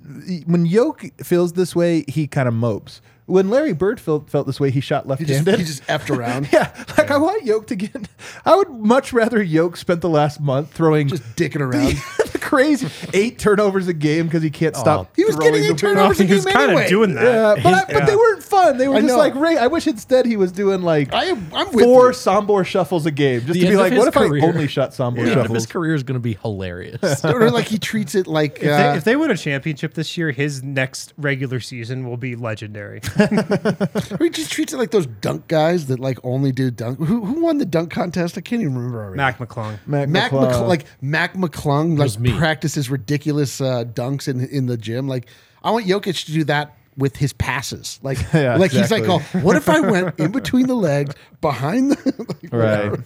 when 0.45 0.65
Yoke 0.65 1.05
feels 1.23 1.53
this 1.53 1.75
way, 1.75 2.03
he 2.07 2.27
kind 2.27 2.47
of 2.47 2.53
mopes. 2.53 3.01
When 3.27 3.49
Larry 3.49 3.73
Bird 3.73 3.99
felt 3.99 4.29
felt 4.29 4.47
this 4.47 4.57
way, 4.57 4.71
he 4.71 4.79
shot 4.79 5.05
left-handed. 5.05 5.45
just 5.45 5.59
he 5.59 5.65
just 5.65 5.83
effed 5.83 6.09
around, 6.17 6.47
yeah, 6.53 6.71
like 6.97 7.11
I 7.11 7.17
want 7.17 7.43
Yoke 7.43 7.67
to 7.67 7.75
get. 7.75 8.07
I 8.45 8.55
would 8.55 8.69
much 8.69 9.11
rather 9.11 9.43
Yoke 9.43 9.75
spent 9.75 9.99
the 9.99 10.09
last 10.09 10.39
month 10.39 10.71
throwing 10.71 11.09
just 11.09 11.23
dicking 11.35 11.59
around. 11.59 11.95
the 12.31 12.39
crazy 12.39 12.87
eight 13.13 13.37
turnovers 13.37 13.89
a 13.89 13.93
game 13.93 14.27
because 14.27 14.43
he 14.43 14.49
can't 14.49 14.77
stop. 14.77 15.13
He 15.15 15.25
was 15.25 15.35
getting 15.35 15.61
eight 15.61 15.77
turnovers 15.77 16.17
he 16.17 16.23
a 16.23 16.27
game 16.27 16.35
was 16.37 16.45
kind 16.45 16.57
anyway. 16.71 16.83
of 16.85 16.89
doing 16.89 17.15
that. 17.15 17.57
Yeah, 17.57 17.63
but, 17.63 17.73
I, 17.73 17.99
but 17.99 18.05
they 18.05 18.15
weren't 18.15 18.36
fun. 18.47 18.77
They 18.77 18.87
were 18.87 18.95
I 18.95 19.01
just 19.01 19.11
know. 19.13 19.17
like 19.17 19.35
Ray. 19.35 19.57
I 19.57 19.67
wish 19.67 19.85
instead 19.87 20.25
he 20.25 20.37
was 20.37 20.51
doing 20.51 20.81
like 20.81 21.13
I 21.13 21.25
am- 21.25 21.47
I'm 21.53 21.71
with 21.71 21.85
four 21.85 22.07
you. 22.07 22.11
Sombor 22.13 22.65
shuffles 22.65 23.05
a 23.05 23.11
game, 23.11 23.41
just 23.41 23.53
The 23.53 23.59
to 23.59 23.59
be 23.59 23.65
end 23.67 23.75
of 23.75 23.79
like, 23.81 23.91
his 23.91 23.99
what 23.99 24.07
if 24.07 24.13
career- 24.13 24.43
I 24.43 24.47
only 24.47 24.67
shot 24.67 24.91
Sombor 24.91 25.15
The 25.15 25.21
end 25.21 25.29
of 25.31 25.35
shuffles? 25.35 25.55
his 25.57 25.65
career 25.67 25.93
is 25.95 26.03
going 26.03 26.15
to 26.15 26.19
be 26.21 26.37
hilarious. 26.41 27.23
or 27.25 27.49
like 27.51 27.65
he 27.65 27.77
treats 27.77 28.15
it 28.15 28.27
like 28.27 28.59
If, 28.59 28.69
uh, 28.71 28.77
they, 28.91 28.97
if 28.97 29.03
they 29.03 29.15
win 29.15 29.31
a 29.31 29.37
championship 29.37 29.93
this 29.93 30.17
year, 30.17 30.31
his 30.31 30.63
next 30.63 31.13
regular 31.17 31.59
season 31.59 32.07
will 32.07 32.17
be 32.17 32.35
legendary. 32.35 33.01
or 33.19 34.17
he 34.21 34.29
just 34.29 34.51
treats 34.51 34.73
it 34.73 34.77
like 34.77 34.91
those 34.91 35.05
dunk 35.05 35.47
guys 35.47 35.87
that 35.87 35.99
like 35.99 36.19
only 36.23 36.51
do 36.51 36.71
dunk. 36.71 36.99
Who, 36.99 37.23
who 37.25 37.41
won 37.41 37.57
the 37.57 37.65
dunk 37.65 37.91
contest? 37.91 38.37
I 38.37 38.41
can't 38.41 38.61
even 38.61 38.75
remember 38.75 38.99
already. 39.03 39.17
Mac 39.17 39.37
McClung. 39.39 39.77
Mac, 39.85 40.09
Mac 40.09 40.31
McClung. 40.31 40.51
McClung, 40.51 40.67
like 40.67 40.85
Mac 41.01 41.33
McClung, 41.35 41.97
was 41.97 42.15
like 42.15 42.21
me. 42.23 42.37
practices 42.37 42.89
ridiculous 42.89 43.61
uh, 43.61 43.83
dunks 43.83 44.27
in 44.27 44.41
in 44.47 44.65
the 44.67 44.77
gym. 44.77 45.07
Like 45.07 45.27
I 45.63 45.71
want 45.71 45.85
Jokic 45.85 46.25
to 46.25 46.31
do 46.31 46.43
that 46.45 46.75
with 46.97 47.15
his 47.17 47.33
passes. 47.33 47.99
Like 48.03 48.17
Yeah, 48.33 48.57
like 48.57 48.71
he's 48.71 48.91
like, 48.91 49.03
oh, 49.07 49.19
what 49.41 49.55
if 49.55 49.69
I 49.69 49.79
went 49.79 50.19
in 50.19 50.31
between 50.31 50.67
the 50.67 50.75
legs, 50.75 51.15
behind 51.41 51.91
the 51.91 52.25
like, 52.51 52.51
Right. 52.53 52.99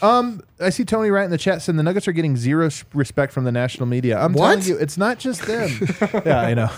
Um, 0.00 0.42
I 0.58 0.70
see 0.70 0.86
Tony 0.86 1.10
Wright 1.10 1.26
in 1.26 1.30
the 1.30 1.36
chat 1.36 1.60
saying 1.60 1.76
the 1.76 1.82
Nuggets 1.82 2.08
are 2.08 2.12
getting 2.12 2.34
zero 2.34 2.70
respect 2.94 3.30
from 3.32 3.44
the 3.44 3.52
national 3.52 3.86
media. 3.86 4.18
I'm 4.18 4.32
What? 4.32 4.48
telling 4.54 4.64
you, 4.66 4.78
it's 4.78 4.96
not 4.96 5.18
just 5.18 5.42
them. 5.42 5.68
yeah, 6.24 6.40
I 6.40 6.54
know. 6.54 6.68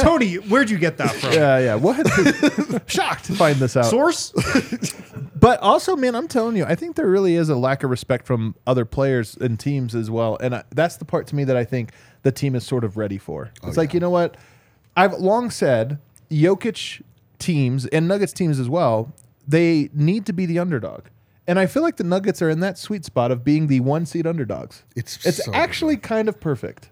Tony, 0.00 0.34
where'd 0.34 0.68
you 0.68 0.76
get 0.76 0.98
that 0.98 1.12
from? 1.14 1.32
Yeah, 1.32 1.58
yeah. 1.58 1.74
What? 1.76 2.06
Shocked 2.90 3.24
to 3.24 3.32
find 3.34 3.56
this 3.56 3.74
out. 3.74 3.86
Source? 3.86 4.32
But 5.34 5.60
also, 5.60 5.96
man, 5.96 6.14
I'm 6.14 6.28
telling 6.28 6.56
you, 6.56 6.66
I 6.66 6.74
think 6.74 6.96
there 6.96 7.08
really 7.08 7.34
is 7.36 7.48
a 7.48 7.56
lack 7.56 7.82
of 7.82 7.88
respect 7.90 8.26
from 8.26 8.54
other 8.66 8.84
players 8.84 9.36
and 9.40 9.58
teams 9.58 9.94
as 9.94 10.10
well. 10.10 10.36
And 10.42 10.56
I, 10.56 10.64
that's 10.70 10.96
the 10.98 11.06
part 11.06 11.26
to 11.28 11.34
me 11.34 11.44
that 11.44 11.56
I 11.56 11.64
think 11.64 11.92
the 12.22 12.32
team 12.32 12.54
is 12.54 12.64
sort 12.66 12.84
of 12.84 12.98
ready 12.98 13.16
for. 13.16 13.50
It's 13.64 13.78
like, 13.78 13.94
you 13.94 14.00
know 14.00 14.10
what? 14.10 14.36
I've 14.96 15.14
long 15.14 15.50
said 15.50 15.98
Jokic 16.30 17.02
teams 17.38 17.86
and 17.86 18.06
Nuggets 18.08 18.32
teams 18.32 18.58
as 18.58 18.68
well, 18.68 19.12
they 19.46 19.90
need 19.94 20.26
to 20.26 20.32
be 20.32 20.46
the 20.46 20.58
underdog. 20.58 21.04
And 21.46 21.58
I 21.58 21.66
feel 21.66 21.82
like 21.82 21.96
the 21.96 22.04
Nuggets 22.04 22.40
are 22.42 22.50
in 22.50 22.60
that 22.60 22.78
sweet 22.78 23.04
spot 23.04 23.30
of 23.32 23.42
being 23.44 23.66
the 23.66 23.80
one 23.80 24.06
seed 24.06 24.26
underdogs. 24.26 24.84
It's 24.94 25.24
it's 25.26 25.44
so 25.44 25.52
actually 25.52 25.96
kind 25.96 26.28
of 26.28 26.38
perfect. 26.40 26.90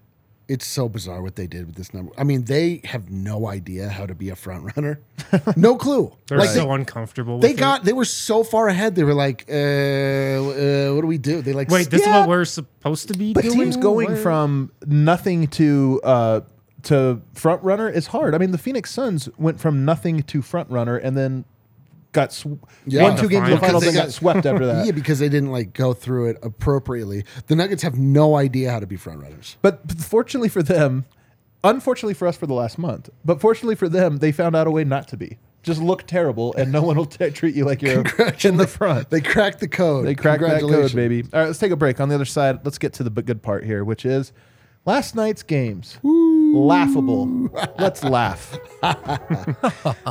It's 0.49 0.67
so 0.67 0.89
bizarre 0.89 1.21
what 1.21 1.37
they 1.37 1.47
did 1.47 1.67
with 1.67 1.75
this 1.77 1.93
number. 1.93 2.11
I 2.17 2.25
mean, 2.25 2.45
they 2.47 2.81
have 2.85 3.11
no 3.11 3.49
idea 3.49 3.91
how 3.91 4.07
to 4.07 4.15
be 4.15 4.31
a 4.31 4.35
front 4.37 4.75
runner. 4.77 5.01
No 5.57 5.77
clue. 5.77 6.11
They're 6.27 6.39
like 6.39 6.49
so 6.49 6.65
they, 6.65 6.71
uncomfortable. 6.71 7.39
they 7.39 7.51
with 7.51 7.59
got 7.59 7.85
they 7.85 7.93
were 7.93 8.07
so 8.07 8.43
far 8.43 8.67
ahead. 8.69 8.95
They 8.95 9.05
were 9.05 9.13
like, 9.13 9.45
uh, 9.51 9.53
uh, 9.53 10.95
what 10.95 11.03
do 11.03 11.07
we 11.07 11.19
do? 11.19 11.43
They 11.43 11.53
like 11.53 11.69
Wait, 11.69 11.91
this 11.91 12.01
Yeah. 12.01 12.09
is 12.09 12.21
what 12.21 12.29
we're 12.31 12.45
supposed 12.47 13.09
to 13.09 13.15
be 13.19 13.35
But 13.35 13.45
doing. 13.45 13.59
teams 13.59 13.77
going 13.77 14.13
What? 14.13 14.19
from 14.21 14.73
nothing 14.87 15.49
to 15.49 16.01
uh, 16.03 16.41
to 16.85 17.21
front 17.35 17.63
runner 17.63 17.89
is 17.89 18.09
hard. 18.09 18.35
I 18.35 18.39
mean, 18.39 18.51
the 18.53 18.59
Phoenix 18.59 18.91
Suns 18.91 19.29
went 19.39 19.61
from 19.61 19.85
nothing 19.85 20.23
to 20.25 20.43
front 20.43 20.71
runner 20.71 20.97
and 20.97 21.17
then 21.17 21.45
got 22.13 22.33
sw- 22.33 22.47
Yeah. 22.87 23.03
won 23.03 23.17
two 23.17 23.29
games 23.29 23.49
in 23.49 23.55
the 23.55 23.61
finals 23.61 23.83
they 23.83 23.89
and 23.89 23.97
got 23.97 24.05
got- 24.07 24.13
swept 24.13 24.47
after 24.47 24.65
that. 24.73 24.87
Yeah, 24.87 24.93
because 24.93 25.19
they 25.19 25.29
didn't 25.29 25.51
like 25.51 25.73
go 25.75 25.93
through 25.93 26.31
it 26.31 26.39
appropriately. 26.43 27.25
The 27.49 27.57
Nuggets 27.57 27.83
have 27.83 27.99
no 27.99 28.37
idea 28.37 28.71
how 28.71 28.81
to 28.81 28.87
be 28.87 28.97
front 28.97 29.21
runners. 29.23 29.57
But 29.61 29.91
fortunately 30.01 30.49
for 30.49 30.63
them, 30.63 31.05
unfortunately 31.65 32.15
for 32.15 32.27
us 32.29 32.37
for 32.37 32.47
the 32.47 32.55
last 32.55 32.79
month, 32.79 33.11
but 33.25 33.41
fortunately 33.41 33.75
for 33.75 33.89
them, 33.89 34.19
they 34.19 34.33
found 34.33 34.57
out 34.57 34.67
a 34.67 34.71
way 34.71 34.85
not 34.85 35.09
to 35.09 35.17
be. 35.17 35.39
Just 35.65 35.83
look 35.83 36.07
terrible, 36.07 36.55
and 36.55 36.71
no 36.71 36.83
one 36.83 36.97
will 36.97 37.05
t- 37.05 37.29
treat 37.31 37.55
you 37.57 37.65
like 37.65 37.83
you're 37.83 38.05
in 38.45 38.57
the 38.57 38.67
front. 38.67 39.11
They 39.11 39.21
cracked 39.21 39.59
the 39.59 39.67
code. 39.69 40.07
They 40.07 40.15
cracked 40.15 40.41
that 40.43 40.61
code, 40.61 40.95
baby. 40.95 41.25
All 41.33 41.41
right, 41.41 41.47
let's 41.49 41.59
take 41.59 41.73
a 41.73 41.77
break. 41.77 42.01
On 42.01 42.09
the 42.09 42.15
other 42.15 42.25
side, 42.25 42.61
let's 42.65 42.79
get 42.79 42.93
to 42.95 43.03
the 43.03 43.11
good 43.11 43.43
part 43.43 43.65
here, 43.65 43.85
which 43.85 44.07
is 44.07 44.33
last 44.87 45.17
night's 45.17 45.43
games. 45.43 45.99
Laughable. 46.55 47.27
Let's 47.79 48.03
laugh. 48.05 48.59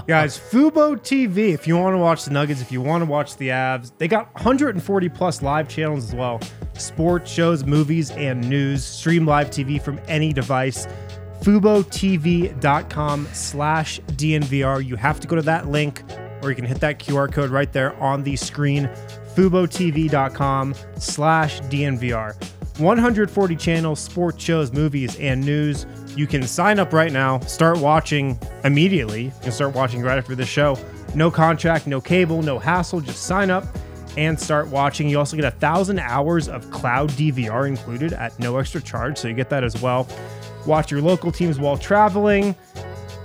Guys, 0.07 0.37
Fubo 0.37 0.95
TV, 0.95 1.53
if 1.53 1.67
you 1.67 1.77
want 1.77 1.93
to 1.93 1.97
watch 1.97 2.25
the 2.25 2.31
Nuggets, 2.31 2.61
if 2.61 2.71
you 2.71 2.81
want 2.81 3.01
to 3.01 3.09
watch 3.09 3.37
the 3.37 3.49
Avs, 3.49 3.91
they 3.97 4.07
got 4.07 4.33
140 4.35 5.09
plus 5.09 5.41
live 5.41 5.67
channels 5.67 6.09
as 6.09 6.15
well. 6.15 6.39
Sports, 6.73 7.31
shows, 7.31 7.63
movies, 7.63 8.11
and 8.11 8.47
news. 8.49 8.83
Stream 8.83 9.25
live 9.25 9.49
TV 9.49 9.81
from 9.81 9.99
any 10.07 10.33
device. 10.33 10.87
FuboTV.com 11.41 13.27
slash 13.33 13.99
DNVR. 14.01 14.85
You 14.85 14.95
have 14.95 15.19
to 15.19 15.27
go 15.27 15.35
to 15.35 15.41
that 15.43 15.67
link 15.67 16.03
or 16.43 16.49
you 16.49 16.55
can 16.55 16.65
hit 16.65 16.79
that 16.81 16.99
QR 16.99 17.31
code 17.31 17.49
right 17.49 17.71
there 17.71 17.95
on 18.01 18.23
the 18.23 18.35
screen. 18.35 18.89
FuboTV.com 19.35 20.75
slash 20.97 21.61
DNVR. 21.61 22.35
140 22.79 23.55
channels, 23.55 23.99
sports 23.99 24.43
shows, 24.43 24.71
movies, 24.71 25.15
and 25.19 25.43
news. 25.43 25.85
You 26.17 26.25
can 26.25 26.47
sign 26.47 26.79
up 26.79 26.93
right 26.93 27.11
now, 27.11 27.39
start 27.41 27.77
watching 27.77 28.39
immediately. 28.63 29.25
You 29.25 29.33
can 29.43 29.51
start 29.51 29.75
watching 29.75 30.01
right 30.01 30.17
after 30.17 30.33
this 30.33 30.49
show. 30.49 30.75
No 31.13 31.29
contract, 31.29 31.85
no 31.85 32.01
cable, 32.01 32.41
no 32.41 32.57
hassle. 32.57 33.01
Just 33.01 33.23
sign 33.23 33.51
up 33.51 33.65
and 34.17 34.39
start 34.39 34.67
watching. 34.69 35.07
You 35.07 35.19
also 35.19 35.35
get 35.35 35.45
a 35.45 35.51
thousand 35.51 35.99
hours 35.99 36.49
of 36.49 36.71
cloud 36.71 37.11
DVR 37.11 37.67
included 37.67 38.13
at 38.13 38.39
no 38.39 38.57
extra 38.57 38.81
charge, 38.81 39.19
so 39.19 39.27
you 39.27 39.35
get 39.35 39.51
that 39.51 39.63
as 39.63 39.79
well. 39.79 40.07
Watch 40.65 40.89
your 40.89 41.03
local 41.03 41.31
teams 41.31 41.59
while 41.59 41.77
traveling. 41.77 42.55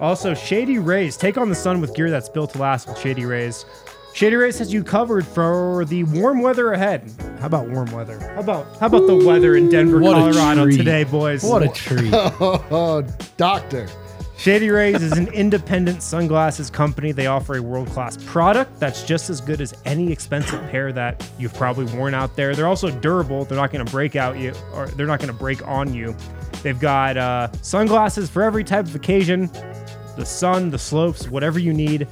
Also, 0.00 0.34
Shady 0.34 0.78
Rays. 0.78 1.16
Take 1.16 1.38
on 1.38 1.48
the 1.48 1.54
sun 1.54 1.80
with 1.80 1.94
gear 1.94 2.10
that's 2.10 2.28
built 2.28 2.52
to 2.52 2.58
last 2.58 2.88
with 2.88 2.98
Shady 2.98 3.24
Rays. 3.24 3.64
Shady 4.14 4.36
Rays 4.36 4.58
has 4.58 4.72
you 4.72 4.84
covered 4.84 5.26
for 5.26 5.84
the 5.86 6.04
warm 6.04 6.40
weather 6.42 6.72
ahead. 6.72 7.10
How 7.40 7.46
about 7.46 7.68
warm 7.70 7.90
weather? 7.92 8.18
How 8.34 8.40
about 8.40 8.66
how 8.78 8.86
about 8.86 9.06
the 9.06 9.16
weather 9.16 9.56
in 9.56 9.68
Denver, 9.70 10.00
What 10.00 10.16
a 10.16 10.20
Colorado 10.32 10.64
treat. 10.64 10.76
today, 10.76 11.04
boys? 11.04 11.42
What 11.42 11.62
a 11.62 11.68
treat. 11.68 12.12
Oh, 12.40 13.02
doctor. 13.36 13.88
Shady 14.36 14.70
Rays 14.70 15.00
is 15.02 15.12
an 15.12 15.28
independent 15.28 16.02
sunglasses 16.02 16.68
company. 16.68 17.12
They 17.12 17.28
offer 17.28 17.56
a 17.58 17.62
world 17.62 17.88
class 17.88 18.16
product 18.24 18.80
that's 18.80 19.04
just 19.04 19.30
as 19.30 19.40
good 19.40 19.60
as 19.60 19.72
any 19.84 20.10
expensive 20.10 20.60
pair 20.68 20.92
that 20.92 21.26
you've 21.38 21.54
probably 21.54 21.84
worn 21.96 22.12
out 22.12 22.34
there. 22.34 22.54
They're 22.56 22.66
also 22.66 22.90
durable. 22.90 23.44
They're 23.44 23.56
not 23.58 23.70
going 23.70 23.86
to 23.86 23.90
break 23.92 24.16
out 24.16 24.36
you, 24.38 24.52
or 24.74 24.88
they're 24.88 25.06
not 25.06 25.20
going 25.20 25.28
to 25.32 25.38
break 25.38 25.66
on 25.68 25.94
you. 25.94 26.16
They've 26.64 26.78
got 26.78 27.16
uh, 27.16 27.48
sunglasses 27.62 28.28
for 28.30 28.42
every 28.42 28.64
type 28.64 28.86
of 28.86 28.94
occasion 28.96 29.48
the 30.16 30.26
sun, 30.26 30.70
the 30.70 30.78
slopes, 30.78 31.28
whatever 31.28 31.58
you 31.58 31.72
need. 31.72 32.06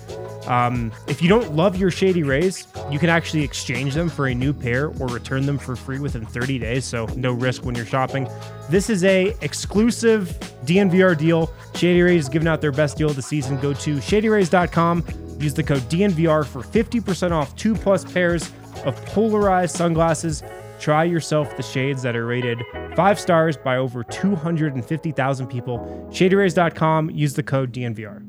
Um, 0.46 0.90
if 1.06 1.22
you 1.22 1.28
don't 1.28 1.54
love 1.54 1.76
your 1.76 1.90
Shady 1.90 2.22
Rays, 2.22 2.66
you 2.90 2.98
can 2.98 3.08
actually 3.08 3.42
exchange 3.42 3.94
them 3.94 4.08
for 4.08 4.28
a 4.28 4.34
new 4.34 4.52
pair 4.52 4.88
or 4.98 5.06
return 5.08 5.46
them 5.46 5.58
for 5.58 5.76
free 5.76 5.98
within 5.98 6.24
30 6.24 6.58
days, 6.58 6.84
so 6.84 7.06
no 7.16 7.32
risk 7.32 7.64
when 7.64 7.74
you're 7.74 7.86
shopping. 7.86 8.28
This 8.68 8.90
is 8.90 9.04
a 9.04 9.34
exclusive 9.42 10.28
DNVR 10.64 11.16
deal. 11.16 11.52
Shady 11.74 12.02
Rays 12.02 12.22
is 12.22 12.28
giving 12.28 12.48
out 12.48 12.60
their 12.60 12.72
best 12.72 12.96
deal 12.96 13.10
of 13.10 13.16
the 13.16 13.22
season. 13.22 13.60
Go 13.60 13.72
to 13.74 13.96
shadyrays.com, 13.96 15.04
use 15.38 15.54
the 15.54 15.62
code 15.62 15.82
DNVR 15.82 16.46
for 16.46 16.62
50% 16.62 17.32
off 17.32 17.54
two 17.56 17.74
plus 17.74 18.10
pairs 18.10 18.50
of 18.84 18.96
polarized 19.06 19.76
sunglasses. 19.76 20.42
Try 20.80 21.04
yourself 21.04 21.56
the 21.58 21.62
shades 21.62 22.02
that 22.02 22.16
are 22.16 22.24
rated 22.24 22.62
five 22.96 23.20
stars 23.20 23.56
by 23.56 23.76
over 23.76 24.02
250,000 24.02 25.46
people. 25.46 26.08
Shadyrays.com, 26.10 27.10
use 27.10 27.34
the 27.34 27.42
code 27.42 27.72
DNVR. 27.72 28.26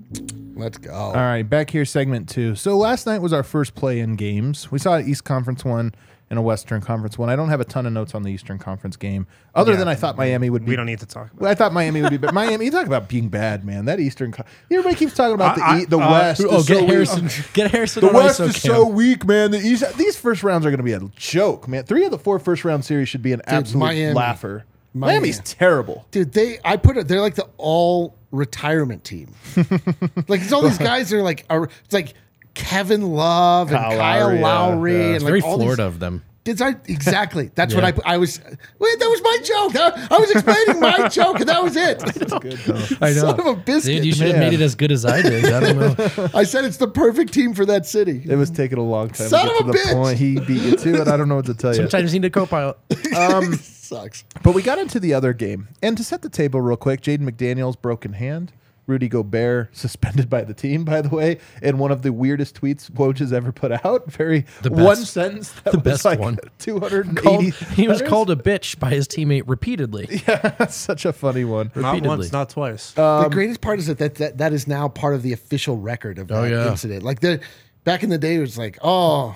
Let's 0.54 0.78
go. 0.78 0.94
All 0.94 1.14
right, 1.14 1.44
back 1.44 1.70
here, 1.70 1.86
segment 1.86 2.28
two. 2.28 2.56
So 2.56 2.78
last 2.78 3.08
night 3.08 3.20
was 3.20 3.32
our 3.32 3.42
first 3.42 3.74
play-in 3.74 4.18
games. 4.18 4.70
We 4.70 4.80
saw 4.80 4.96
an 4.96 5.10
East 5.10 5.24
Conference 5.24 5.64
one 5.64 5.96
and 6.32 6.40
a 6.40 6.42
Western 6.42 6.82
Conference 6.82 7.18
one. 7.20 7.30
I 7.30 7.36
don't 7.36 7.50
have 7.50 7.60
a 7.62 7.66
ton 7.66 7.86
of 7.86 7.94
notes 7.94 8.16
on 8.16 8.24
the 8.24 8.32
Eastern 8.32 8.58
Conference 8.58 8.96
game, 8.96 9.28
other 9.54 9.74
Yeah. 9.74 9.80
than 9.80 9.88
I 9.88 9.94
thought 9.96 10.18
Miami 10.18 10.50
would 10.50 10.66
be. 10.66 10.70
We 10.72 10.76
don't 10.78 10.86
need 10.88 11.00
to 11.02 11.06
talk 11.06 11.32
about 11.34 11.48
I 11.48 11.54
thought 11.54 11.74
Miami 11.74 12.02
would 12.02 12.10
be, 12.10 12.18
but 12.26 12.34
Miami. 12.34 12.66
You 12.66 12.72
talk 12.72 12.88
about 12.88 13.08
being 13.08 13.28
bad, 13.30 13.64
man. 13.64 13.86
That 13.86 14.00
Eastern. 14.00 14.34
Everybody 14.72 14.96
keeps 14.96 15.14
talking 15.14 15.36
about 15.36 15.58
the 15.58 15.64
I- 15.64 15.80
E- 15.82 15.86
the 15.86 16.00
uh, 16.00 16.10
West. 16.12 16.42
oh, 16.50 16.64
get 16.64 16.80
so 16.80 16.86
Harrison. 16.88 17.24
Weak. 17.26 17.34
Get 17.54 17.72
Harrison. 17.72 18.06
The 18.08 18.14
West 18.14 18.40
is 18.40 18.60
so 18.60 18.88
weak, 18.88 19.26
man. 19.28 19.52
The 19.52 19.60
East. 19.60 19.84
These 19.98 20.18
first 20.18 20.42
rounds 20.42 20.66
are 20.66 20.70
going 20.70 20.80
to 20.80 20.84
be 20.84 20.94
a 20.94 21.02
joke, 21.16 21.68
man. 21.68 21.84
Three 21.84 22.06
of 22.06 22.12
the 22.12 22.18
four 22.18 22.40
first 22.40 22.64
round 22.66 22.86
series 22.86 23.10
should 23.10 23.22
be 23.22 23.34
an 23.34 23.42
absolute 23.46 23.80
Miami. 23.86 24.14
laugher. 24.14 24.66
Miami. 24.94 25.20
Miami's 25.20 25.40
terrible. 25.40 26.06
Dude, 26.12 26.32
they 26.34 26.60
I 26.66 26.78
put 26.78 26.98
it. 26.98 27.08
They're 27.08 27.22
like 27.22 27.36
the 27.36 27.48
all 27.58 28.16
retirement 28.32 29.04
team. 29.04 29.34
like 30.28 30.42
it's 30.42 30.54
all 30.54 30.62
these 30.62 30.78
guys. 30.78 31.10
They're 31.10 31.22
like 31.24 31.46
are, 31.50 31.66
it's 31.86 31.94
like 31.94 32.14
Kevin 32.54 33.02
Love 33.14 33.70
and 33.72 33.78
Kyle 33.80 33.98
Kyle 33.98 34.28
Lowry, 34.28 34.40
Lowry, 34.40 34.92
yeah, 34.94 34.98
yeah. 35.00 35.06
and 35.08 35.16
It's 35.16 35.24
like 35.24 35.30
very 35.32 35.42
all 35.42 35.58
Florida 35.58 35.84
These, 35.84 35.94
of 35.94 36.00
them. 36.00 36.24
did 36.44 36.62
I 36.62 36.76
exactly? 36.88 37.50
That's 37.56 37.74
Yeah. 37.74 37.82
what 37.82 38.04
I 38.06 38.14
I 38.14 38.18
was. 38.18 38.40
Wait, 38.80 39.00
that 39.00 39.08
was 39.08 39.22
my 39.24 39.38
joke. 39.44 39.76
I, 39.76 40.08
I 40.16 40.20
was 40.20 40.32
explaining 40.32 40.80
my 40.82 41.08
joke, 41.10 41.40
and 41.40 41.48
that 41.50 41.64
was 41.64 41.76
it. 41.78 42.02
I 43.02 43.14
Son 43.14 43.40
of 43.40 43.46
a 43.46 43.56
biscuit. 43.56 43.98
Dude, 43.98 44.06
you 44.06 44.14
should 44.14 44.28
have 44.28 44.38
made 44.40 44.54
it 44.54 44.62
as 44.62 44.76
good 44.76 44.92
as 44.92 45.06
I 45.06 45.22
did. 45.22 45.46
I 45.46 45.60
don't 45.60 45.80
know. 45.80 46.30
I 46.34 46.44
said 46.44 46.66
it's 46.66 46.78
the 46.78 46.88
perfect 46.88 47.32
team 47.34 47.54
for 47.54 47.66
that 47.68 47.86
city. 47.86 48.22
It 48.26 48.36
was 48.36 48.50
taking 48.50 48.78
a 48.80 48.84
long 48.84 49.10
time 49.10 49.28
Son 49.30 49.46
to 49.48 49.52
get 49.52 49.60
of 49.62 49.66
to 49.66 49.70
a 49.70 49.72
the 49.72 49.78
bitch. 49.90 49.94
point. 49.94 50.18
He 50.20 50.40
beat 50.40 50.62
you 50.62 50.76
to 50.76 51.02
it. 51.02 51.08
I 51.08 51.16
don't 51.18 51.30
know 51.30 51.36
what 51.38 51.46
to 51.46 51.54
tell 51.54 51.72
you. 51.72 51.78
Sometimes 51.78 52.14
you 52.14 52.20
need 52.20 52.28
a 52.28 52.30
co-pilot. 52.32 52.78
Um, 53.16 53.54
Sucks. 53.56 54.24
But 54.44 54.54
we 54.56 54.62
got 54.62 54.78
into 54.80 55.00
the 55.00 55.14
other 55.14 55.34
game. 55.34 55.68
And 55.82 55.96
to 55.98 56.04
set 56.04 56.22
the 56.22 56.30
table 56.30 56.60
real 56.62 56.78
quick, 56.78 57.02
Jaden 57.02 57.30
McDaniels 57.30 57.80
broken 57.82 58.14
hand. 58.14 58.52
Rudy 58.88 59.08
Gobert 59.08 59.70
suspended 59.78 60.30
by 60.30 60.44
the 60.44 60.54
team, 60.54 60.84
by 60.84 61.02
the 61.02 61.10
way, 61.10 61.38
in 61.62 61.78
one 61.78 61.92
of 61.92 62.02
the 62.02 62.12
weirdest 62.12 62.60
tweets 62.60 62.90
Woj 62.92 63.20
has 63.20 63.32
ever 63.32 63.52
put 63.52 63.72
out. 63.86 64.12
Very 64.12 64.46
The 64.64 64.72
one 64.72 64.96
sentence. 64.98 65.52
That 65.64 65.72
the 65.72 65.78
was 65.78 65.84
best 65.84 66.06
like 66.06 66.20
one. 66.20 66.38
280. 66.60 67.22
Called, 67.22 67.44
he 67.76 67.88
was 67.88 68.02
called 68.02 68.30
a 68.32 68.36
bitch 68.36 68.80
by 68.80 68.90
his 68.90 69.08
teammate 69.08 69.44
repeatedly. 69.46 70.22
Yeah, 70.28 70.68
such 70.68 71.06
a 71.06 71.14
funny 71.14 71.46
one. 71.46 71.72
Not 71.76 72.02
once, 72.04 72.32
not 72.32 72.50
twice. 72.50 72.92
the 72.92 73.04
um, 73.04 73.32
greatest 73.32 73.62
part 73.62 73.80
is 73.80 73.88
that, 73.88 73.98
that 73.98 74.16
that 74.16 74.38
that 74.38 74.54
is 74.54 74.68
now 74.68 74.88
part 74.88 75.16
of 75.16 75.24
the 75.24 75.34
official 75.34 75.78
record 75.78 76.20
of 76.20 76.32
oh, 76.32 76.42
that 76.42 76.54
Oh, 76.54 76.64
yeah. 76.66 76.70
incident. 76.72 77.04
Like 77.04 77.22
the 77.22 77.40
back 77.84 78.04
in 78.04 78.10
the 78.10 78.18
day, 78.18 78.36
it 78.36 78.40
was 78.40 78.58
like, 78.58 78.78
oh, 78.82 79.36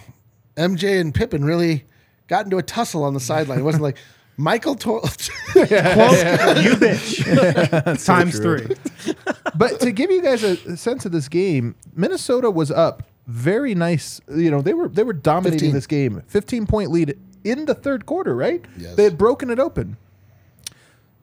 MJ 0.57 0.99
and 0.99 1.13
Pippen 1.13 1.43
really 1.43 1.85
got 2.27 2.45
into 2.45 2.57
a 2.57 2.63
tussle 2.63 3.03
on 3.03 3.13
the 3.13 3.19
sideline. 3.19 3.59
It 3.59 3.63
wasn't 3.63 3.83
like 3.83 3.97
Michael 4.37 4.75
told. 4.75 5.01
Quote, 5.51 5.69
you 5.71 6.75
bitch. 6.75 8.05
Times 8.05 8.39
true. 8.39 8.59
three. 8.59 9.13
but 9.55 9.79
to 9.79 9.91
give 9.91 10.11
you 10.11 10.21
guys 10.21 10.43
a, 10.43 10.57
a 10.71 10.77
sense 10.77 11.05
of 11.05 11.11
this 11.11 11.29
game, 11.29 11.75
Minnesota 11.93 12.51
was 12.51 12.71
up 12.71 13.03
very 13.27 13.73
nice. 13.75 14.21
You 14.29 14.51
know, 14.51 14.61
they 14.61 14.73
were 14.73 14.89
they 14.89 15.03
were 15.03 15.13
dominating 15.13 15.71
15. 15.71 15.73
this 15.73 15.87
game. 15.87 16.23
15 16.27 16.67
point 16.67 16.91
lead 16.91 17.17
in 17.43 17.65
the 17.65 17.75
third 17.75 18.05
quarter, 18.05 18.35
right? 18.35 18.63
Yes. 18.77 18.95
They 18.95 19.03
had 19.03 19.17
broken 19.17 19.49
it 19.49 19.59
open. 19.59 19.97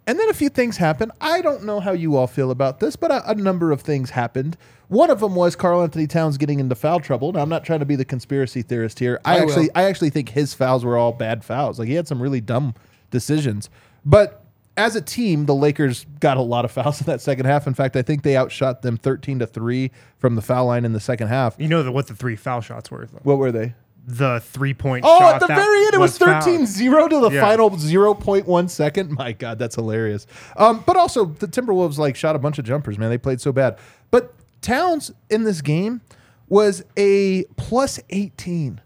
And 0.04 0.18
then 0.18 0.28
a 0.28 0.34
few 0.34 0.48
things 0.48 0.78
happened. 0.78 1.12
I 1.20 1.42
don't 1.42 1.62
know 1.62 1.78
how 1.78 1.92
you 1.92 2.16
all 2.16 2.26
feel 2.26 2.50
about 2.50 2.80
this, 2.80 2.96
but 2.96 3.12
a, 3.12 3.30
a 3.30 3.34
number 3.36 3.70
of 3.70 3.82
things 3.82 4.10
happened. 4.10 4.56
One 4.88 5.10
of 5.10 5.20
them 5.20 5.36
was 5.36 5.54
Karl-Anthony 5.54 6.08
Towns 6.08 6.36
getting 6.38 6.58
into 6.58 6.74
foul 6.74 6.98
trouble. 6.98 7.32
Now 7.32 7.40
I'm 7.40 7.48
not 7.48 7.64
trying 7.64 7.78
to 7.78 7.86
be 7.86 7.94
the 7.94 8.04
conspiracy 8.04 8.62
theorist 8.62 8.98
here. 8.98 9.20
I, 9.24 9.36
I 9.36 9.40
will. 9.40 9.50
actually 9.50 9.70
I 9.74 9.84
actually 9.84 10.10
think 10.10 10.30
his 10.30 10.54
fouls 10.54 10.84
were 10.84 10.96
all 10.96 11.12
bad 11.12 11.44
fouls. 11.44 11.78
Like 11.78 11.88
he 11.88 11.94
had 11.94 12.08
some 12.08 12.20
really 12.20 12.40
dumb 12.40 12.74
decisions. 13.12 13.70
But 14.04 14.44
as 14.76 14.96
a 14.96 15.00
team, 15.00 15.46
the 15.46 15.54
Lakers 15.54 16.06
got 16.18 16.36
a 16.36 16.42
lot 16.42 16.64
of 16.64 16.72
fouls 16.72 17.00
in 17.00 17.06
that 17.06 17.20
second 17.20 17.44
half. 17.46 17.68
In 17.68 17.74
fact, 17.74 17.94
I 17.94 18.02
think 18.02 18.22
they 18.24 18.36
outshot 18.36 18.82
them 18.82 18.96
13 18.96 19.38
to 19.38 19.46
3 19.46 19.90
from 20.18 20.34
the 20.34 20.42
foul 20.42 20.66
line 20.66 20.84
in 20.84 20.92
the 20.92 21.00
second 21.00 21.28
half. 21.28 21.54
You 21.58 21.68
know 21.68 21.82
the, 21.84 21.92
what 21.92 22.08
the 22.08 22.14
three 22.16 22.34
foul 22.36 22.60
shots 22.62 22.90
were. 22.90 23.06
Though. 23.06 23.20
What 23.22 23.38
were 23.38 23.52
they? 23.52 23.74
The 24.04 24.40
three 24.40 24.74
point 24.74 25.04
Oh, 25.06 25.24
at 25.32 25.38
the 25.38 25.46
very 25.46 25.84
end, 25.86 25.94
it 25.94 26.00
was 26.00 26.18
fouled. 26.18 26.42
13 26.42 26.66
0 26.66 27.06
to 27.06 27.20
the 27.20 27.30
Yeah. 27.30 27.40
final 27.40 27.70
0.1 27.70 28.68
second. 28.68 29.12
My 29.12 29.30
God, 29.30 29.60
that's 29.60 29.76
hilarious. 29.76 30.26
Um, 30.56 30.82
but 30.84 30.96
also, 30.96 31.26
the 31.26 31.46
Timberwolves 31.46 31.98
like 31.98 32.16
shot 32.16 32.34
a 32.34 32.40
bunch 32.40 32.58
of 32.58 32.64
jumpers, 32.64 32.98
man. 32.98 33.10
They 33.10 33.18
played 33.18 33.40
so 33.40 33.52
bad. 33.52 33.78
But 34.10 34.34
Towns 34.60 35.12
in 35.30 35.44
this 35.44 35.60
game 35.60 36.00
was 36.48 36.82
a 36.96 37.44
plus 37.56 38.00
18. 38.10 38.80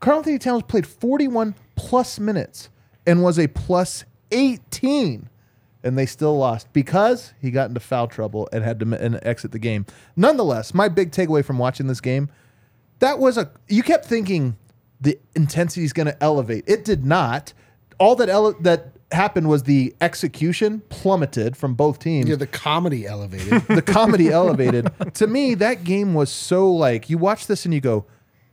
Karl-Anthony 0.00 0.38
Towns 0.38 0.62
played 0.62 0.86
41 0.86 1.54
plus 1.74 2.18
minutes 2.18 2.70
and 3.06 3.22
was 3.22 3.38
a 3.38 3.46
plus 3.48 4.04
18. 4.30 5.28
And 5.84 5.96
they 5.96 6.06
still 6.06 6.36
lost 6.36 6.72
because 6.72 7.32
he 7.40 7.50
got 7.52 7.68
into 7.68 7.78
foul 7.80 8.08
trouble 8.08 8.48
and 8.52 8.64
had 8.64 8.80
to 8.80 8.92
and 9.00 9.20
exit 9.22 9.52
the 9.52 9.58
game. 9.60 9.86
Nonetheless, 10.16 10.74
my 10.74 10.88
big 10.88 11.12
takeaway 11.12 11.44
from 11.44 11.58
watching 11.58 11.86
this 11.86 12.00
game 12.00 12.28
that 12.98 13.18
was 13.18 13.36
a 13.38 13.50
you 13.68 13.82
kept 13.82 14.04
thinking 14.06 14.56
the 15.00 15.18
intensity 15.34 15.84
is 15.84 15.92
going 15.92 16.06
to 16.06 16.22
elevate. 16.22 16.64
It 16.66 16.84
did 16.84 17.04
not. 17.04 17.52
All 18.00 18.16
that 18.16 18.28
ele- 18.28 18.56
that 18.62 18.92
happened 19.12 19.48
was 19.48 19.62
the 19.64 19.94
execution 20.00 20.82
plummeted 20.88 21.56
from 21.56 21.74
both 21.74 21.98
teams. 22.00 22.28
yeah, 22.28 22.36
the 22.36 22.46
comedy 22.46 23.06
elevated. 23.06 23.62
the 23.68 23.82
comedy 23.82 24.28
elevated. 24.32 24.90
To 25.14 25.26
me, 25.26 25.54
that 25.56 25.84
game 25.84 26.14
was 26.14 26.30
so 26.30 26.72
like 26.72 27.08
you 27.08 27.18
watch 27.18 27.46
this 27.46 27.64
and 27.64 27.72
you 27.72 27.80
go, 27.80 28.06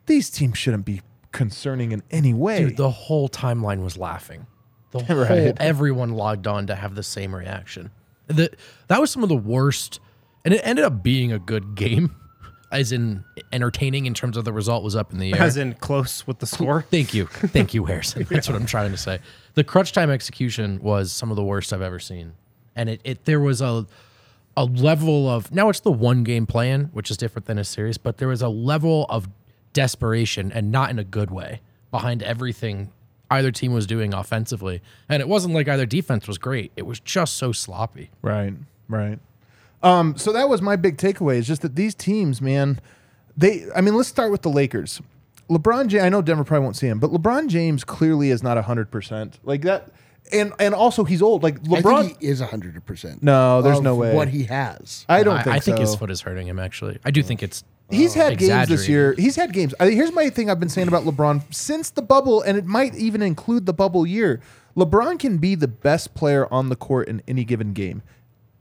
these 0.05 0.29
teams 0.29 0.57
shouldn't 0.57 0.85
be 0.85 1.01
concerning 1.33 1.91
in 1.91 2.01
any 2.11 2.33
way. 2.33 2.59
Dude, 2.59 2.77
the 2.77 2.89
whole 2.89 3.27
timeline 3.27 3.83
was 3.83 3.97
laughing. 3.97 4.47
The 4.91 4.99
whole 5.03 5.17
Right. 5.17 5.53
everyone 5.59 6.13
logged 6.13 6.47
on 6.47 6.67
to 6.67 6.75
have 6.75 6.95
the 6.95 7.03
same 7.03 7.35
reaction. 7.35 7.91
The, 8.27 8.49
that 8.87 9.01
was 9.01 9.11
some 9.11 9.21
of 9.23 9.27
the 9.29 9.35
worst, 9.35 9.99
and 10.45 10.53
it 10.53 10.61
ended 10.63 10.85
up 10.85 11.03
being 11.03 11.33
a 11.33 11.39
good 11.39 11.75
game, 11.75 12.15
as 12.71 12.93
in 12.93 13.25
entertaining 13.51 14.05
in 14.05 14.13
terms 14.13 14.37
of 14.37 14.45
the 14.45 14.53
result 14.53 14.83
was 14.83 14.95
up 14.95 15.11
in 15.11 15.19
the 15.19 15.33
air. 15.33 15.41
As 15.41 15.57
in 15.57 15.73
close 15.73 16.25
with 16.25 16.39
the 16.39 16.45
score. 16.47 16.83
Thank 16.89 17.13
you, 17.13 17.25
thank 17.27 17.73
you, 17.73 17.83
Harrison. 17.85 18.25
That's 18.29 18.47
what 18.47 18.55
I'm 18.55 18.65
trying 18.65 18.91
to 18.91 18.97
say. 18.97 19.19
The 19.55 19.63
crunch 19.65 19.91
time 19.91 20.09
execution 20.09 20.79
was 20.81 21.11
some 21.11 21.29
of 21.31 21.35
the 21.35 21.43
worst 21.43 21.73
I've 21.73 21.81
ever 21.81 21.99
seen, 21.99 22.33
and 22.75 22.89
it, 22.89 23.01
it 23.03 23.25
there 23.25 23.39
was 23.41 23.59
a 23.61 23.85
a 24.55 24.65
level 24.65 25.27
of 25.27 25.51
now 25.51 25.67
it's 25.69 25.79
the 25.81 25.91
one 25.91 26.23
game 26.23 26.45
plan, 26.45 26.91
which 26.93 27.09
is 27.11 27.17
different 27.17 27.47
than 27.47 27.57
a 27.57 27.63
series, 27.63 27.97
but 27.97 28.17
there 28.19 28.27
was 28.29 28.41
a 28.41 28.49
level 28.49 29.05
of 29.09 29.27
desperation 29.73 30.51
and 30.51 30.71
not 30.71 30.89
in 30.89 30.99
a 30.99 31.03
good 31.03 31.31
way 31.31 31.61
behind 31.91 32.23
everything 32.23 32.91
either 33.29 33.51
team 33.51 33.73
was 33.73 33.87
doing 33.87 34.13
offensively, 34.13 34.81
and 35.09 35.21
it 35.21 35.27
wasn't 35.27 35.53
like 35.53 35.67
either 35.67 35.85
defense 35.85 36.27
was 36.27 36.37
great. 36.37 36.71
It 36.75 36.83
was 36.83 36.99
just 36.99 37.35
so 37.35 37.51
sloppy. 37.51 38.11
Right, 38.21 38.53
right. 38.87 39.19
Um, 39.81 40.15
so 40.17 40.31
that 40.31 40.47
was 40.47 40.61
my 40.61 40.75
big 40.75 40.97
takeaway 40.97 41.37
is 41.37 41.47
just 41.47 41.61
that 41.63 41.75
these 41.75 41.93
teams, 41.95 42.41
man, 42.41 42.79
they 43.35 43.65
I 43.75 43.81
mean, 43.81 43.95
let's 43.95 44.09
start 44.09 44.31
with 44.31 44.43
the 44.43 44.49
Lakers. 44.49 45.01
LeBron 45.49 45.87
James, 45.87 46.03
I 46.03 46.09
know 46.09 46.21
Denver 46.21 46.43
probably 46.43 46.63
won't 46.63 46.77
see 46.77 46.87
him, 46.87 46.99
but 46.99 47.11
LeBron 47.11 47.47
James 47.47 47.83
clearly 47.83 48.29
is 48.29 48.41
not 48.41 48.57
100%. 48.57 49.33
Like 49.43 49.61
that. 49.63 49.91
And 50.31 50.53
and 50.59 50.73
also 50.73 51.03
he's 51.03 51.21
old. 51.21 51.43
Like 51.43 51.55
I 51.55 51.81
LeBron. 51.81 52.05
think 52.05 52.21
he 52.21 52.27
is 52.27 52.39
hundred 52.39 52.83
percent. 52.85 53.21
No, 53.21 53.61
there's 53.61 53.81
no 53.81 53.95
way. 53.95 54.15
What 54.15 54.29
he 54.29 54.45
has. 54.45 55.05
I 55.09 55.23
don't 55.23 55.37
I, 55.37 55.43
think 55.43 55.55
I 55.55 55.59
think 55.59 55.77
so. 55.77 55.81
his 55.81 55.95
foot 55.95 56.09
is 56.09 56.21
hurting 56.21 56.47
him. 56.47 56.59
Actually, 56.59 56.99
I 57.03 57.11
do 57.11 57.21
think 57.21 57.43
it's. 57.43 57.63
He's 57.89 58.13
had 58.13 58.37
games 58.39 58.69
this 58.69 58.87
year. 58.87 59.13
He's 59.17 59.35
had 59.35 59.53
games. 59.53 59.75
I, 59.79 59.89
here's 59.89 60.11
my 60.13 60.29
thing 60.29 60.49
I've 60.49 60.59
been 60.59 60.69
saying 60.69 60.87
about 60.87 61.03
LeBron 61.03 61.53
since 61.53 61.91
the 61.91 62.01
bubble, 62.01 62.41
and 62.41 62.57
it 62.57 62.65
might 62.65 62.95
even 62.95 63.21
include 63.21 63.65
the 63.65 63.73
bubble 63.73 64.07
year. 64.07 64.39
LeBron 64.75 65.19
can 65.19 65.37
be 65.37 65.53
the 65.53 65.67
best 65.67 66.15
player 66.15 66.51
on 66.51 66.69
the 66.69 66.75
court 66.75 67.07
in 67.07 67.21
any 67.27 67.43
given 67.43 67.73
game, 67.73 68.01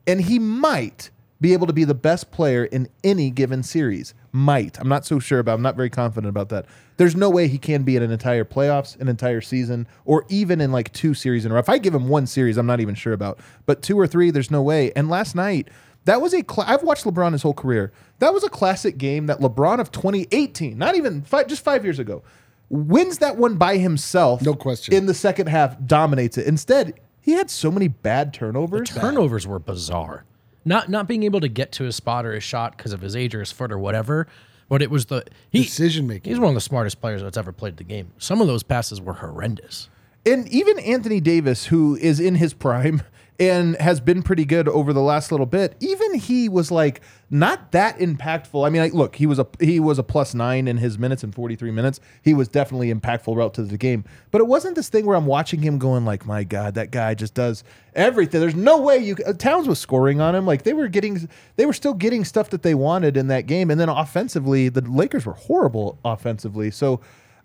and 0.07 0.23
he 0.23 0.39
might 0.39 1.11
be 1.43 1.53
able 1.53 1.67
to 1.67 1.73
be 1.73 1.85
the 1.85 1.93
best 1.93 2.31
player 2.31 2.65
in 2.65 2.89
any 3.03 3.29
given 3.31 3.63
series. 3.63 4.15
Might. 4.31 4.81
I'm 4.81 4.89
not 4.89 5.05
so 5.05 5.19
sure 5.19 5.41
about. 5.41 5.57
I'm 5.57 5.63
not 5.63 5.77
very 5.77 5.91
confident 5.91 6.31
about 6.31 6.49
that. 6.51 6.67
There's 6.97 7.17
no 7.17 7.29
way 7.29 7.49
he 7.49 7.59
can 7.59 7.83
be 7.83 7.97
in 7.97 8.03
an 8.03 8.13
entire 8.13 8.45
playoffs, 8.45 8.99
an 9.01 9.09
entire 9.09 9.41
season, 9.41 9.89
or 10.05 10.25
even 10.29 10.61
in 10.61 10.71
like 10.71 10.93
two 10.93 11.15
series 11.15 11.45
in 11.45 11.51
a 11.51 11.55
row. 11.55 11.61
If 11.61 11.69
I 11.69 11.79
give 11.79 11.95
him 11.95 12.09
one 12.09 12.27
series, 12.27 12.57
I'm 12.57 12.67
not 12.67 12.81
even 12.81 12.95
sure 12.95 13.13
about. 13.13 13.41
But 13.67 13.83
two 13.83 13.99
or 13.99 14.07
three, 14.07 14.31
there's 14.31 14.51
no 14.53 14.63
way. 14.63 14.93
And 14.95 15.11
last 15.11 15.35
night, 15.35 15.69
that 16.05 16.21
was 16.21 16.33
a. 16.33 16.45
Cl- 16.49 16.67
I've 16.67 16.85
watched 16.85 17.05
LeBron 17.05 17.33
his 17.33 17.43
whole 17.43 17.55
career. 17.55 17.93
That 18.21 18.33
was 18.33 18.45
a 18.45 18.49
classic 18.49 18.97
game 18.97 19.27
that 19.27 19.41
LeBron 19.41 19.81
of 19.81 19.91
2018, 19.91 20.79
not 20.79 20.95
even 20.95 21.23
five, 21.23 21.49
just 21.49 21.65
five 21.65 21.85
years 21.85 21.99
ago, 21.99 22.23
wins 22.71 23.19
that 23.19 23.37
one 23.37 23.57
by 23.57 23.79
himself. 23.79 24.43
No 24.43 24.55
question. 24.55 24.95
In 24.95 25.07
the 25.07 25.15
second 25.15 25.49
half, 25.49 25.77
dominates 25.85 26.39
it. 26.39 26.47
Instead, 26.47 26.95
he 27.21 27.33
had 27.33 27.51
so 27.51 27.71
many 27.73 27.89
bad 27.89 28.33
turnovers. 28.33 28.89
turnovers 28.91 29.47
were 29.47 29.59
bizarre. 29.59 30.25
Not 30.65 30.89
not 30.89 31.09
being 31.09 31.23
able 31.25 31.41
to 31.41 31.49
get 31.49 31.73
to 31.73 31.85
his 31.85 31.97
spot 31.97 32.25
or 32.25 32.33
his 32.33 32.45
shot 32.45 32.77
because 32.77 32.93
of 32.93 33.01
his 33.01 33.17
age 33.17 33.35
or 33.35 33.41
his 33.41 33.53
foot 33.53 33.73
or 33.73 33.79
whatever. 33.79 34.27
But 34.69 34.81
it 34.81 34.91
was 34.91 35.07
the 35.07 35.25
he, 35.51 35.65
Decision 35.65 36.07
making. 36.07 36.31
He's 36.31 36.41
one 36.41 36.49
of 36.49 36.55
the 36.55 36.61
smartest 36.61 37.01
players 37.01 37.23
that's 37.23 37.37
ever 37.37 37.53
played 37.53 37.77
the 37.77 37.85
game. 37.85 38.13
Some 38.19 38.41
of 38.41 38.47
those 38.47 38.63
passes 38.63 39.01
were 39.01 39.15
horrendous. 39.15 39.91
And 40.25 40.49
even 40.49 40.79
Anthony 40.79 41.21
Davis, 41.21 41.67
who 41.67 41.97
is 41.97 42.21
in 42.21 42.37
his 42.37 42.55
prime 42.55 43.03
and 43.41 43.77
has 43.77 44.01
been 44.01 44.23
pretty 44.23 44.45
good 44.45 44.69
over 44.69 44.93
the 44.93 45.01
last 45.01 45.33
little 45.33 45.47
bit, 45.47 45.77
even 45.81 46.15
he 46.15 46.49
was 46.49 46.71
like 46.71 47.01
not 47.33 47.73
that 47.73 47.99
impactful. 47.99 48.67
I 48.67 48.69
mean, 48.69 48.83
like, 48.83 48.93
look, 48.93 49.17
he 49.17 49.25
was 49.25 49.39
a 49.39 49.47
he 49.59 49.81
was 49.81 49.99
a 49.99 50.03
plus 50.03 50.35
nine 50.35 50.69
in 50.69 50.77
his 50.77 50.99
minutes 50.99 51.25
in 51.25 51.33
43 51.33 51.71
minutes. 51.71 51.99
He 52.21 52.35
was 52.35 52.47
definitely 52.47 52.93
impactful 52.93 53.35
route 53.35 53.55
to 53.55 53.63
the 53.63 53.79
game. 53.79 54.05
But 54.31 54.43
it 54.43 54.47
wasn't 54.47 54.77
this 54.77 54.91
thing 54.91 55.07
where 55.07 55.17
I'm 55.17 55.25
watching 55.25 55.63
him 55.63 55.79
going 55.79 56.05
like, 56.05 56.27
my 56.27 56.45
God, 56.45 56.75
that 56.75 56.91
guy 56.91 57.15
just 57.15 57.33
does 57.33 57.65
everything. 57.95 58.39
There's 58.39 58.55
no 58.55 58.83
way 58.83 58.99
you 58.99 59.17
uh, 59.27 59.33
Towns 59.33 59.67
was 59.67 59.79
scoring 59.79 60.21
on 60.21 60.35
him. 60.35 60.45
Like 60.45 60.65
they 60.65 60.75
were 60.75 60.89
getting 60.89 61.27
they 61.57 61.65
were 61.65 61.73
still 61.73 61.95
getting 61.95 62.23
stuff 62.27 62.51
that 62.51 62.63
they 62.63 62.75
wanted 62.75 63.17
in 63.17 63.29
that 63.29 63.47
game. 63.47 63.71
And 63.71 63.81
then 63.81 63.89
offensively, 63.89 64.69
the 64.69 64.83
Lakers 64.83 65.25
were 65.25 65.33
horrible 65.33 65.99
offensively. 66.05 66.71
So 66.71 67.01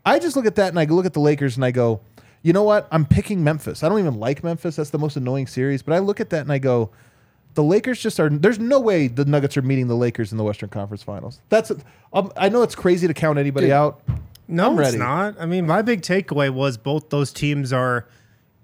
I 0.06 0.20
just 0.20 0.36
look 0.36 0.46
at 0.46 0.56
that 0.56 0.68
and 0.68 0.80
I 0.80 0.84
look 0.84 1.06
at 1.06 1.14
the 1.14 1.22
Lakers 1.22 1.56
and 1.56 1.64
I 1.64 1.72
go, 1.72 2.02
you 2.42 2.52
know 2.52 2.64
what? 2.64 2.90
I'm 2.92 3.06
picking 3.06 3.42
Memphis. 3.42 3.84
I 3.84 3.90
don't 3.90 4.00
even 4.00 4.20
like 4.20 4.44
Memphis. 4.44 4.76
That's 4.76 4.90
the 4.90 5.00
most 5.00 5.16
annoying 5.16 5.48
series. 5.48 5.82
But 5.82 5.94
I 5.94 6.00
look 6.00 6.20
at 6.20 6.30
that 6.32 6.42
and 6.42 6.52
I 6.52 6.58
go, 6.58 6.92
the 7.58 7.64
Lakers 7.64 8.00
just 8.00 8.20
are. 8.20 8.30
There's 8.30 8.60
no 8.60 8.80
way 8.80 9.08
the 9.08 9.26
Nuggets 9.26 9.58
are 9.58 9.64
meeting 9.64 9.88
the 9.88 9.96
Lakers 9.96 10.32
in 10.32 10.38
the 10.38 10.44
Western 10.44 10.70
Conference 10.70 11.02
Finals. 11.02 11.42
That's. 11.50 11.72
Um, 12.14 12.32
I 12.38 12.50
know 12.50 12.62
it's 12.62 12.76
crazy 12.76 13.08
to 13.08 13.16
count 13.16 13.40
anybody 13.40 13.66
Dude. 13.66 13.74
out. 13.74 14.00
No, 14.48 14.80
it's 14.80 14.94
not. 14.94 15.36
I 15.40 15.48
mean, 15.48 15.66
my 15.66 15.82
big 15.82 16.02
takeaway 16.04 16.52
was 16.52 16.78
both 16.78 17.10
those 17.10 17.34
teams 17.34 17.74
are 17.74 18.06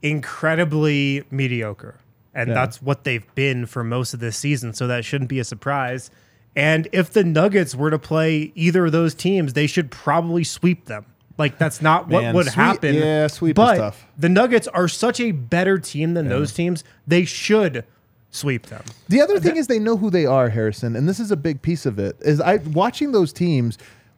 incredibly 0.04 1.24
mediocre. 1.32 1.96
And 2.36 2.50
Yeah. 2.50 2.54
that's 2.54 2.82
what 2.82 3.04
they've 3.04 3.26
been 3.36 3.66
for 3.66 3.84
most 3.84 4.14
of 4.14 4.20
this 4.20 4.38
season. 4.38 4.74
So 4.74 4.86
that 4.88 5.04
shouldn't 5.06 5.30
be 5.30 5.40
a 5.40 5.44
surprise. 5.44 6.12
And 6.56 6.88
if 6.92 7.12
the 7.12 7.24
Nuggets 7.24 7.74
were 7.74 7.90
to 7.90 7.98
play 8.00 8.52
either 8.54 8.86
of 8.86 8.92
those 8.92 9.16
teams, 9.16 9.54
they 9.54 9.66
should 9.66 9.90
probably 9.90 10.44
sweep 10.44 10.86
them. 10.86 11.06
Like 11.40 11.58
that's 11.58 11.82
not 11.82 12.10
what 12.10 12.22
Man, 12.24 12.36
would 12.36 12.48
happen. 12.50 12.94
yeah, 12.94 13.26
sweep 13.26 13.56
but. 13.56 13.96
The 14.20 14.30
Nuggets 14.30 14.68
are 14.68 14.88
such 14.88 15.20
a 15.20 15.32
better 15.32 15.80
team 15.80 16.14
than 16.14 16.30
those 16.30 16.54
teams. 16.54 16.84
They 17.08 17.26
should 17.26 17.86
sweep 18.34 18.66
them. 18.66 18.84
The 19.08 19.22
other 19.22 19.40
thing 19.40 19.56
is 19.56 19.68
they 19.68 19.80
know 19.80 19.96
who 19.96 20.10
they 20.10 20.26
are, 20.26 20.50
Harrison, 20.50 20.96
and 20.98 21.08
this 21.08 21.20
is 21.20 21.32
a 21.32 21.38
big 21.38 21.62
piece 21.62 21.86
of 21.86 22.00
it. 22.00 22.18
Is 22.22 22.42
I 22.42 22.58
watching 22.58 23.12
those 23.14 23.32
teams. 23.32 23.78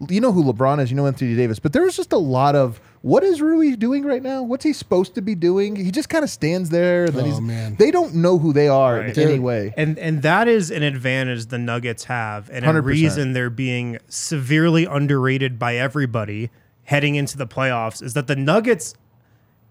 You 0.09 0.19
know 0.19 0.33
who 0.33 0.43
LeBron 0.43 0.81
is. 0.81 0.91
You 0.91 0.97
know 0.97 1.07
Anthony 1.07 1.35
Davis. 1.37 1.57
But 1.57 1.71
there 1.71 1.83
was 1.83 1.95
just 1.95 2.11
a 2.11 2.17
lot 2.17 2.53
of 2.53 2.81
what 3.01 3.23
is 3.23 3.41
Rui 3.41 3.77
doing 3.77 4.03
right 4.03 4.21
now? 4.21 4.43
What's 4.43 4.65
he 4.65 4.73
supposed 4.73 5.15
to 5.15 5.21
be 5.21 5.35
doing? 5.35 5.73
He 5.77 5.89
just 5.89 6.09
kind 6.09 6.21
of 6.23 6.29
stands 6.29 6.69
there. 6.69 7.05
And 7.05 7.13
then 7.13 7.23
Oh, 7.23 7.27
he's, 7.27 7.39
man. 7.39 7.75
They 7.77 7.91
don't 7.91 8.13
know 8.15 8.37
who 8.37 8.51
they 8.51 8.67
are 8.67 8.97
Right. 8.99 9.17
in 9.17 9.29
any 9.29 9.39
way. 9.39 9.73
And 9.77 9.97
and 9.97 10.21
that 10.23 10.49
is 10.49 10.69
an 10.69 10.83
advantage 10.83 11.45
the 11.45 11.57
Nuggets 11.57 12.03
have, 12.05 12.49
and 12.51 12.65
a 12.65 12.67
100%. 12.67 12.83
reason 12.83 13.31
they're 13.31 13.49
being 13.49 13.97
severely 14.09 14.83
underrated 14.85 15.57
by 15.57 15.77
everybody 15.77 16.49
heading 16.83 17.15
into 17.15 17.37
the 17.37 17.47
playoffs 17.47 18.03
is 18.03 18.13
that 18.15 18.27
the 18.27 18.35
Nuggets, 18.35 18.95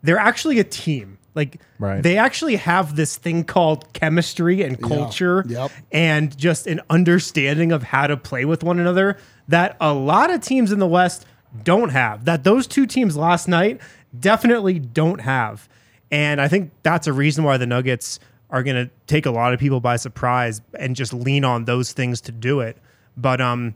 they're 0.02 0.18
actually 0.18 0.58
a 0.58 0.64
team. 0.64 1.18
Like 1.34 1.60
Right. 1.78 2.02
they 2.02 2.16
actually 2.16 2.56
have 2.56 2.94
this 2.96 3.16
thing 3.16 3.42
called 3.44 3.92
chemistry 3.92 4.62
and 4.62 4.80
culture 4.80 5.44
Yep. 5.48 5.70
and 5.90 6.36
just 6.38 6.66
an 6.66 6.80
understanding 6.90 7.72
of 7.72 7.82
how 7.82 8.06
to 8.06 8.16
play 8.16 8.44
with 8.44 8.62
one 8.62 8.78
another 8.78 9.16
that 9.48 9.76
a 9.80 9.92
lot 9.92 10.30
of 10.32 10.40
teams 10.40 10.70
in 10.72 10.78
the 10.78 10.86
West 10.86 11.26
don't 11.64 11.90
have. 11.90 12.24
That 12.24 12.44
those 12.44 12.66
two 12.66 12.86
teams 12.86 13.16
last 13.16 13.48
night 13.48 13.80
definitely 14.18 14.78
don't 14.78 15.20
have. 15.22 15.68
And 16.10 16.40
I 16.40 16.46
think 16.48 16.70
that's 16.84 17.06
a 17.08 17.12
reason 17.12 17.42
why 17.44 17.56
the 17.56 17.66
Nuggets 17.66 18.20
are 18.50 18.62
going 18.62 18.76
to 18.86 18.90
take 19.08 19.26
a 19.26 19.30
lot 19.32 19.52
of 19.52 19.58
people 19.58 19.80
by 19.80 19.96
surprise 19.96 20.60
and 20.78 20.94
just 20.94 21.12
lean 21.12 21.44
on 21.44 21.64
those 21.64 21.92
things 21.92 22.20
to 22.22 22.32
do 22.32 22.60
it. 22.60 22.76
But 23.16 23.40
um 23.40 23.74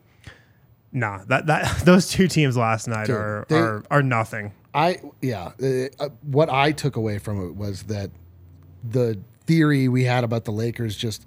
nah, 0.92 1.24
that 1.26 1.46
that 1.46 1.80
those 1.84 2.08
two 2.08 2.28
teams 2.28 2.56
last 2.56 2.86
night 2.88 3.06
Dude, 3.06 3.16
are, 3.16 3.46
they- 3.48 3.56
are 3.58 3.82
are 3.90 4.02
nothing. 4.02 4.52
I 4.74 5.00
yeah. 5.20 5.52
Uh, 5.62 5.88
uh, 5.98 6.08
what 6.22 6.50
I 6.50 6.72
took 6.72 6.96
away 6.96 7.18
from 7.18 7.46
it 7.46 7.56
was 7.56 7.84
that 7.84 8.10
the 8.84 9.18
theory 9.46 9.88
we 9.88 10.04
had 10.04 10.24
about 10.24 10.44
the 10.44 10.52
Lakers 10.52 10.96
just 10.96 11.26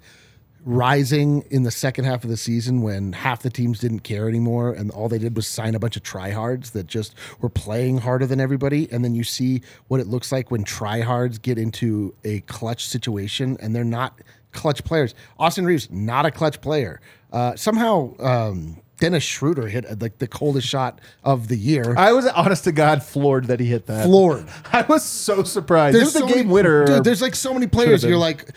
rising 0.64 1.42
in 1.50 1.64
the 1.64 1.70
second 1.72 2.04
half 2.04 2.22
of 2.22 2.30
the 2.30 2.36
season 2.36 2.82
when 2.82 3.12
half 3.12 3.42
the 3.42 3.50
teams 3.50 3.80
didn't 3.80 4.00
care 4.00 4.28
anymore 4.28 4.72
and 4.72 4.92
all 4.92 5.08
they 5.08 5.18
did 5.18 5.34
was 5.34 5.46
sign 5.46 5.74
a 5.74 5.78
bunch 5.78 5.96
of 5.96 6.04
tryhards 6.04 6.70
that 6.70 6.86
just 6.86 7.16
were 7.40 7.48
playing 7.48 7.98
harder 7.98 8.26
than 8.26 8.40
everybody 8.40 8.90
and 8.92 9.04
then 9.04 9.12
you 9.12 9.24
see 9.24 9.60
what 9.88 9.98
it 9.98 10.06
looks 10.06 10.30
like 10.30 10.52
when 10.52 10.64
tryhards 10.64 11.42
get 11.42 11.58
into 11.58 12.14
a 12.22 12.38
clutch 12.42 12.86
situation 12.86 13.56
and 13.60 13.74
they're 13.74 13.82
not 13.82 14.20
clutch 14.52 14.84
players. 14.84 15.14
Austin 15.38 15.64
Reaves 15.64 15.90
not 15.90 16.26
a 16.26 16.30
clutch 16.30 16.60
player. 16.60 17.00
Uh, 17.32 17.56
somehow 17.56 18.14
um, 18.20 18.81
Dennis 19.02 19.24
Schroeder 19.24 19.66
hit 19.66 19.84
uh, 19.84 19.96
like 19.98 20.18
the 20.18 20.28
coldest 20.28 20.68
shot 20.68 21.00
of 21.24 21.48
the 21.48 21.56
year. 21.56 21.96
I 21.98 22.12
was 22.12 22.24
honest 22.24 22.62
to 22.64 22.72
God 22.72 23.02
floored 23.02 23.46
that 23.46 23.58
he 23.58 23.66
hit 23.66 23.86
that. 23.86 24.04
Floored. 24.04 24.46
I 24.72 24.82
was 24.82 25.02
so 25.02 25.42
surprised. 25.42 25.96
It 25.96 26.04
was 26.04 26.12
the 26.12 26.20
game 26.20 26.36
many, 26.36 26.48
winner. 26.48 26.86
Dude, 26.86 27.02
there's 27.02 27.20
like 27.20 27.34
so 27.34 27.52
many 27.52 27.66
players. 27.66 28.04
You're 28.04 28.16
like, 28.16 28.50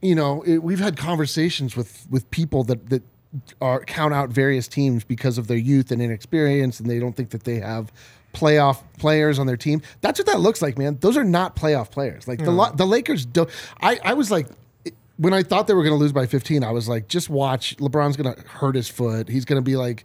you 0.00 0.14
know, 0.14 0.42
it, 0.46 0.58
we've 0.58 0.78
had 0.78 0.96
conversations 0.96 1.74
with 1.74 2.06
with 2.08 2.30
people 2.30 2.62
that 2.64 2.90
that 2.90 3.02
are 3.60 3.80
count 3.80 4.14
out 4.14 4.28
various 4.28 4.68
teams 4.68 5.02
because 5.02 5.36
of 5.36 5.48
their 5.48 5.56
youth 5.56 5.90
and 5.90 6.00
inexperience, 6.00 6.78
and 6.78 6.88
they 6.88 7.00
don't 7.00 7.16
think 7.16 7.30
that 7.30 7.42
they 7.42 7.56
have 7.56 7.90
playoff 8.34 8.84
players 9.00 9.40
on 9.40 9.48
their 9.48 9.56
team. 9.56 9.82
That's 10.00 10.20
what 10.20 10.26
that 10.26 10.38
looks 10.38 10.62
like, 10.62 10.78
man. 10.78 10.98
Those 11.00 11.16
are 11.16 11.24
not 11.24 11.56
playoff 11.56 11.90
players. 11.90 12.28
Like 12.28 12.38
the 12.38 12.72
the 12.76 12.86
Lakers 12.86 13.26
don't. 13.26 13.50
I 13.80 13.98
I 14.04 14.14
was 14.14 14.30
like. 14.30 14.46
When 15.16 15.32
I 15.32 15.42
thought 15.42 15.66
they 15.66 15.74
were 15.74 15.82
going 15.82 15.94
to 15.94 15.98
lose 15.98 16.12
by 16.12 16.26
15, 16.26 16.64
I 16.64 16.72
was 16.72 16.88
like, 16.88 17.08
just 17.08 17.30
watch. 17.30 17.76
LeBron's 17.76 18.16
going 18.16 18.34
to 18.34 18.40
hurt 18.48 18.74
his 18.74 18.88
foot. 18.88 19.28
He's 19.28 19.44
going 19.44 19.58
to 19.58 19.62
be 19.62 19.76
like, 19.76 20.04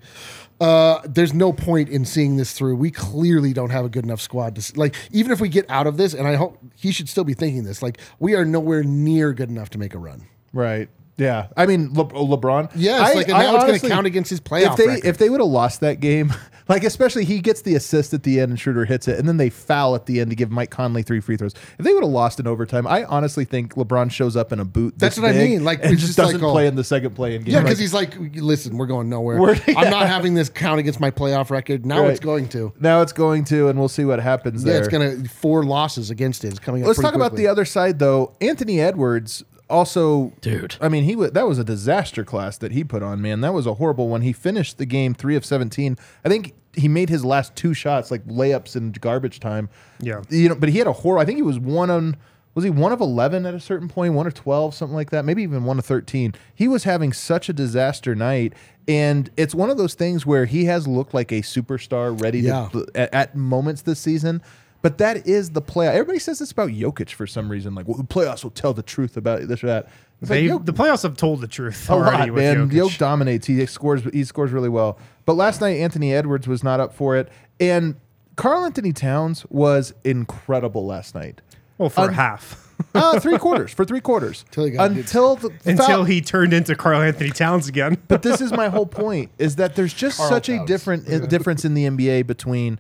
uh, 0.62 1.00
there's 1.06 1.34
no 1.34 1.54
point 1.54 1.89
in 1.89 2.06
seeing 2.06 2.38
this 2.38 2.54
through. 2.54 2.76
We 2.76 2.91
clearly 2.91 3.54
don't 3.54 3.69
have 3.72 3.86
a 3.86 3.89
good 3.89 4.04
enough 4.04 4.22
squad 4.22 4.56
to 4.58 4.80
like. 4.80 4.95
Even 5.12 5.32
if 5.32 5.41
we 5.41 5.50
get 5.50 5.69
out 5.69 5.88
of 5.88 5.98
this, 5.98 6.13
and 6.13 6.28
I 6.28 6.36
hope 6.36 6.60
he 6.76 6.91
should 6.91 7.10
still 7.10 7.24
be 7.24 7.34
thinking 7.34 7.63
this, 7.63 7.82
like 7.82 8.00
we 8.19 8.36
are 8.36 8.45
nowhere 8.45 8.84
near 8.84 9.34
good 9.34 9.50
enough 9.50 9.69
to 9.72 9.78
make 9.78 9.93
a 9.93 9.98
run. 9.98 10.28
Right. 10.54 10.89
Yeah. 11.20 11.48
I 11.58 11.66
mean, 11.66 11.94
Le- 11.94 12.06
LeBron. 12.06 12.72
Yes, 12.76 13.02
I- 13.02 13.14
like, 13.14 13.28
and 13.28 13.38
I 13.38 13.44
now 13.44 13.56
it's 13.66 13.82
gonna 13.82 13.94
count 13.94 14.08
against 14.08 14.30
his 14.30 14.40
playoff 14.40 14.72
If 14.72 14.78
they 14.78 14.88
record. 14.88 15.06
if 15.06 15.18
they 15.18 15.30
would 15.30 15.42
have 15.42 15.50
lost 15.50 15.82
that 15.82 16.00
game, 16.00 16.34
like 16.70 16.84
especially 16.84 17.26
he 17.26 17.40
gets 17.40 17.62
the 17.62 17.76
assist 17.76 18.14
at 18.14 18.24
the 18.24 18.40
end 18.40 18.52
and 18.52 18.60
Schroeder 18.60 18.86
hits 18.86 19.08
it, 19.08 19.20
and 19.20 19.28
then 19.28 19.38
they 19.38 19.50
foul 19.50 19.96
at 19.96 20.06
the 20.06 20.20
end 20.22 20.30
to 20.30 20.36
give 20.36 20.50
Mike 20.50 20.70
Conley 20.70 21.04
three 21.04 21.20
free 21.20 21.36
throws. 21.36 21.54
If 21.78 21.86
they 21.86 21.94
would 21.94 22.04
have 22.04 22.12
lost 22.12 22.40
in 22.40 22.48
overtime, 22.48 22.88
I 22.88 23.04
honestly 23.04 23.44
think 23.46 23.76
LeBron 23.76 24.12
shows 24.12 24.36
up 24.38 24.52
in 24.54 24.60
a 24.60 24.66
boot. 24.66 24.94
That's 24.98 25.20
what 25.20 25.30
I 25.30 25.34
mean, 25.34 25.64
like, 25.64 25.84
and 25.84 25.98
just 25.98 26.08
just 26.08 26.18
doesn't 26.18 26.44
oh. 26.44 26.52
play 26.52 26.68
in 26.68 26.76
the 26.76 26.84
second 26.84 27.16
play 27.16 27.36
in 27.36 27.44
game. 27.44 27.52
Yeah, 27.54 27.58
Like, 27.60 27.66
because 27.66 27.80
he's 27.80 27.94
like, 27.94 28.16
listen, 28.36 28.78
we're 28.78 28.88
going 28.88 29.10
nowhere. 29.10 29.38
We're- 29.40 29.60
I'm 29.76 29.90
not 29.90 30.08
having 30.08 30.34
this 30.34 30.50
count 30.50 30.80
against 30.80 31.00
my 31.00 31.12
playoff 31.12 31.50
record. 31.50 31.86
Now 31.86 32.04
Right. 32.04 32.12
it's 32.12 32.20
going 32.20 32.48
to. 32.50 32.74
now 32.80 33.02
it's 33.02 33.14
going 33.14 33.44
to, 33.46 33.68
and 33.68 33.78
we'll 33.78 33.90
see 33.90 34.06
what 34.06 34.20
happens 34.20 34.64
there. 34.64 34.76
Yeah, 34.76 34.80
there. 34.80 34.88
it's 34.88 34.98
going 34.98 35.24
to 35.24 35.30
four 35.30 35.64
losses 35.64 36.10
against 36.10 36.46
it. 36.46 36.50
It's 36.50 36.60
coming 36.60 36.84
up. 36.84 36.88
Let's 36.88 37.02
talk 37.02 37.16
about 37.16 37.36
the 37.36 37.48
other 37.48 37.66
side 37.66 38.00
though. 38.00 38.36
Anthony 38.42 38.80
Edwards 38.80 39.44
also, 39.70 40.34
Dude. 40.42 40.76
I 40.82 40.90
mean, 40.90 41.04
he 41.04 41.16
wa 41.16 41.28
that 41.32 41.48
was 41.48 41.60
a 41.60 41.64
disaster 41.64 42.24
class 42.24 42.58
that 42.58 42.72
he 42.72 42.84
put 42.84 43.04
on. 43.04 43.22
Man, 43.22 43.42
that 43.42 43.54
was 43.54 43.66
a 43.66 43.76
horrible 43.76 44.10
one. 44.10 44.22
He 44.22 44.34
finished 44.34 44.78
the 44.78 44.86
game 44.86 45.14
three 45.14 45.36
of 45.36 45.46
seventeen. 45.46 45.98
I 46.26 46.30
think 46.30 46.54
he 46.76 46.88
made 46.88 47.10
his 47.10 47.26
last 47.26 47.56
two 47.56 47.74
shots 47.74 48.12
like 48.12 48.26
layups 48.26 48.76
in 48.76 48.92
garbage 48.94 49.40
time. 49.40 49.70
Yeah. 50.00 50.22
you 50.30 50.50
know, 50.50 50.56
but 50.56 50.70
he 50.70 50.78
had 50.78 50.88
a 50.88 50.94
horror. 50.94 51.18
I 51.20 51.26
think 51.26 51.38
he 51.38 51.42
was 51.42 51.60
one 51.60 51.90
on 51.90 52.16
was 52.56 52.64
he 52.64 52.70
one 52.72 52.92
of 52.92 53.00
11 53.00 53.46
at 53.46 53.54
a 53.54 53.60
certain 53.60 53.88
point, 53.88 54.14
one 54.16 54.26
of 54.28 54.34
12, 54.34 54.74
something 54.74 54.96
like 54.96 55.12
that, 55.12 55.24
maybe 55.24 55.44
even 55.44 55.64
one 55.66 55.78
of 55.80 55.86
13. 55.86 56.34
He 56.54 56.68
was 56.68 56.84
having 56.84 57.14
such 57.14 57.48
a 57.48 57.54
disaster 57.54 58.16
night. 58.16 58.54
And 58.88 59.30
it's 59.38 59.54
one 59.54 59.70
of 59.70 59.78
those 59.78 59.94
things 59.94 60.26
where 60.26 60.46
he 60.46 60.66
has 60.66 60.88
looked 60.88 61.14
like 61.14 61.32
a 61.32 61.42
superstar 61.42 62.20
ready 62.22 62.40
Yeah. 62.42 62.68
to 62.72 62.88
at, 62.96 63.14
at 63.14 63.36
moments 63.36 63.84
this 63.84 64.00
season. 64.00 64.42
But 64.82 64.98
that 65.00 65.28
is 65.28 65.52
the 65.52 65.62
play. 65.62 65.88
Everybody 65.88 66.20
says 66.20 66.39
this 66.39 66.52
about 66.52 66.70
Jokic 66.70 67.12
for 67.12 67.28
some 67.28 67.50
reason. 67.50 67.76
Like, 67.76 67.88
well, 67.88 67.98
the 67.98 68.04
playoffs 68.04 68.44
will 68.44 68.52
tell 68.52 68.74
the 68.74 68.84
truth 68.84 69.18
about 69.18 69.42
this 69.48 69.63
or 69.63 69.68
that. 69.68 69.89
It's 70.22 70.30
like, 70.30 70.65
the 70.65 70.74
playoffs 70.74 71.04
have 71.04 71.18
told 71.18 71.42
the 71.42 71.48
truth 71.48 71.89
a 71.89 71.94
already 71.94 72.18
lot, 72.18 72.32
with 72.32 72.44
man. 72.44 72.70
Jokic. 72.70 72.74
Yoke 72.74 72.98
dominates. 72.98 73.48
He 73.48 73.65
scores. 73.65 74.04
He 74.13 74.24
scores 74.24 74.52
really 74.52 74.70
well. 74.70 74.98
But 75.26 75.34
last 75.34 75.62
night, 75.62 75.78
Anthony 75.78 76.13
Edwards 76.13 76.48
was 76.48 76.63
not 76.63 76.80
up 76.80 76.94
for 76.94 77.15
it, 77.18 77.30
and 77.60 77.96
Karl-Anthony 78.36 78.94
Towns 78.94 79.46
was 79.50 79.94
incredible 80.06 80.86
last 80.86 81.13
night. 81.13 81.42
well, 81.78 81.89
for 81.89 82.02
Un- 82.02 82.13
half. 82.13 82.65
Uh, 82.96 83.20
three 83.20 83.38
quarters 83.38 83.74
for 83.74 83.84
three 83.84 84.00
quarters 84.00 84.46
Till 84.52 84.63
he 84.63 84.72
got 84.72 84.89
until 84.89 85.36
the 85.36 85.52
Until 85.65 86.06
he 86.06 86.22
turned 86.22 86.54
into 86.54 86.76
Karl-Anthony 86.76 87.30
Towns 87.30 87.68
again. 87.68 87.98
But 88.08 88.22
this 88.22 88.39
is 88.39 88.54
my 88.54 88.70
whole 88.70 88.86
point: 88.86 89.32
is 89.38 89.58
that 89.58 89.76
there's 89.76 89.94
just 89.94 90.18
Carl 90.18 90.30
such 90.30 90.48
a 90.48 90.65
different 90.65 91.08
uh, 91.08 91.26
difference 91.26 91.65
in 91.65 91.74
the 91.74 91.84
NBA 91.84 92.26
between 92.26 92.80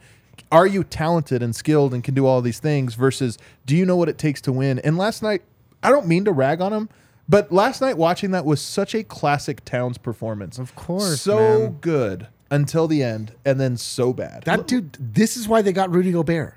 are 0.51 0.65
you 0.67 0.83
talented 0.83 1.43
and 1.43 1.55
skilled 1.55 1.93
and 1.93 2.03
can 2.03 2.13
do 2.15 2.25
all 2.25 2.41
these 2.41 2.59
things 2.59 2.95
versus 2.95 3.37
do 3.65 3.75
you 3.75 3.85
know 3.85 3.95
what 3.95 4.09
it 4.09 4.17
takes 4.17 4.41
to 4.41 4.51
win? 4.51 4.79
And 4.79 4.97
last 4.97 5.21
night, 5.21 5.43
I 5.83 5.89
don't 5.89 6.07
mean 6.07 6.25
to 6.25 6.31
rag 6.31 6.59
on 6.61 6.73
him, 6.73 6.89
but 7.27 7.51
last 7.51 7.81
night 7.81 7.97
watching 7.97 8.31
that 8.31 8.45
was 8.45 8.59
such 8.61 8.95
a 8.95 9.03
classic 9.03 9.63
Towns 9.63 9.97
performance. 9.97 10.57
Of 10.57 10.75
course, 10.75 11.21
so 11.21 11.37
man. 11.37 11.77
good 11.81 12.27
until 12.51 12.87
the 12.87 13.03
end, 13.03 13.33
and 13.45 13.59
then 13.59 13.77
so 13.77 14.11
bad. 14.11 14.43
That 14.45 14.67
dude, 14.67 14.93
this 14.99 15.37
is 15.37 15.47
why 15.47 15.61
they 15.61 15.71
got 15.71 15.91
Rudy 15.93 16.11
Gobert. 16.11 16.55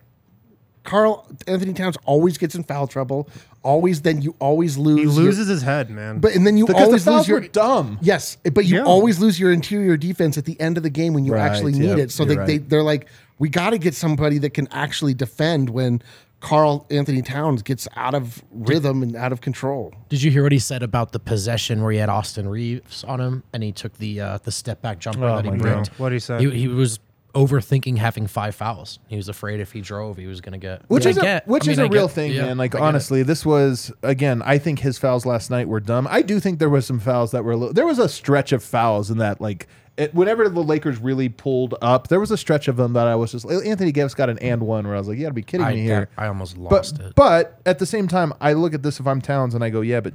Carl 0.84 1.28
Anthony 1.46 1.74
Towns 1.74 1.96
always 2.04 2.38
gets 2.38 2.54
in 2.56 2.64
foul 2.64 2.88
trouble. 2.88 3.28
Always, 3.62 4.02
then 4.02 4.20
you 4.20 4.34
always 4.40 4.76
lose. 4.76 4.96
He 4.98 5.02
your- 5.04 5.12
loses 5.12 5.46
his 5.46 5.62
head, 5.62 5.90
man. 5.90 6.18
but 6.18 6.34
and 6.34 6.44
then 6.44 6.56
you 6.56 6.66
because 6.66 6.80
the 6.80 6.86
always 6.86 7.04
fouls 7.04 7.16
lose 7.18 7.28
your 7.28 7.40
were 7.40 7.48
dumb. 7.48 7.98
Yes, 8.02 8.36
but 8.52 8.64
you 8.64 8.78
Yeah. 8.78 8.82
always 8.84 9.20
lose 9.20 9.38
your 9.38 9.52
interior 9.52 9.96
defense 9.96 10.36
at 10.38 10.44
the 10.44 10.60
end 10.60 10.76
of 10.76 10.82
the 10.82 10.90
game 10.90 11.14
when 11.14 11.24
you 11.24 11.34
Right, 11.34 11.42
actually 11.48 11.72
need 11.72 11.90
yep, 11.90 11.98
it. 11.98 12.10
So 12.10 12.24
you're 12.24 12.44
they, 12.44 12.58
they 12.58 12.64
they're 12.66 12.82
like, 12.82 13.06
we 13.42 13.48
got 13.48 13.70
to 13.70 13.78
get 13.78 13.92
somebody 13.92 14.38
that 14.38 14.54
can 14.54 14.68
actually 14.70 15.14
defend 15.14 15.68
when 15.68 16.00
Karl-Anthony 16.38 17.22
Towns 17.22 17.62
gets 17.62 17.88
out 17.96 18.14
of 18.14 18.40
rhythm 18.52 19.02
and 19.02 19.16
out 19.16 19.32
of 19.32 19.40
control. 19.40 19.92
Did 20.08 20.22
you 20.22 20.30
hear 20.30 20.44
what 20.44 20.52
he 20.52 20.60
said 20.60 20.84
about 20.84 21.10
the 21.10 21.18
possession 21.18 21.82
where 21.82 21.90
he 21.90 21.98
had 21.98 22.08
Austin 22.08 22.48
Reaves 22.48 23.02
on 23.02 23.20
him 23.20 23.42
and 23.52 23.64
he 23.64 23.72
took 23.72 23.94
the 23.94 24.20
uh, 24.20 24.38
the 24.44 24.52
step 24.52 24.80
back 24.80 25.00
jumper 25.00 25.24
Oh 25.24 25.34
that 25.34 25.44
he 25.44 25.50
my 25.50 25.56
bricked? 25.56 25.88
What 25.98 26.10
did 26.10 26.14
he 26.14 26.20
say? 26.20 26.38
He, 26.38 26.50
he 26.50 26.68
was 26.68 27.00
overthinking 27.34 27.96
having 27.98 28.26
five 28.26 28.54
fouls. 28.54 28.98
He 29.08 29.16
was 29.16 29.28
afraid 29.28 29.60
if 29.60 29.72
he 29.72 29.80
drove, 29.80 30.16
he 30.16 30.26
was 30.26 30.40
going 30.40 30.52
to 30.52 30.58
get. 30.58 30.82
Which 30.88 31.06
I 31.06 31.10
is 31.10 31.16
a, 31.18 31.20
get- 31.20 31.48
which 31.48 31.64
I 31.64 31.66
mean, 31.66 31.72
is 31.72 31.78
I 31.78 31.84
a 31.84 31.88
real 31.88 32.06
get- 32.06 32.14
thing, 32.14 32.32
yeah, 32.32 32.46
man. 32.46 32.58
Like 32.58 32.74
I 32.74 32.80
honestly, 32.80 33.22
this 33.22 33.44
was 33.46 33.92
again. 34.02 34.42
I 34.42 34.58
think 34.58 34.80
his 34.80 34.98
fouls 34.98 35.24
last 35.26 35.50
night 35.50 35.68
were 35.68 35.80
dumb. 35.80 36.06
I 36.10 36.22
do 36.22 36.40
think 36.40 36.58
there 36.58 36.68
was 36.70 36.86
some 36.86 37.00
fouls 37.00 37.30
that 37.32 37.44
were. 37.44 37.52
A 37.52 37.56
little, 37.56 37.72
there 37.74 37.86
was 37.86 37.98
a 37.98 38.08
stretch 38.08 38.52
of 38.52 38.62
fouls 38.62 39.10
in 39.10 39.18
that 39.18 39.40
like. 39.40 39.66
It, 39.98 40.14
whenever 40.14 40.48
the 40.48 40.62
Lakers 40.62 40.98
really 40.98 41.28
pulled 41.28 41.74
up, 41.82 42.08
there 42.08 42.18
was 42.18 42.30
a 42.30 42.36
stretch 42.38 42.66
of 42.66 42.76
them 42.78 42.94
that 42.94 43.06
I 43.06 43.14
was 43.14 43.32
just 43.32 43.44
Anthony 43.50 43.92
Davis 43.92 44.14
got 44.14 44.30
an 44.30 44.38
and 44.38 44.62
one 44.62 44.86
where 44.86 44.96
I 44.96 44.98
was 44.98 45.06
like, 45.06 45.18
"You 45.18 45.24
got 45.24 45.28
to 45.28 45.34
be 45.34 45.42
kidding 45.42 45.66
I, 45.66 45.74
me 45.74 45.82
here." 45.82 46.08
I 46.16 46.28
almost 46.28 46.54
but 46.56 46.72
lost 46.72 46.98
it. 46.98 47.14
but 47.14 47.60
at 47.66 47.78
the 47.78 47.84
same 47.84 48.08
time, 48.08 48.32
I 48.40 48.54
look 48.54 48.72
at 48.72 48.82
this 48.82 49.00
if 49.00 49.06
I'm 49.06 49.20
Towns 49.20 49.54
and 49.54 49.62
I 49.62 49.68
go, 49.68 49.82
"Yeah, 49.82 50.00
but 50.00 50.14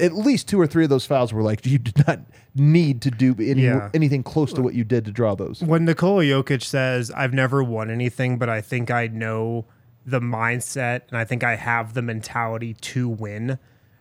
at 0.00 0.12
least 0.12 0.48
two 0.48 0.60
or 0.60 0.66
three 0.66 0.84
of 0.84 0.90
those 0.90 1.06
fouls 1.06 1.32
were 1.32 1.42
like 1.42 1.64
you 1.66 1.78
did 1.78 2.06
not 2.06 2.20
need 2.54 3.00
to 3.02 3.10
do 3.10 3.34
any, 3.38 3.62
Yeah. 3.64 3.90
anything 3.94 4.22
close 4.22 4.52
to 4.54 4.62
what 4.62 4.74
you 4.74 4.84
did 4.84 5.04
to 5.06 5.10
draw 5.12 5.34
those." 5.34 5.62
when 5.62 5.84
Nikola 5.84 6.24
Jokic 6.24 6.62
says, 6.62 7.10
I've 7.12 7.32
never 7.32 7.62
won 7.62 7.90
anything, 7.90 8.38
but 8.38 8.48
I 8.48 8.60
think 8.60 8.90
I 8.90 9.06
know 9.08 9.64
the 10.06 10.20
mindset 10.20 11.02
and 11.08 11.16
I 11.18 11.24
think 11.24 11.44
I 11.44 11.56
have 11.56 11.94
the 11.94 12.02
mentality 12.02 12.74
to 12.74 13.08
win. 13.08 13.58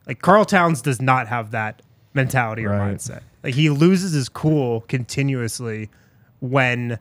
Like 0.07 0.21
Karl 0.21 0.45
Towns 0.45 0.81
does 0.81 1.01
not 1.01 1.27
have 1.27 1.51
that 1.51 1.81
mentality 2.13 2.65
or 2.65 2.69
Right. 2.71 2.95
mindset. 2.95 3.21
Like 3.43 3.53
he 3.53 3.69
loses 3.69 4.13
his 4.13 4.29
cool 4.29 4.81
continuously 4.81 5.89
when 6.39 6.99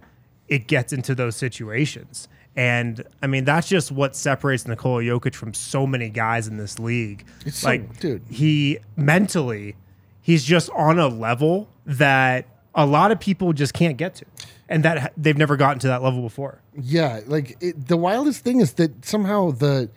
it 0.48 0.66
gets 0.66 0.92
into 0.92 1.14
those 1.14 1.36
situations. 1.36 2.28
And 2.58 3.04
I 3.22 3.28
mean, 3.28 3.44
that's 3.44 3.68
just 3.68 3.92
what 3.92 4.16
separates 4.16 4.66
Nikola 4.66 5.02
Jokic 5.02 5.36
from 5.36 5.54
so 5.54 5.86
many 5.86 6.08
guys 6.08 6.48
in 6.48 6.56
this 6.56 6.80
league. 6.80 7.24
It's 7.46 7.58
so- 7.58 7.68
like, 7.68 8.00
dude. 8.00 8.24
he 8.28 8.80
mentally, 8.96 9.76
he's 10.20 10.42
just 10.42 10.68
on 10.70 10.98
a 10.98 11.06
level 11.06 11.68
that 11.86 12.48
a 12.74 12.84
lot 12.84 13.12
of 13.12 13.20
people 13.20 13.52
just 13.52 13.74
can't 13.74 13.96
get 13.96 14.16
to, 14.16 14.24
and 14.68 14.82
that 14.82 15.12
they've 15.16 15.38
never 15.38 15.56
gotten 15.56 15.78
to 15.78 15.86
that 15.86 16.02
level 16.02 16.20
before. 16.20 16.60
Yeah, 16.76 17.20
like 17.28 17.56
it, 17.60 17.86
the 17.86 17.96
wildest 17.96 18.42
thing 18.42 18.60
is 18.60 18.72
that 18.72 19.04
somehow 19.04 19.52
the 19.52 19.88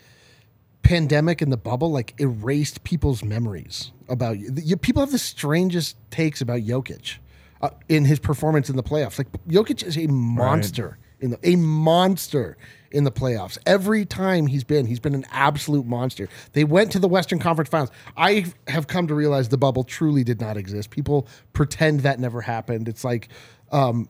pandemic 0.84 1.42
and 1.42 1.52
the 1.52 1.58
bubble 1.58 1.92
like 1.92 2.14
erased 2.20 2.84
people's 2.84 3.24
memories 3.24 3.92
about 4.08 4.38
you. 4.38 4.52
you 4.56 4.78
people 4.78 5.02
have 5.02 5.12
the 5.12 5.18
strangest 5.18 5.98
takes 6.12 6.42
about 6.42 6.60
Jokic 6.60 7.18
uh, 7.64 7.72
in 7.90 8.06
his 8.06 8.20
performance 8.20 8.70
in 8.70 8.76
the 8.76 8.84
playoffs. 8.84 9.18
Like 9.18 9.32
Jokic 9.48 9.84
is 9.84 9.98
a 9.98 10.06
monster 10.06 11.00
in 11.22 11.32
the 11.32 11.40
a 11.44 11.56
monster 11.56 12.58
in 12.92 13.06
the 13.06 13.12
playoffs. 13.12 13.58
Every 13.66 14.06
time 14.06 14.48
he's 14.48 14.66
been, 14.66 14.86
he's 14.86 15.00
been 15.00 15.16
an 15.16 15.26
absolute 15.32 15.86
monster. 15.86 16.28
They 16.54 16.66
went 16.66 16.92
to 16.92 17.00
the 17.00 17.08
Western 17.08 17.40
Conference 17.40 17.70
Finals. 17.70 17.92
I 18.18 18.46
have 18.68 18.88
come 18.88 19.08
to 19.08 19.16
realize 19.16 19.48
the 19.48 19.58
bubble 19.58 19.86
truly 19.86 20.24
did 20.26 20.42
not 20.42 20.58
exist. 20.58 20.90
People 20.90 21.28
pretend 21.54 22.02
that 22.02 22.20
never 22.20 22.42
happened. 22.42 22.90
It's 22.90 23.06
like 23.06 23.30
um, 23.72 24.10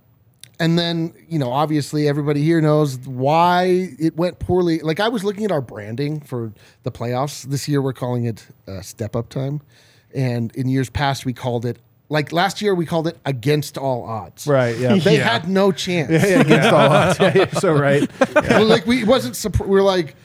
and 0.61 0.77
then, 0.77 1.15
you 1.27 1.39
know, 1.39 1.51
obviously 1.51 2.07
everybody 2.07 2.43
here 2.43 2.61
knows 2.61 2.99
why 2.99 3.89
it 3.97 4.15
went 4.15 4.37
poorly. 4.37 4.77
Like 4.79 4.99
I 4.99 5.09
was 5.09 5.23
looking 5.23 5.43
at 5.43 5.51
our 5.51 5.59
branding 5.59 6.21
for 6.21 6.53
the 6.83 6.91
playoffs. 6.91 7.43
This 7.43 7.67
year 7.67 7.81
we're 7.81 7.93
calling 7.93 8.25
it 8.25 8.45
uh, 8.67 8.81
step 8.81 9.15
up 9.15 9.29
time. 9.29 9.61
And 10.13 10.55
in 10.55 10.69
years 10.69 10.91
past 10.91 11.25
we 11.25 11.33
called 11.33 11.65
it 11.65 11.79
like 12.11 12.31
last 12.31 12.61
year 12.61 12.75
we 12.75 12.85
called 12.85 13.07
it 13.07 13.17
against 13.25 13.77
all 13.77 14.03
odds. 14.03 14.45
Right? 14.45 14.77
Yeah. 14.77 14.97
They 14.97 15.17
Yeah. 15.17 15.29
had 15.31 15.47
no 15.49 15.71
chance. 15.71 16.11
yeah, 16.11 16.41
against 16.41 16.69
all 16.69 16.89
odds. 16.91 17.19
Yeah, 17.19 17.33
you're 17.35 17.47
so 17.49 17.73
right. 17.73 18.09
Well, 18.35 18.65
like 18.65 18.85
we 18.85 19.03
wasn't 19.03 19.35
surp- 19.35 19.65
we're 19.65 19.81
like 19.81 20.15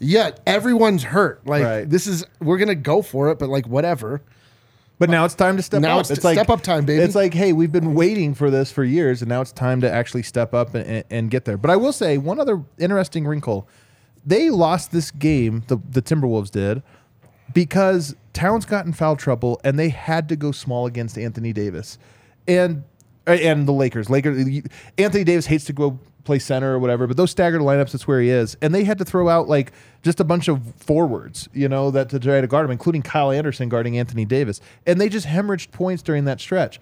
yeah, 0.00 0.30
everyone's 0.46 1.04
hurt. 1.04 1.46
Like 1.46 1.62
Right. 1.64 1.88
this 1.88 2.06
is 2.08 2.24
we're 2.40 2.58
going 2.58 2.68
to 2.68 2.74
go 2.74 3.00
for 3.02 3.30
it, 3.30 3.38
but 3.38 3.48
like 3.48 3.66
whatever. 3.68 4.22
But 4.98 5.10
now 5.10 5.24
it's 5.24 5.34
time 5.34 5.56
to 5.56 5.62
step 5.62 5.80
Now 5.82 5.98
up. 5.98 6.10
it's 6.10 6.20
step 6.20 6.48
up 6.48 6.62
time, 6.62 6.84
baby. 6.86 7.02
It's 7.02 7.14
like, 7.16 7.34
hey, 7.34 7.52
we've 7.52 7.72
been 7.72 7.94
waiting 7.94 8.32
for 8.34 8.48
this 8.50 8.70
for 8.72 8.84
years, 8.84 9.22
and 9.22 9.28
now 9.28 9.40
it's 9.40 9.50
time 9.52 9.80
to 9.82 9.90
actually 9.90 10.22
step 10.22 10.54
up 10.54 10.74
and, 10.74 10.86
and, 10.86 11.04
and 11.10 11.30
get 11.30 11.44
there. 11.46 11.56
But 11.58 11.70
I 11.70 11.76
will 11.76 11.92
say 11.92 12.16
one 12.16 12.38
other 12.40 12.62
interesting 12.78 13.26
wrinkle: 13.26 13.68
they 14.24 14.50
lost 14.50 14.92
this 14.92 15.10
game. 15.10 15.64
The 15.66 15.78
the 15.90 16.00
Timberwolves 16.00 16.50
did 16.50 16.82
because 17.52 18.14
Towns 18.34 18.66
got 18.66 18.84
in 18.84 18.92
foul 18.92 19.16
trouble, 19.16 19.60
and 19.64 19.78
they 19.78 19.88
had 19.88 20.28
to 20.28 20.36
go 20.36 20.52
small 20.52 20.86
against 20.86 21.16
Anthony 21.16 21.52
Davis, 21.52 21.98
and 22.46 22.84
uh, 23.26 23.32
and 23.32 23.66
the 23.66 23.72
Lakers. 23.72 24.10
Lakers. 24.10 24.62
Anthony 24.98 25.24
Davis 25.24 25.46
hates 25.46 25.64
to 25.64 25.72
go 25.72 25.98
play 26.24 26.38
center 26.38 26.74
or 26.74 26.78
whatever, 26.78 27.06
but 27.06 27.16
those 27.16 27.30
staggered 27.30 27.60
lineups, 27.60 27.92
that's 27.92 28.08
where 28.08 28.20
he 28.20 28.30
is. 28.30 28.56
And 28.60 28.74
they 28.74 28.84
had 28.84 28.98
to 28.98 29.04
throw 29.04 29.28
out 29.28 29.48
like 29.48 29.72
just 30.02 30.20
a 30.20 30.24
bunch 30.24 30.48
of 30.48 30.74
forwards, 30.76 31.48
you 31.52 31.68
know, 31.68 31.90
that 31.90 32.08
to 32.10 32.18
try 32.18 32.40
to 32.40 32.46
guard 32.46 32.64
him, 32.64 32.70
including 32.70 33.02
Kyle 33.02 33.30
Anderson 33.30 33.68
guarding 33.68 33.98
Anthony 33.98 34.24
Davis. 34.24 34.60
And 34.86 35.00
they 35.00 35.08
just 35.08 35.26
hemorrhaged 35.26 35.70
points 35.70 36.02
during 36.02 36.24
that 36.24 36.40
stretch. 36.40 36.80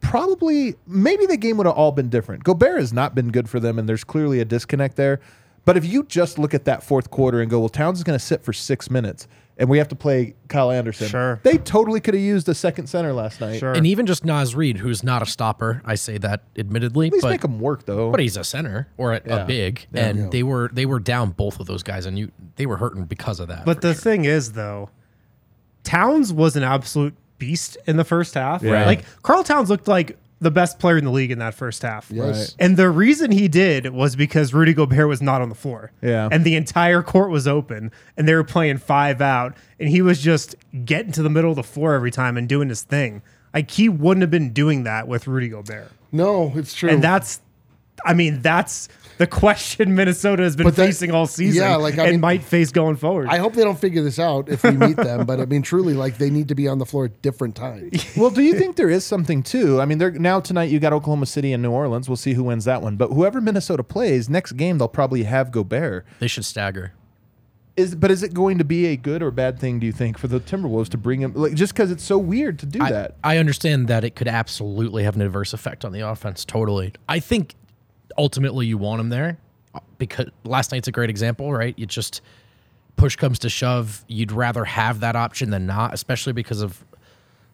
Probably, 0.00 0.74
maybe 0.86 1.26
the 1.26 1.36
game 1.36 1.56
would 1.58 1.66
have 1.66 1.76
all 1.76 1.92
been 1.92 2.08
different. 2.08 2.44
Gobert 2.44 2.78
has 2.78 2.92
not 2.92 3.14
been 3.14 3.30
good 3.30 3.48
for 3.48 3.58
them, 3.60 3.78
and 3.78 3.88
there's 3.88 4.04
clearly 4.04 4.40
a 4.40 4.44
disconnect 4.44 4.96
there. 4.96 5.20
But 5.64 5.78
if 5.78 5.84
you 5.84 6.02
just 6.02 6.38
look 6.38 6.52
at 6.52 6.66
that 6.66 6.82
fourth 6.82 7.10
quarter 7.10 7.40
and 7.40 7.50
go, 7.50 7.60
well, 7.60 7.70
Towns 7.70 7.98
is 7.98 8.04
going 8.04 8.18
to 8.18 8.24
sit 8.24 8.42
for 8.42 8.52
six 8.52 8.90
minutes, 8.90 9.26
and 9.56 9.68
we 9.68 9.78
have 9.78 9.88
to 9.88 9.94
play 9.94 10.34
Kyle 10.48 10.70
Anderson. 10.70 11.08
Sure. 11.08 11.40
They 11.44 11.58
totally 11.58 12.00
could 12.00 12.14
have 12.14 12.22
used 12.22 12.48
a 12.48 12.54
second 12.54 12.88
center 12.88 13.12
last 13.12 13.40
night. 13.40 13.58
Sure. 13.60 13.72
And 13.72 13.86
even 13.86 14.04
just 14.06 14.24
Naz 14.24 14.54
Reid, 14.54 14.78
who's 14.78 15.04
not 15.04 15.22
a 15.22 15.26
stopper, 15.26 15.80
I 15.84 15.94
say 15.94 16.18
that 16.18 16.42
admittedly, 16.58 17.06
At 17.08 17.12
least 17.12 17.22
but 17.22 17.30
make 17.30 17.44
him 17.44 17.60
work, 17.60 17.86
though. 17.86 18.10
but 18.10 18.18
he's 18.20 18.36
a 18.36 18.42
center 18.44 18.88
or 18.96 19.12
a, 19.12 19.20
Yeah. 19.24 19.42
a 19.42 19.46
big, 19.46 19.86
Yeah. 19.92 20.06
and 20.06 20.18
Yeah. 20.18 20.28
they 20.30 20.42
were 20.42 20.70
they 20.72 20.86
were 20.86 20.98
down 20.98 21.30
both 21.30 21.60
of 21.60 21.66
those 21.66 21.82
guys, 21.82 22.04
and 22.06 22.18
you 22.18 22.32
they 22.56 22.66
were 22.66 22.76
hurting 22.78 23.04
because 23.04 23.38
of 23.40 23.48
that. 23.48 23.64
But 23.64 23.80
the 23.80 23.92
sure. 23.92 24.00
thing 24.02 24.24
is, 24.24 24.52
though, 24.52 24.90
Towns 25.82 26.32
was 26.32 26.56
an 26.56 26.62
absolute 26.62 27.14
beast 27.38 27.76
in 27.86 27.96
the 27.96 28.04
first 28.04 28.34
half. 28.34 28.62
Yeah. 28.62 28.86
Like 28.86 29.04
Karl 29.22 29.44
Towns 29.44 29.68
looked 29.68 29.86
like 29.88 30.16
the 30.44 30.50
best 30.50 30.78
player 30.78 30.98
in 30.98 31.04
the 31.04 31.10
league 31.10 31.30
in 31.30 31.38
that 31.40 31.54
first 31.54 31.82
half. 31.82 32.10
Yes. 32.10 32.52
Right. 32.52 32.56
And 32.64 32.76
the 32.76 32.90
reason 32.90 33.32
he 33.32 33.48
did 33.48 33.92
was 33.92 34.14
because 34.14 34.54
Rudy 34.54 34.74
Gobert 34.74 35.08
was 35.08 35.20
not 35.20 35.40
on 35.42 35.48
the 35.48 35.54
floor. 35.54 35.90
Yeah. 36.02 36.28
And 36.30 36.44
the 36.44 36.54
entire 36.54 37.02
court 37.02 37.30
was 37.30 37.48
open 37.48 37.90
and 38.16 38.28
they 38.28 38.34
were 38.34 38.44
playing 38.44 38.78
five 38.78 39.20
out. 39.20 39.56
And 39.80 39.88
he 39.88 40.02
was 40.02 40.20
just 40.20 40.54
getting 40.84 41.12
to 41.12 41.22
the 41.22 41.30
middle 41.30 41.50
of 41.50 41.56
the 41.56 41.62
floor 41.62 41.94
every 41.94 42.10
time 42.10 42.36
and 42.36 42.48
doing 42.48 42.68
his 42.68 42.82
thing. 42.82 43.22
Like 43.52 43.70
he 43.70 43.88
wouldn't 43.88 44.22
have 44.22 44.30
been 44.30 44.52
doing 44.52 44.84
that 44.84 45.08
with 45.08 45.26
Rudy 45.26 45.48
Gobert. 45.48 45.90
No, 46.12 46.52
it's 46.54 46.74
true. 46.74 46.90
And 46.90 47.02
that's, 47.02 47.40
I 48.04 48.14
mean, 48.14 48.40
that's 48.42 48.88
the 49.18 49.26
question 49.26 49.94
Minnesota 49.96 50.42
has 50.42 50.56
been 50.56 50.66
that- 50.66 50.74
facing 50.74 51.12
all 51.12 51.26
season 51.26 51.62
yeah, 51.62 51.76
like, 51.76 51.98
I 51.98 52.04
and 52.04 52.12
mean- 52.12 52.20
might 52.20 52.42
face 52.42 52.72
going 52.72 52.96
forward. 52.96 53.28
I 53.28 53.38
hope 53.38 53.54
they 53.54 53.62
don't 53.62 53.78
figure 53.78 54.02
this 54.02 54.18
out 54.18 54.48
if 54.48 54.62
we 54.64 54.72
meet 54.72 54.96
them, 54.96 55.26
but 55.26 55.40
I 55.40 55.44
mean, 55.44 55.62
truly, 55.62 55.94
like 55.94 56.18
they 56.18 56.30
need 56.30 56.48
to 56.48 56.54
be 56.54 56.66
on 56.68 56.78
the 56.78 56.86
floor 56.86 57.06
at 57.06 57.22
different 57.22 57.54
times. 57.54 58.04
well, 58.16 58.30
do 58.30 58.42
you 58.42 58.58
think 58.58 58.76
there 58.76 58.90
is 58.90 59.04
something 59.04 59.42
too? 59.42 59.80
I 59.80 59.84
mean, 59.84 59.98
they're 59.98 60.10
now 60.10 60.40
tonight 60.40 60.70
you 60.70 60.80
got 60.80 60.92
Oklahoma 60.92 61.26
City 61.26 61.52
and 61.52 61.62
New 61.62 61.70
Orleans. 61.70 62.08
We'll 62.08 62.16
see 62.16 62.34
who 62.34 62.44
wins 62.44 62.64
that 62.64 62.82
one. 62.82 62.96
But 62.96 63.10
whoever 63.10 63.40
Minnesota 63.40 63.84
plays 63.84 64.28
next 64.28 64.52
game, 64.52 64.78
they'll 64.78 64.88
probably 64.88 65.22
have 65.24 65.52
Gobert. 65.52 66.04
they 66.18 66.26
should 66.26 66.44
stagger. 66.44 66.92
Is 67.76 67.96
but 67.96 68.12
is 68.12 68.22
it 68.22 68.34
going 68.34 68.58
to 68.58 68.64
be 68.64 68.86
a 68.86 68.96
good 68.96 69.20
or 69.20 69.32
bad 69.32 69.58
thing? 69.58 69.80
Do 69.80 69.86
you 69.86 69.90
think 69.92 70.16
for 70.16 70.28
the 70.28 70.38
Timberwolves 70.38 70.88
to 70.90 70.96
bring 70.96 71.20
him 71.20 71.32
like 71.34 71.54
just 71.54 71.72
because 71.74 71.90
it's 71.90 72.04
so 72.04 72.16
weird 72.16 72.56
to 72.60 72.66
do 72.66 72.80
I, 72.80 72.90
that? 72.92 73.16
I 73.24 73.38
understand 73.38 73.88
that 73.88 74.04
it 74.04 74.14
could 74.14 74.28
absolutely 74.28 75.02
have 75.02 75.16
an 75.16 75.22
adverse 75.22 75.52
effect 75.52 75.84
on 75.84 75.90
the 75.92 75.98
offense. 76.00 76.44
Totally. 76.44 76.92
I 77.08 77.18
think 77.18 77.56
ultimately 78.18 78.66
you 78.66 78.78
want 78.78 79.00
him 79.00 79.08
there 79.08 79.38
because 79.98 80.26
last 80.44 80.72
night's 80.72 80.88
a 80.88 80.92
great 80.92 81.10
example, 81.10 81.52
right? 81.52 81.78
You 81.78 81.86
just 81.86 82.20
push 82.96 83.16
comes 83.16 83.40
to 83.40 83.48
shove, 83.48 84.04
you'd 84.08 84.32
rather 84.32 84.64
have 84.64 85.00
that 85.00 85.16
option 85.16 85.50
than 85.50 85.66
not, 85.66 85.94
especially 85.94 86.32
because 86.32 86.60
of 86.60 86.84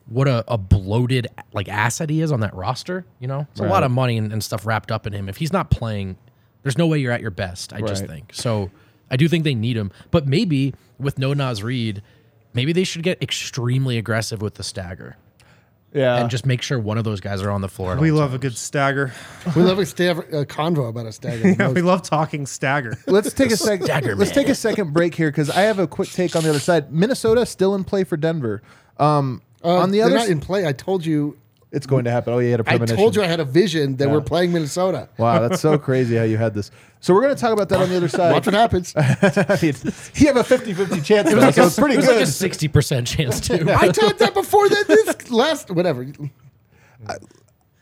what 0.07 0.29
a, 0.29 0.45
a 0.49 0.59
bloated 0.59 1.29
like 1.53 1.69
asset 1.69 2.11
he 2.11 2.21
is 2.21 2.33
on 2.33 2.41
that 2.41 2.55
roster. 2.55 3.05
You 3.21 3.29
know, 3.29 3.47
it's 3.53 3.61
a 3.61 3.65
lot 3.65 3.83
of 3.85 3.91
money 3.91 4.19
and, 4.19 4.33
and 4.33 4.43
stuff 4.43 4.67
wrapped 4.67 4.91
up 4.91 5.07
in 5.07 5.13
him. 5.13 5.29
If 5.29 5.37
he's 5.39 5.53
not 5.53 5.71
playing, 5.71 6.17
there's 6.63 6.77
no 6.77 6.87
way 6.87 6.99
you're 6.99 7.13
at 7.13 7.21
your 7.21 7.31
best. 7.31 7.73
I 7.73 7.81
just 7.81 8.07
think 8.07 8.35
so. 8.35 8.71
I 9.11 9.17
do 9.17 9.29
think 9.29 9.45
they 9.45 9.55
need 9.55 9.77
him, 9.77 9.91
but 10.11 10.27
maybe 10.27 10.75
with 10.99 11.19
no 11.19 11.33
Naz 11.33 11.63
Reid, 11.63 12.03
maybe 12.55 12.73
they 12.73 12.85
should 12.85 13.03
get 13.03 13.23
extremely 13.23 13.99
aggressive 13.99 14.41
with 14.43 14.55
the 14.55 14.63
stagger 14.63 15.17
Yeah, 15.93 16.21
and 16.21 16.31
just 16.31 16.47
make 16.47 16.63
sure 16.63 16.79
one 16.79 16.99
of 16.99 17.05
those 17.05 17.21
guys 17.21 17.43
are 17.43 17.51
on 17.51 17.63
the 17.63 17.69
floor. 17.69 17.95
at 17.95 17.99
We 18.01 18.11
all 18.13 18.19
love 18.19 18.31
a 18.31 18.39
times. 18.39 18.43
good 18.43 18.57
stagger. 18.57 19.13
We 19.57 19.63
love 19.63 19.79
a, 19.81 19.87
sta- 19.87 20.11
a 20.11 20.47
convo 20.47 20.89
about 20.89 21.07
a 21.07 21.13
stagger. 21.13 21.49
Yeah, 21.59 21.71
we 21.71 21.83
love 21.83 22.03
talking 22.03 22.47
stagger. 22.47 22.95
let's 23.07 23.33
take 23.33 23.51
a 23.51 23.57
second. 23.57 23.87
Stagger 23.87 24.15
Let's 24.15 24.31
man. 24.31 24.45
take 24.45 24.49
a 24.49 24.55
second 24.55 24.93
break 24.93 25.15
here 25.17 25.31
because 25.31 25.51
I 25.51 25.63
have 25.63 25.79
a 25.81 25.87
quick 25.89 26.09
take 26.11 26.37
on 26.37 26.45
the 26.45 26.51
other 26.51 26.61
side. 26.61 26.93
Minnesota 26.93 27.45
still 27.45 27.75
in 27.75 27.83
play 27.85 28.05
for 28.05 28.17
Denver. 28.17 28.63
Um, 28.99 29.43
Uh, 29.65 29.77
on 29.79 29.91
the 29.91 30.03
other, 30.03 30.15
not 30.15 30.23
s- 30.25 30.29
in 30.29 30.41
play. 30.41 30.67
I 30.67 30.73
told 30.73 31.05
you. 31.05 31.37
It's 31.73 31.87
going 31.87 32.05
to 32.05 32.11
happen. 32.11 32.33
Oh, 32.33 32.39
yeah, 32.39 32.47
you 32.47 32.51
had 32.53 32.61
a 32.61 32.65
I 32.65 32.71
premonition. 32.73 32.97
told 32.97 33.15
you 33.17 33.23
I 33.23 33.27
had 33.27 33.41
a 33.41 33.45
vision 33.45 33.97
that 33.97 34.09
Yeah. 34.09 34.15
we're 34.15 34.21
playing 34.21 34.53
Minnesota. 34.53 35.09
Wow, 35.19 35.47
that's 35.47 35.61
so 35.61 35.79
crazy 35.89 36.17
how 36.17 36.25
you 36.25 36.37
had 36.37 36.53
this. 36.55 36.71
So 37.01 37.15
we're 37.15 37.23
going 37.23 37.35
to 37.35 37.41
talk 37.41 37.53
about 37.53 37.69
that 37.71 37.81
on 37.81 37.89
the 37.89 37.97
other 37.97 38.09
side. 38.09 38.33
Watch 38.33 38.47
what 38.47 38.55
happens. 38.55 38.93
I 38.97 39.01
mean, 39.63 39.75
you 40.15 40.27
have 40.27 40.37
a 40.37 40.43
50-50 40.43 41.05
chance, 41.05 41.31
though, 41.31 41.51
so 41.51 41.67
it's 41.67 41.79
pretty 41.79 41.95
It 41.95 41.99
was 41.99 42.07
good. 42.07 42.15
like 42.17 42.25
a 42.25 42.27
sixty 42.27 42.69
percent 42.69 43.07
chance 43.07 43.41
too. 43.41 43.67
I 43.71 43.89
told 43.89 44.19
that 44.19 44.35
before 44.35 44.69
that 44.69 44.87
this 44.89 45.31
last 45.31 45.71
whatever. 45.71 46.07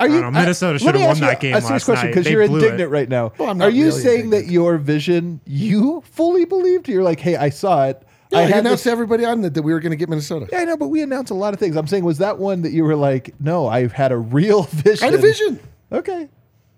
Are 0.00 0.06
you, 0.06 0.20
don't 0.20 0.32
know, 0.32 0.40
Minnesota 0.40 0.78
should've 0.78 1.00
won 1.02 1.18
that 1.20 1.40
game 1.40 1.54
a 1.56 1.60
serious 1.60 1.70
last 1.70 1.84
question 1.86 2.04
night. 2.06 2.10
because 2.12 2.24
They 2.26 2.30
you're 2.30 2.46
blew 2.46 2.58
indignant 2.58 2.82
it. 2.82 2.88
right 2.88 3.08
now. 3.08 3.32
Well, 3.36 3.50
I'm 3.50 3.58
not 3.58 3.64
Are 3.64 3.70
you 3.70 3.86
really 3.86 4.00
saying 4.00 4.30
that 4.30 4.46
your 4.46 4.78
vision 4.78 5.40
you 5.44 6.02
fully 6.12 6.44
believed? 6.44 6.88
You're 6.88 7.02
like, 7.02 7.18
hey, 7.18 7.34
I 7.34 7.48
saw 7.48 7.86
it. 7.86 8.00
I 8.32 8.42
had 8.42 8.60
announced 8.60 8.84
to 8.84 8.90
everybody 8.90 9.24
on 9.24 9.40
that, 9.42 9.54
that 9.54 9.62
we 9.62 9.72
were 9.72 9.80
going 9.80 9.90
to 9.90 9.96
get 9.96 10.08
Minnesota. 10.08 10.48
Yeah, 10.52 10.58
I 10.58 10.64
know, 10.64 10.76
but 10.76 10.88
we 10.88 11.02
announced 11.02 11.30
a 11.30 11.34
lot 11.34 11.54
of 11.54 11.60
things. 11.60 11.76
I'm 11.76 11.86
saying, 11.86 12.04
was 12.04 12.18
that 12.18 12.38
one 12.38 12.62
that 12.62 12.72
you 12.72 12.84
were 12.84 12.96
like, 12.96 13.34
no, 13.40 13.66
I've 13.68 13.92
had 13.92 14.12
a 14.12 14.18
real 14.18 14.62
vision? 14.70 15.02
I 15.08 15.10
had 15.10 15.18
a 15.18 15.22
vision. 15.22 15.60
Okay. 15.90 16.28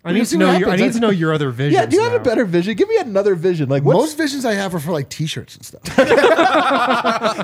I 0.02 0.12
need 0.12 0.24
to 0.26 0.38
know 0.38 0.56
your. 0.56 0.70
I 0.70 0.76
need 0.76 0.94
to 0.94 1.00
know 1.00 1.10
your 1.10 1.32
other 1.34 1.50
vision. 1.50 1.74
Yeah, 1.80 1.86
do 1.86 1.96
you 1.96 2.02
have 2.02 2.14
a 2.14 2.20
better 2.20 2.46
vision? 2.46 2.74
Give 2.74 2.88
me 2.88 2.96
another 2.96 3.34
vision. 3.34 3.68
Like 3.68 3.82
what's, 3.82 3.98
Most 3.98 4.16
visions 4.16 4.44
I 4.46 4.54
have 4.54 4.74
are 4.74 4.78
for 4.80 4.92
like 4.92 5.10
T-shirts 5.10 5.56
and 5.56 5.64
stuff, 5.66 5.82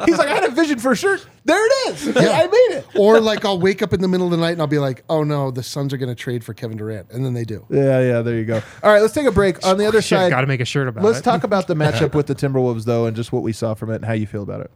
he's 0.06 0.16
like, 0.18 0.28
I 0.28 0.34
had 0.34 0.44
a 0.44 0.50
vision 0.50 0.78
for 0.78 0.92
a 0.92 0.96
shirt. 0.96 1.26
There 1.44 1.64
it 1.64 1.88
is. 1.90 2.06
Yeah. 2.06 2.30
I 2.32 2.46
made 2.46 2.78
it. 2.78 2.86
or 2.98 3.20
like 3.20 3.44
I'll 3.44 3.60
wake 3.60 3.82
up 3.82 3.92
in 3.92 4.00
the 4.00 4.08
middle 4.08 4.26
of 4.26 4.30
the 4.30 4.38
night 4.38 4.52
and 4.52 4.60
I'll 4.62 4.66
be 4.66 4.78
like, 4.78 5.04
"Oh 5.10 5.22
no, 5.22 5.50
the 5.50 5.62
Suns 5.62 5.92
are 5.92 5.98
going 5.98 6.08
to 6.08 6.14
trade 6.14 6.42
for 6.42 6.54
Kevin 6.54 6.78
Durant," 6.78 7.10
and 7.10 7.24
then 7.26 7.34
they 7.34 7.44
do. 7.44 7.66
Yeah, 7.68 8.00
yeah, 8.00 8.22
there 8.22 8.36
you 8.36 8.44
go. 8.46 8.62
All 8.82 8.90
right, 8.92 9.02
let's 9.02 9.12
take 9.14 9.26
a 9.26 9.32
break. 9.32 9.64
On 9.66 9.76
the 9.76 9.86
other 9.86 10.00
Shit, 10.00 10.18
side, 10.18 10.30
got 10.30 10.40
to 10.40 10.46
make 10.46 10.60
a 10.60 10.64
shirt 10.64 10.88
about 10.88 11.04
let's 11.04 11.18
it. 11.18 11.22
talk 11.22 11.44
about 11.44 11.66
the 11.66 11.74
matchup 11.76 12.14
with 12.14 12.26
the 12.26 12.34
Timberwolves, 12.34 12.84
though, 12.84 13.04
and 13.06 13.14
just 13.14 13.32
what 13.32 13.42
we 13.42 13.52
saw 13.52 13.74
from 13.74 13.90
it 13.90 13.96
and 13.96 14.04
how 14.06 14.14
you 14.14 14.26
feel 14.26 14.42
about 14.42 14.62
it. 14.62 14.70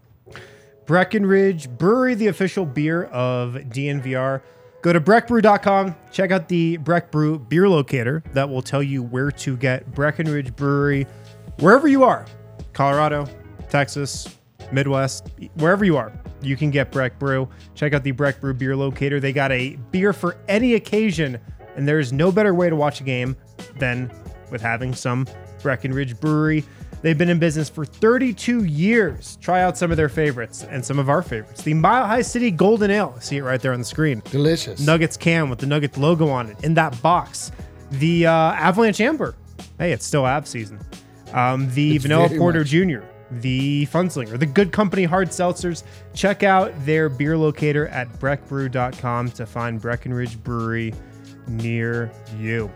Breckenridge 0.86 1.68
Brewery, 1.70 2.14
the 2.14 2.26
official 2.26 2.66
beer 2.66 3.04
of 3.04 3.54
DNVR. 3.54 4.42
Go 4.82 4.94
to 4.94 5.00
breckbrew.com, 5.00 5.94
check 6.10 6.30
out 6.30 6.48
the 6.48 6.78
Breck 6.78 7.10
Brew 7.10 7.38
beer 7.38 7.68
locator 7.68 8.22
that 8.32 8.48
will 8.48 8.62
tell 8.62 8.82
you 8.82 9.02
where 9.02 9.30
to 9.30 9.56
get 9.56 9.92
Breckenridge 9.92 10.56
Brewery 10.56 11.06
wherever 11.58 11.86
you 11.86 12.02
are 12.02 12.24
Colorado, 12.72 13.26
Texas, 13.68 14.38
Midwest, 14.72 15.28
wherever 15.56 15.84
you 15.84 15.98
are. 15.98 16.12
You 16.40 16.56
can 16.56 16.70
get 16.70 16.90
Breck 16.90 17.18
Brew. 17.18 17.46
Check 17.74 17.92
out 17.92 18.04
the 18.04 18.12
Breck 18.12 18.40
Brew 18.40 18.54
beer 18.54 18.74
locator. 18.74 19.20
They 19.20 19.34
got 19.34 19.52
a 19.52 19.76
beer 19.90 20.14
for 20.14 20.38
any 20.48 20.74
occasion, 20.74 21.38
and 21.76 21.86
there's 21.86 22.10
no 22.12 22.32
better 22.32 22.54
way 22.54 22.70
to 22.70 22.76
watch 22.76 23.02
a 23.02 23.04
game 23.04 23.36
than 23.78 24.10
with 24.50 24.62
having 24.62 24.94
some 24.94 25.26
Breckenridge 25.62 26.18
Brewery. 26.18 26.64
They've 27.02 27.16
been 27.16 27.30
in 27.30 27.38
business 27.38 27.68
for 27.70 27.84
32 27.84 28.64
years. 28.64 29.38
Try 29.40 29.62
out 29.62 29.78
some 29.78 29.90
of 29.90 29.96
their 29.96 30.08
favorites 30.10 30.64
and 30.64 30.84
some 30.84 30.98
of 30.98 31.08
our 31.08 31.22
favorites. 31.22 31.62
The 31.62 31.72
Mile 31.74 32.06
High 32.06 32.22
City 32.22 32.50
Golden 32.50 32.90
Ale. 32.90 33.16
See 33.20 33.38
it 33.38 33.42
right 33.42 33.60
there 33.60 33.72
on 33.72 33.78
the 33.78 33.84
screen. 33.86 34.22
Delicious. 34.30 34.80
Nuggets 34.84 35.16
can 35.16 35.48
with 35.48 35.58
the 35.60 35.66
Nuggets 35.66 35.96
logo 35.96 36.28
on 36.28 36.48
it 36.50 36.62
in 36.62 36.74
that 36.74 37.00
box. 37.00 37.52
The 37.92 38.26
uh, 38.26 38.32
Avalanche 38.32 39.00
Amber. 39.00 39.34
Hey, 39.78 39.92
it's 39.92 40.04
still 40.04 40.26
Av 40.26 40.46
season. 40.46 40.78
Um, 41.32 41.72
the 41.74 41.96
It's 41.96 42.02
Vanilla 42.02 42.28
Porter 42.28 42.60
much. 42.60 42.68
Jr., 42.68 43.00
the 43.30 43.86
Funslinger, 43.86 44.38
the 44.38 44.46
Good 44.46 44.72
Company 44.72 45.04
Hard 45.04 45.28
Seltzers. 45.28 45.84
Check 46.12 46.42
out 46.42 46.72
their 46.84 47.08
beer 47.08 47.38
locator 47.38 47.86
at 47.88 48.08
breckbrew.com 48.18 49.30
to 49.30 49.46
find 49.46 49.80
Breckenridge 49.80 50.42
Brewery 50.42 50.92
near 51.46 52.10
you. 52.38 52.70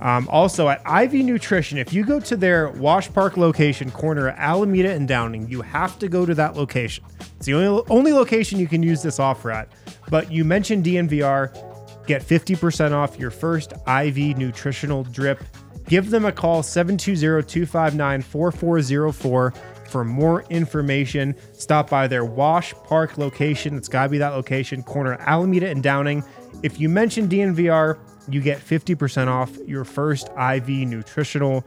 Um, 0.00 0.28
also 0.30 0.68
at 0.68 0.80
Ivy 0.84 1.24
Nutrition, 1.24 1.78
if 1.78 1.92
you 1.92 2.04
go 2.04 2.20
to 2.20 2.36
their 2.36 2.68
Wash 2.70 3.12
Park 3.12 3.36
location, 3.36 3.90
corner 3.90 4.28
Alameda 4.28 4.92
and 4.92 5.08
Downing, 5.08 5.48
you 5.48 5.60
have 5.62 5.98
to 5.98 6.08
go 6.08 6.24
to 6.24 6.36
that 6.36 6.54
location. 6.56 7.04
It's 7.36 7.46
the 7.46 7.54
only, 7.54 7.82
only 7.90 8.12
location 8.12 8.60
you 8.60 8.68
can 8.68 8.82
use 8.82 9.02
this 9.02 9.18
offer 9.18 9.50
at. 9.50 9.72
But 10.08 10.30
you 10.30 10.44
mentioned 10.44 10.84
DNVR, 10.84 12.06
get 12.06 12.22
50% 12.22 12.92
off 12.92 13.18
your 13.18 13.30
first 13.30 13.72
IV 13.86 14.38
nutritional 14.38 15.04
drip. 15.04 15.42
Give 15.86 16.10
them 16.10 16.26
a 16.26 16.32
call 16.32 16.62
720-259-4404 16.62 19.54
for 19.88 20.04
more 20.04 20.42
information. 20.50 21.34
Stop 21.54 21.90
by 21.90 22.06
their 22.06 22.24
Wash 22.24 22.74
Park 22.84 23.18
location. 23.18 23.76
It's 23.76 23.88
got 23.88 24.04
to 24.04 24.08
be 24.10 24.18
that 24.18 24.34
location, 24.34 24.82
corner 24.82 25.16
Alameda 25.20 25.68
and 25.68 25.82
Downing. 25.82 26.22
If 26.62 26.78
you 26.78 26.88
mention 26.88 27.28
DNVR, 27.28 27.98
you 28.30 28.40
get 28.40 28.58
50% 28.58 29.28
off 29.28 29.56
your 29.66 29.84
first 29.84 30.28
IV 30.38 30.68
nutritional 30.68 31.64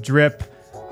drip. 0.00 0.42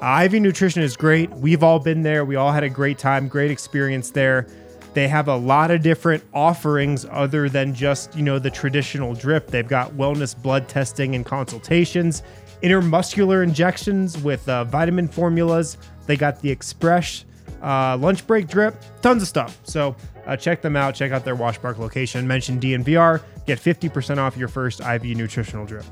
Uh, 0.00 0.22
IV 0.24 0.42
nutrition 0.42 0.82
is 0.82 0.96
great. 0.96 1.30
We've 1.30 1.62
all 1.62 1.78
been 1.78 2.02
there. 2.02 2.24
We 2.24 2.36
all 2.36 2.52
had 2.52 2.64
a 2.64 2.68
great 2.68 2.98
time, 2.98 3.28
great 3.28 3.50
experience 3.50 4.10
there. 4.10 4.46
They 4.94 5.08
have 5.08 5.28
a 5.28 5.36
lot 5.36 5.70
of 5.70 5.82
different 5.82 6.22
offerings 6.34 7.06
other 7.10 7.48
than 7.48 7.74
just, 7.74 8.14
you 8.14 8.22
know, 8.22 8.38
the 8.38 8.50
traditional 8.50 9.14
drip. 9.14 9.46
They've 9.46 9.66
got 9.66 9.92
wellness 9.92 10.40
blood 10.40 10.68
testing 10.68 11.14
and 11.14 11.24
consultations, 11.24 12.22
intermuscular 12.62 13.42
injections 13.42 14.18
with 14.18 14.46
uh, 14.48 14.64
vitamin 14.64 15.08
formulas. 15.08 15.78
They 16.06 16.16
got 16.16 16.40
the 16.40 16.50
Express 16.50 17.24
uh, 17.62 17.96
lunch 17.96 18.26
break 18.26 18.48
drip, 18.48 18.74
tons 19.00 19.22
of 19.22 19.28
stuff. 19.28 19.58
So 19.64 19.96
uh, 20.26 20.36
check 20.36 20.62
them 20.62 20.76
out. 20.76 20.94
Check 20.94 21.12
out 21.12 21.24
their 21.24 21.34
Wash 21.34 21.60
Park 21.60 21.78
location. 21.78 22.26
Mention 22.26 22.60
DNVR. 22.60 23.22
Get 23.46 23.58
50% 23.58 24.18
off 24.18 24.36
your 24.36 24.48
first 24.48 24.80
IV 24.80 25.04
nutritional 25.04 25.66
drip. 25.66 25.84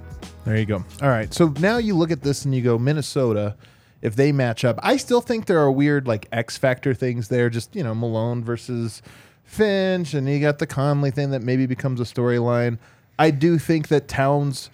There 0.45 0.57
you 0.57 0.66
go. 0.66 0.85
All 1.03 1.09
right. 1.09 1.33
So 1.33 1.49
now 1.61 1.78
you 1.78 1.97
look 1.97 2.11
at 2.11 2.22
this 2.22 2.45
and 2.45 2.55
you 2.55 2.62
go, 2.62 2.78
Minnesota, 2.78 3.57
if 4.03 4.16
they 4.16 4.33
match 4.33 4.64
up, 4.64 4.78
I 4.83 4.97
still 4.97 5.20
think 5.20 5.47
there 5.47 5.61
are 5.61 5.70
weird 5.70 6.07
like 6.07 6.26
X 6.33 6.57
factor 6.57 6.95
things 6.95 7.28
there. 7.28 7.51
Just, 7.51 7.74
you 7.76 7.83
know, 7.83 7.95
Malone 7.95 8.43
versus 8.43 9.03
Finch, 9.45 10.14
and 10.14 10.28
you 10.28 10.41
got 10.41 10.59
the 10.59 10.66
Conley 10.66 11.11
thing 11.11 11.31
that 11.31 11.43
maybe 11.43 11.66
becomes 11.66 12.01
a 12.01 12.05
storyline. 12.05 12.78
I 13.18 13.31
do 13.31 13.59
think 13.59 13.89
that 13.89 14.09
Towns, 14.09 14.70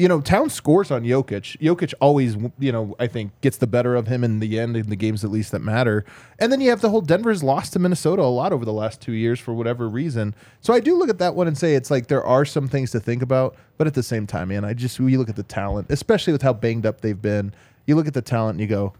you 0.00 0.08
know, 0.08 0.22
Towns 0.22 0.54
scores 0.54 0.90
on 0.90 1.02
Jokic. 1.04 1.58
Jokic 1.58 1.92
always, 2.00 2.34
you 2.58 2.72
know, 2.72 2.96
I 2.98 3.06
think 3.06 3.38
gets 3.42 3.58
the 3.58 3.66
better 3.66 3.94
of 3.94 4.06
him 4.06 4.24
in 4.24 4.40
the 4.40 4.58
end 4.58 4.74
in 4.74 4.88
the 4.88 4.96
games 4.96 5.24
at 5.24 5.30
least 5.30 5.52
that 5.52 5.58
matter. 5.58 6.06
And 6.38 6.50
then 6.50 6.62
you 6.62 6.70
have 6.70 6.80
the 6.80 6.88
whole 6.88 7.02
Denver's 7.02 7.42
lost 7.42 7.74
to 7.74 7.78
Minnesota 7.78 8.22
a 8.22 8.24
lot 8.24 8.50
over 8.54 8.64
the 8.64 8.72
last 8.72 9.02
two 9.02 9.12
years 9.12 9.38
for 9.38 9.52
whatever 9.52 9.90
reason. 9.90 10.34
So 10.62 10.72
I 10.72 10.80
do 10.80 10.96
look 10.96 11.10
at 11.10 11.18
that 11.18 11.34
one 11.34 11.46
and 11.48 11.58
say 11.58 11.74
it's 11.74 11.90
like 11.90 12.06
there 12.06 12.24
are 12.24 12.46
some 12.46 12.66
things 12.66 12.92
to 12.92 13.00
think 13.00 13.20
about, 13.20 13.56
but 13.76 13.86
at 13.86 13.92
the 13.92 14.02
same 14.02 14.26
time, 14.26 14.48
man, 14.48 14.64
I 14.64 14.72
just 14.72 14.98
you 14.98 15.18
look 15.18 15.28
at 15.28 15.36
the 15.36 15.42
talent, 15.42 15.88
especially 15.90 16.32
with 16.32 16.40
how 16.40 16.54
banged 16.54 16.86
up 16.86 17.02
they've 17.02 17.20
been. 17.20 17.52
You 17.86 17.94
look 17.94 18.06
at 18.06 18.14
the 18.14 18.22
talent 18.22 18.54
and 18.54 18.60
you 18.62 18.74
go, 18.74 18.94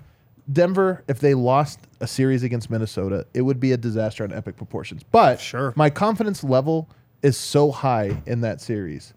Denver, 0.52 1.02
if 1.08 1.18
they 1.18 1.32
lost 1.32 1.78
a 2.00 2.06
series 2.06 2.42
against 2.42 2.68
Minnesota, 2.68 3.26
it 3.32 3.40
would 3.40 3.58
be 3.58 3.72
a 3.72 3.78
disaster 3.78 4.22
on 4.22 4.34
epic 4.34 4.58
proportions. 4.58 5.02
But 5.02 5.40
Sure. 5.40 5.72
my 5.76 5.88
confidence 5.88 6.44
level 6.44 6.90
is 7.22 7.38
so 7.38 7.70
high 7.70 8.22
in 8.26 8.42
that 8.42 8.60
series. 8.60 9.14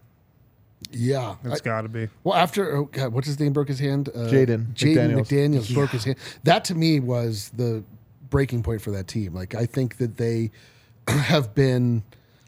Yeah. 0.90 1.36
it's 1.44 1.60
got 1.60 1.82
to 1.82 1.88
be. 1.88 2.08
well, 2.22 2.34
after 2.34 2.76
oh 2.76 2.84
God, 2.84 3.12
what's 3.12 3.26
his 3.26 3.40
name 3.40 3.52
broke 3.52 3.68
his 3.68 3.78
hand? 3.78 4.08
Uh, 4.08 4.28
Jaden 4.28 4.74
Jaden 4.74 5.14
McDaniels. 5.14 5.26
McDaniels, 5.26 5.74
broke 5.74 5.90
his 5.90 6.04
hand. 6.04 6.16
That 6.44 6.64
to 6.66 6.74
me 6.74 7.00
was 7.00 7.50
the 7.56 7.82
breaking 8.30 8.62
point 8.62 8.82
for 8.82 8.90
that 8.92 9.08
team. 9.08 9.34
Like 9.34 9.54
I 9.54 9.66
think 9.66 9.98
that 9.98 10.16
they 10.16 10.50
have 11.08 11.54
been 11.54 12.02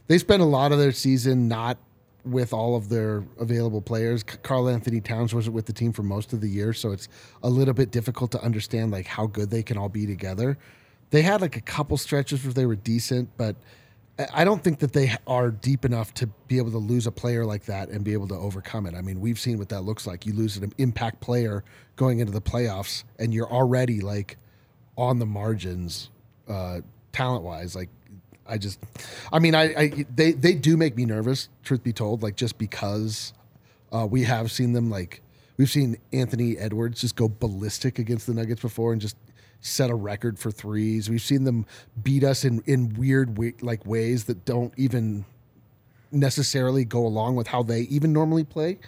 they 0.09 0.19
spent 0.19 0.43
a 0.43 0.47
lot 0.47 0.73
of 0.73 0.79
their 0.79 0.93
season 0.93 1.49
not 1.49 1.79
with 2.25 2.53
all 2.53 2.75
of 2.75 2.89
their 2.89 3.25
available 3.39 3.81
players. 3.81 4.23
Karl-Anthony 4.25 5.01
Towns 5.01 5.33
wasn't 5.33 5.55
with 5.55 5.67
the 5.67 5.73
team 5.73 5.93
for 5.93 6.03
most 6.03 6.33
of 6.33 6.41
the 6.41 6.49
year, 6.49 6.73
so 6.73 6.91
it's 6.91 7.09
a 7.45 7.49
little 7.49 7.75
bit 7.75 7.93
difficult 7.93 8.33
to 8.33 8.43
understand 8.43 8.91
like 8.91 9.07
how 9.07 9.27
good 9.27 9.51
they 9.51 9.63
can 9.63 9.79
all 9.79 9.89
be 9.89 10.07
together. 10.07 10.59
They 11.11 11.23
had 11.23 11.41
like 11.41 11.57
a 11.57 11.61
couple 11.61 11.97
stretches 11.97 12.45
where 12.45 12.53
they 12.53 12.67
were 12.67 12.75
decent, 12.75 13.31
but 13.37 13.55
I- 14.19 14.45
don't 14.45 14.63
think 14.63 14.79
that 14.79 14.93
they 14.93 15.15
are 15.27 15.51
deep 15.51 15.85
enough 15.85 16.15
to 16.15 16.27
be 16.49 16.59
able 16.59 16.71
to 16.71 16.79
lose 16.79 17.07
a 17.07 17.13
player 17.13 17.45
like 17.45 17.67
that 17.67 17.89
and 17.91 18.05
be 18.05 18.13
able 18.13 18.29
to 18.29 18.35
overcome 18.35 18.87
it. 18.87 18.95
I 18.95 19.03
mean, 19.03 19.21
we've 19.21 19.39
seen 19.39 19.59
what 19.59 19.69
that 19.71 19.83
looks 19.83 20.07
like. 20.07 20.25
You 20.25 20.33
lose 20.33 20.57
an 20.57 20.73
impact 20.79 21.21
player 21.21 21.65
going 21.97 22.21
into 22.21 22.33
the 22.33 22.41
playoffs, 22.41 23.05
and 23.19 23.35
you're 23.35 23.51
already 23.51 24.01
like 24.01 24.39
on 24.97 25.19
the 25.19 25.27
margins, 25.27 26.11
uh, 26.49 26.81
talent 27.13 27.45
wise. 27.45 27.77
Like, 27.77 27.91
I 28.47 28.59
just, 28.59 28.79
I 29.33 29.39
mean, 29.39 29.55
I, 29.55 29.63
I 29.75 30.07
they 30.15 30.33
they 30.33 30.55
do 30.55 30.77
make 30.77 30.97
me 30.97 31.05
nervous. 31.05 31.49
Truth 31.63 31.83
be 31.83 31.93
told, 31.93 32.23
like 32.23 32.37
just 32.37 32.59
because 32.59 33.33
uh, 33.93 34.07
we 34.09 34.23
have 34.23 34.51
seen 34.51 34.73
them 34.73 34.89
like 34.89 35.21
we've 35.57 35.71
seen 35.71 35.97
Anthony 36.13 36.57
Edwards 36.57 37.01
just 37.01 37.17
go 37.17 37.29
ballistic 37.29 37.99
against 37.99 38.27
the 38.27 38.35
Nuggets 38.35 38.61
before 38.63 38.93
and 38.93 39.01
just 39.01 39.17
set 39.61 39.91
a 39.91 39.95
record 39.95 40.39
for 40.39 40.51
threes. 40.51 41.11
We've 41.11 41.21
seen 41.21 41.45
them 41.45 41.67
beat 42.03 42.25
us 42.25 42.45
in 42.45 42.63
in 42.67 42.95
weird 42.95 43.39
like 43.63 43.85
ways 43.87 44.25
that 44.25 44.45
don't 44.45 44.73
even 44.77 45.25
necessarily 46.13 46.85
go 46.85 47.07
along 47.07 47.37
with 47.37 47.49
how 47.49 47.63
they 47.63 47.81
even 47.83 48.13
normally 48.13 48.45
play. 48.45 48.79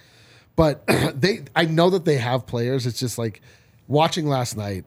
But 0.56 0.84
they, 1.14 1.44
I 1.54 1.64
know 1.64 1.90
that 1.90 2.04
they 2.04 2.16
have 2.16 2.46
players. 2.46 2.86
It's 2.86 2.98
just 2.98 3.18
like 3.18 3.40
watching 3.86 4.26
last 4.26 4.56
night. 4.56 4.84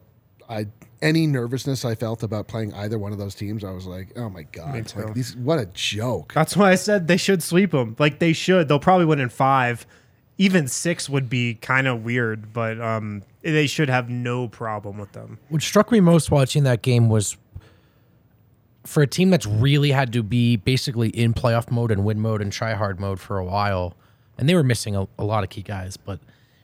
I 0.48 0.66
any 1.00 1.26
nervousness 1.26 1.84
I 1.84 1.94
felt 1.96 2.22
about 2.22 2.46
playing 2.46 2.72
either 2.74 2.98
one 2.98 3.12
of 3.12 3.18
those 3.18 3.34
teams, 3.34 3.64
I 3.64 3.72
was 3.72 3.86
like, 3.86 4.12
oh 4.16 4.30
my 4.30 4.44
god, 4.44 4.94
like 4.94 5.14
these, 5.14 5.36
what 5.36 5.58
a 5.58 5.66
joke. 5.66 6.32
That's 6.32 6.56
why 6.56 6.70
I 6.70 6.76
said 6.76 7.08
they 7.08 7.16
should 7.16 7.42
sweep 7.42 7.72
them. 7.72 7.96
Like 7.98 8.20
they 8.20 8.32
should. 8.32 8.68
They'll 8.68 8.78
probably 8.78 9.06
win 9.06 9.18
in 9.18 9.28
five. 9.28 9.86
Even 10.42 10.66
six 10.66 11.08
would 11.08 11.30
be 11.30 11.54
kind 11.54 11.86
of 11.86 12.04
weird, 12.04 12.52
but 12.52 12.80
um, 12.80 13.22
they 13.42 13.68
should 13.68 13.88
have 13.88 14.10
no 14.10 14.48
problem 14.48 14.98
with 14.98 15.12
them. 15.12 15.38
What 15.50 15.62
struck 15.62 15.92
me 15.92 16.00
most 16.00 16.32
watching 16.32 16.64
that 16.64 16.82
game 16.82 17.08
was 17.08 17.36
for 18.84 19.04
a 19.04 19.06
team 19.06 19.30
that's 19.30 19.46
really 19.46 19.92
had 19.92 20.12
to 20.14 20.24
be 20.24 20.56
basically 20.56 21.10
in 21.10 21.32
playoff 21.32 21.70
mode 21.70 21.92
and 21.92 22.04
win 22.04 22.18
mode 22.18 22.42
and 22.42 22.52
try 22.52 22.74
hard 22.74 22.98
mode 22.98 23.20
for 23.20 23.38
a 23.38 23.44
while, 23.44 23.94
and 24.36 24.48
they 24.48 24.56
were 24.56 24.64
missing 24.64 24.96
a, 24.96 25.06
a 25.16 25.22
lot 25.22 25.44
of 25.44 25.50
key 25.50 25.62
guys, 25.62 25.96
but 25.96 26.18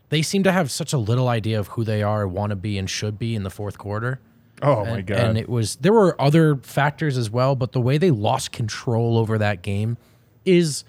they 0.09 0.22
seem 0.22 0.43
to 0.43 0.51
have 0.51 0.72
such 0.72 0.93
a 0.93 0.99
little 0.99 1.29
idea 1.29 1.61
of 1.61 1.68
who 1.68 1.85
they 1.85 2.03
are, 2.03 2.26
want 2.26 2.51
to 2.51 2.57
be, 2.57 2.79
and 2.79 2.91
should 2.91 3.16
be 3.16 3.37
in 3.37 3.45
the 3.45 3.51
fourth 3.51 3.79
quarter. 3.79 4.18
Oh 4.61 4.81
and, 4.81 4.91
my 4.91 5.01
god! 5.03 5.18
And 5.18 5.39
it 5.39 5.49
was 5.49 5.76
there 5.76 5.93
were 5.93 6.20
other 6.20 6.57
factors 6.57 7.16
as 7.16 7.31
well, 7.31 7.55
but 7.55 7.70
the 7.70 7.81
way 7.81 7.97
they 7.97 8.11
lost 8.11 8.51
control 8.51 9.16
over 9.16 9.39
that 9.39 9.62
game 9.62 9.97
is 10.45 10.83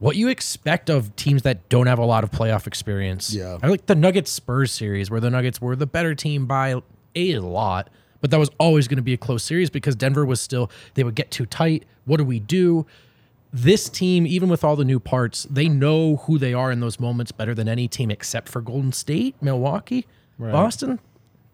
what 0.00 0.16
you 0.16 0.28
expect 0.28 0.90
of 0.90 1.14
teams 1.14 1.42
that 1.42 1.68
don't 1.68 1.86
have 1.86 1.98
a 1.98 2.04
lot 2.04 2.24
of 2.24 2.30
playoff 2.30 2.66
experience. 2.66 3.34
Yeah. 3.34 3.58
I 3.62 3.68
like 3.68 3.86
the 3.86 3.94
Nuggets 3.94 4.32
Spurs 4.32 4.72
series 4.72 5.10
where 5.10 5.20
the 5.20 5.30
Nuggets 5.30 5.60
were 5.60 5.76
the 5.76 5.86
better 5.86 6.14
team 6.14 6.46
by 6.46 6.80
a 7.14 7.38
lot, 7.38 7.90
but 8.22 8.30
that 8.30 8.38
was 8.38 8.50
always 8.58 8.88
going 8.88 8.96
to 8.96 9.02
be 9.02 9.12
a 9.12 9.18
close 9.18 9.44
series 9.44 9.68
because 9.68 9.94
Denver 9.94 10.24
was 10.24 10.40
still 10.40 10.70
they 10.94 11.04
would 11.04 11.14
get 11.14 11.30
too 11.30 11.44
tight. 11.46 11.84
What 12.06 12.16
do 12.16 12.24
we 12.24 12.40
do? 12.40 12.86
This 13.52 13.90
team, 13.90 14.26
even 14.26 14.48
with 14.48 14.64
all 14.64 14.74
the 14.74 14.84
new 14.84 15.00
parts, 15.00 15.44
they 15.50 15.68
know 15.68 16.16
who 16.16 16.38
they 16.38 16.54
are 16.54 16.72
in 16.72 16.80
those 16.80 16.98
moments 16.98 17.30
better 17.30 17.54
than 17.54 17.68
any 17.68 17.86
team 17.86 18.10
except 18.10 18.48
for 18.48 18.62
Golden 18.62 18.92
State, 18.92 19.34
Milwaukee, 19.42 20.06
Boston, 20.38 20.98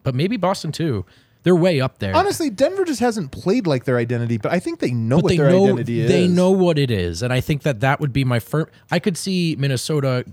but 0.04 0.14
maybe 0.14 0.36
Boston 0.36 0.70
too. 0.70 1.04
They're 1.46 1.54
way 1.54 1.80
up 1.80 2.00
there. 2.00 2.16
Honestly, 2.16 2.50
Denver 2.50 2.84
just 2.84 2.98
hasn't 2.98 3.30
played 3.30 3.68
like 3.68 3.84
their 3.84 3.98
identity, 3.98 4.36
but 4.36 4.50
I 4.50 4.58
think 4.58 4.80
they 4.80 4.90
know 4.90 5.18
but 5.18 5.22
what 5.22 5.28
they 5.28 5.36
their 5.36 5.50
know 5.50 5.64
identity 5.66 6.00
is. 6.00 6.10
they 6.10 6.26
know 6.26 6.50
what 6.50 6.76
it 6.76 6.90
is, 6.90 7.22
and 7.22 7.32
I 7.32 7.40
think 7.40 7.62
that 7.62 7.78
that 7.78 8.00
would 8.00 8.12
be 8.12 8.24
my 8.24 8.40
firm. 8.40 8.66
I 8.90 8.98
could 8.98 9.16
see 9.16 9.54
Minnesota 9.56 10.24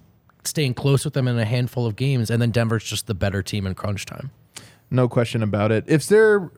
staying 0.43 0.73
close 0.73 1.05
with 1.05 1.13
them 1.13 1.27
in 1.27 1.37
a 1.37 1.45
handful 1.45 1.85
of 1.85 1.95
games, 1.95 2.31
and 2.31 2.41
then 2.41 2.49
Denver's 2.49 2.83
just 2.83 3.05
the 3.05 3.13
better 3.13 3.43
team 3.43 3.67
in 3.67 3.75
crunch 3.75 4.07
time. 4.07 4.31
No 4.89 5.07
question 5.07 5.43
about 5.43 5.71
it. 5.71 5.83
If 5.85 6.07
they're, 6.07 6.51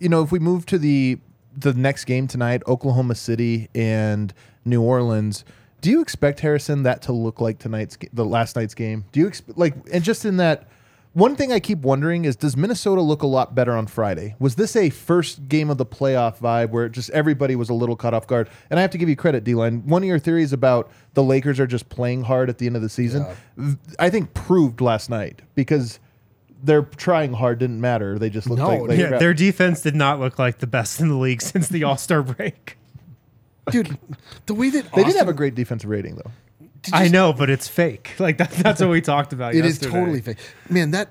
you 0.00 0.08
know, 0.08 0.24
if 0.24 0.32
we 0.32 0.40
move 0.40 0.66
to 0.66 0.78
the 0.78 1.20
the 1.56 1.72
next 1.72 2.06
game 2.06 2.26
tonight, 2.26 2.64
Oklahoma 2.66 3.14
City 3.14 3.68
and 3.76 4.34
New 4.64 4.82
Orleans, 4.82 5.44
do 5.80 5.88
you 5.88 6.00
expect 6.00 6.40
Harrison 6.40 6.82
that 6.82 7.00
to 7.02 7.12
look 7.12 7.40
like 7.40 7.60
tonight's 7.60 7.96
the 8.12 8.24
last 8.24 8.56
night's 8.56 8.74
game? 8.74 9.04
Do 9.12 9.20
you 9.20 9.28
expect 9.28 9.56
like 9.56 9.76
and 9.92 10.02
just 10.02 10.24
in 10.24 10.38
that 10.38 10.66
one 11.14 11.36
thing 11.36 11.52
I 11.52 11.60
keep 11.60 11.78
wondering 11.78 12.24
is 12.24 12.36
does 12.36 12.56
Minnesota 12.56 13.00
look 13.00 13.22
a 13.22 13.26
lot 13.26 13.54
better 13.54 13.76
on 13.76 13.86
Friday? 13.86 14.34
Was 14.40 14.56
this 14.56 14.74
a 14.74 14.90
first 14.90 15.48
game 15.48 15.70
of 15.70 15.78
the 15.78 15.86
playoff 15.86 16.38
vibe 16.38 16.70
where 16.70 16.88
just 16.88 17.08
everybody 17.10 17.56
was 17.56 17.70
a 17.70 17.74
little 17.74 17.94
caught 17.96 18.14
off 18.14 18.26
guard? 18.26 18.50
And 18.68 18.78
I 18.78 18.82
have 18.82 18.90
to 18.90 18.98
give 18.98 19.08
you 19.08 19.16
credit, 19.16 19.44
D-line. 19.44 19.86
One 19.86 20.02
of 20.02 20.08
your 20.08 20.18
theories 20.18 20.52
about 20.52 20.90
the 21.14 21.22
Lakers 21.22 21.60
are 21.60 21.66
just 21.68 21.88
playing 21.88 22.24
hard 22.24 22.50
at 22.50 22.58
the 22.58 22.66
end 22.66 22.74
of 22.76 22.82
the 22.82 22.88
season, 22.88 23.26
I 23.98 24.10
think 24.10 24.34
proved 24.34 24.80
last 24.80 25.08
night 25.08 25.42
because 25.54 26.00
their 26.62 26.82
trying 26.82 27.32
hard 27.32 27.60
didn't 27.60 27.80
matter. 27.80 28.18
They 28.18 28.30
just 28.30 28.48
looked 28.48 28.60
No, 28.62 28.68
like, 28.68 28.88
like 28.90 28.98
Yeah, 28.98 29.18
their 29.18 29.34
defense 29.34 29.82
did 29.82 29.94
not 29.94 30.18
look 30.18 30.38
like 30.38 30.58
the 30.58 30.66
best 30.66 31.00
in 31.00 31.08
the 31.08 31.16
league 31.16 31.42
since 31.42 31.68
the 31.68 31.84
All 31.84 31.96
Star 31.96 32.22
break. 32.22 32.76
Dude, 33.70 33.96
the 34.46 34.54
way 34.54 34.70
that 34.70 34.84
they 34.92 35.02
did 35.02 35.06
Austin- 35.06 35.18
have 35.18 35.28
a 35.28 35.32
great 35.32 35.54
defensive 35.54 35.88
rating 35.88 36.16
though. 36.16 36.30
I 36.92 37.08
know, 37.08 37.32
but 37.32 37.50
it's 37.50 37.68
fake. 37.68 38.12
Like 38.18 38.38
that, 38.38 38.50
that's 38.50 38.80
what 38.80 38.90
we 38.90 39.00
talked 39.00 39.32
about. 39.32 39.54
It 39.54 39.64
is 39.64 39.74
yesterday. 39.76 39.92
totally 39.92 40.20
fake. 40.20 40.38
Man, 40.68 40.90
that 40.92 41.10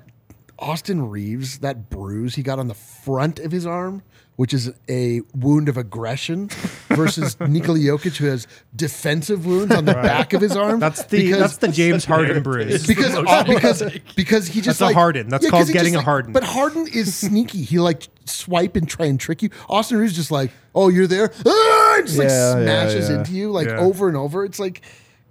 Austin 0.60 1.10
Reaves, 1.10 1.60
that 1.60 1.90
bruise 1.90 2.36
he 2.36 2.44
got 2.44 2.60
on 2.60 2.68
the 2.68 2.74
front 2.74 3.40
of 3.40 3.52
his 3.52 3.66
arm, 3.66 4.02
which 4.36 4.54
is 4.54 4.72
a 4.90 5.22
wound 5.36 5.70
of 5.70 5.78
aggression, 5.78 6.48
versus 6.90 7.40
Nikola 7.40 7.78
Jokic, 7.80 8.16
who 8.18 8.26
has 8.28 8.48
defensive 8.76 9.46
wounds 9.46 9.76
on 9.76 9.86
the 9.86 9.94
back 9.94 10.34
of 10.34 10.42
his 10.42 10.56
arm. 10.56 10.80
That's 10.80 11.04
the 11.06 11.26
because, 11.26 11.40
that's 11.40 11.58
the 11.58 11.68
James 11.68 12.06
Harden 12.06 12.42
bruise. 12.42 12.88
because 12.88 13.16
uh, 13.16 13.44
because 13.44 13.84
because 14.16 14.48
he 14.48 14.62
just 14.62 14.80
That's 14.80 14.82
a 14.82 14.86
like, 14.86 14.96
Harden. 14.96 15.28
That's 15.30 15.44
'cause 15.46 15.52
called 15.52 15.68
getting 15.68 15.94
just, 15.94 15.96
a 15.96 15.98
like- 15.98 16.06
Harden. 16.06 16.34
But 16.34 16.44
Harden 16.44 16.88
is 16.94 17.14
sneaky. 17.16 17.64
He 17.64 17.80
like 17.80 18.08
swipe 18.26 18.76
and 18.76 18.88
try 18.88 19.06
and 19.08 19.20
trick 19.20 19.44
you. 19.44 19.50
Austin 19.70 19.98
Reaves 19.98 20.16
just 20.16 20.32
like, 20.32 20.52
oh, 20.74 20.90
you're 20.90 21.08
there, 21.08 21.32
ah! 21.46 21.96
and 21.98 22.08
just 22.08 22.18
like 22.18 22.30
Yeah, 22.30 22.58
yeah, 22.58 22.64
smashes 22.64 23.10
yeah. 23.10 23.18
into 23.18 23.34
you 23.34 23.52
like 23.52 23.68
Yeah. 23.68 23.80
over 23.80 24.08
and 24.08 24.16
over. 24.18 24.46
It's 24.46 24.60
like, 24.60 24.82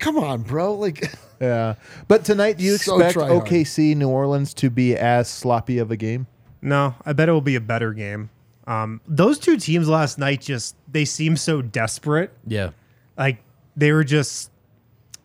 come 0.02 0.18
on, 0.18 0.42
bro, 0.42 0.74
like. 0.74 1.12
Yeah, 1.40 1.74
but 2.06 2.24
tonight, 2.24 2.56
do 2.58 2.62
you 2.62 2.76
So 2.76 2.94
expect 2.94 3.14
try 3.14 3.26
hard. 3.26 3.46
OKC 3.46 3.96
New 3.96 4.08
Orleans 4.08 4.54
to 4.54 4.70
be 4.70 4.94
as 4.96 5.28
sloppy 5.28 5.78
of 5.78 5.90
a 5.90 5.96
game? 5.96 6.28
No, 6.60 6.94
I 7.04 7.14
bet 7.14 7.28
it 7.28 7.32
will 7.32 7.40
be 7.40 7.56
a 7.56 7.60
better 7.60 7.92
game. 7.92 8.30
Um, 8.68 9.00
those 9.08 9.40
two 9.40 9.56
teams 9.56 9.88
last 9.88 10.18
night 10.18 10.40
just 10.40 10.76
they 10.86 11.04
seemed 11.04 11.40
so 11.40 11.60
desperate. 11.60 12.30
Yeah, 12.46 12.70
Like 13.18 13.38
they 13.76 13.90
were 13.90 14.04
just 14.04 14.52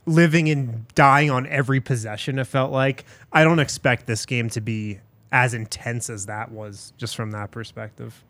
living 0.07 0.49
and 0.49 0.87
dying 0.95 1.29
on 1.29 1.45
every 1.45 1.81
possession. 1.81 2.39
It 2.39 2.47
felt 2.47 2.71
like 2.71 3.05
I 3.31 3.43
don't 3.43 3.59
expect 3.59 4.07
this 4.07 4.25
game 4.25 4.49
to 4.51 4.61
be 4.61 4.99
as 5.31 5.53
intense 5.53 6.09
as 6.09 6.25
that 6.25 6.51
was, 6.51 6.93
just 6.97 7.15
from 7.15 7.29
that 7.29 7.51
perspective. 7.51 8.23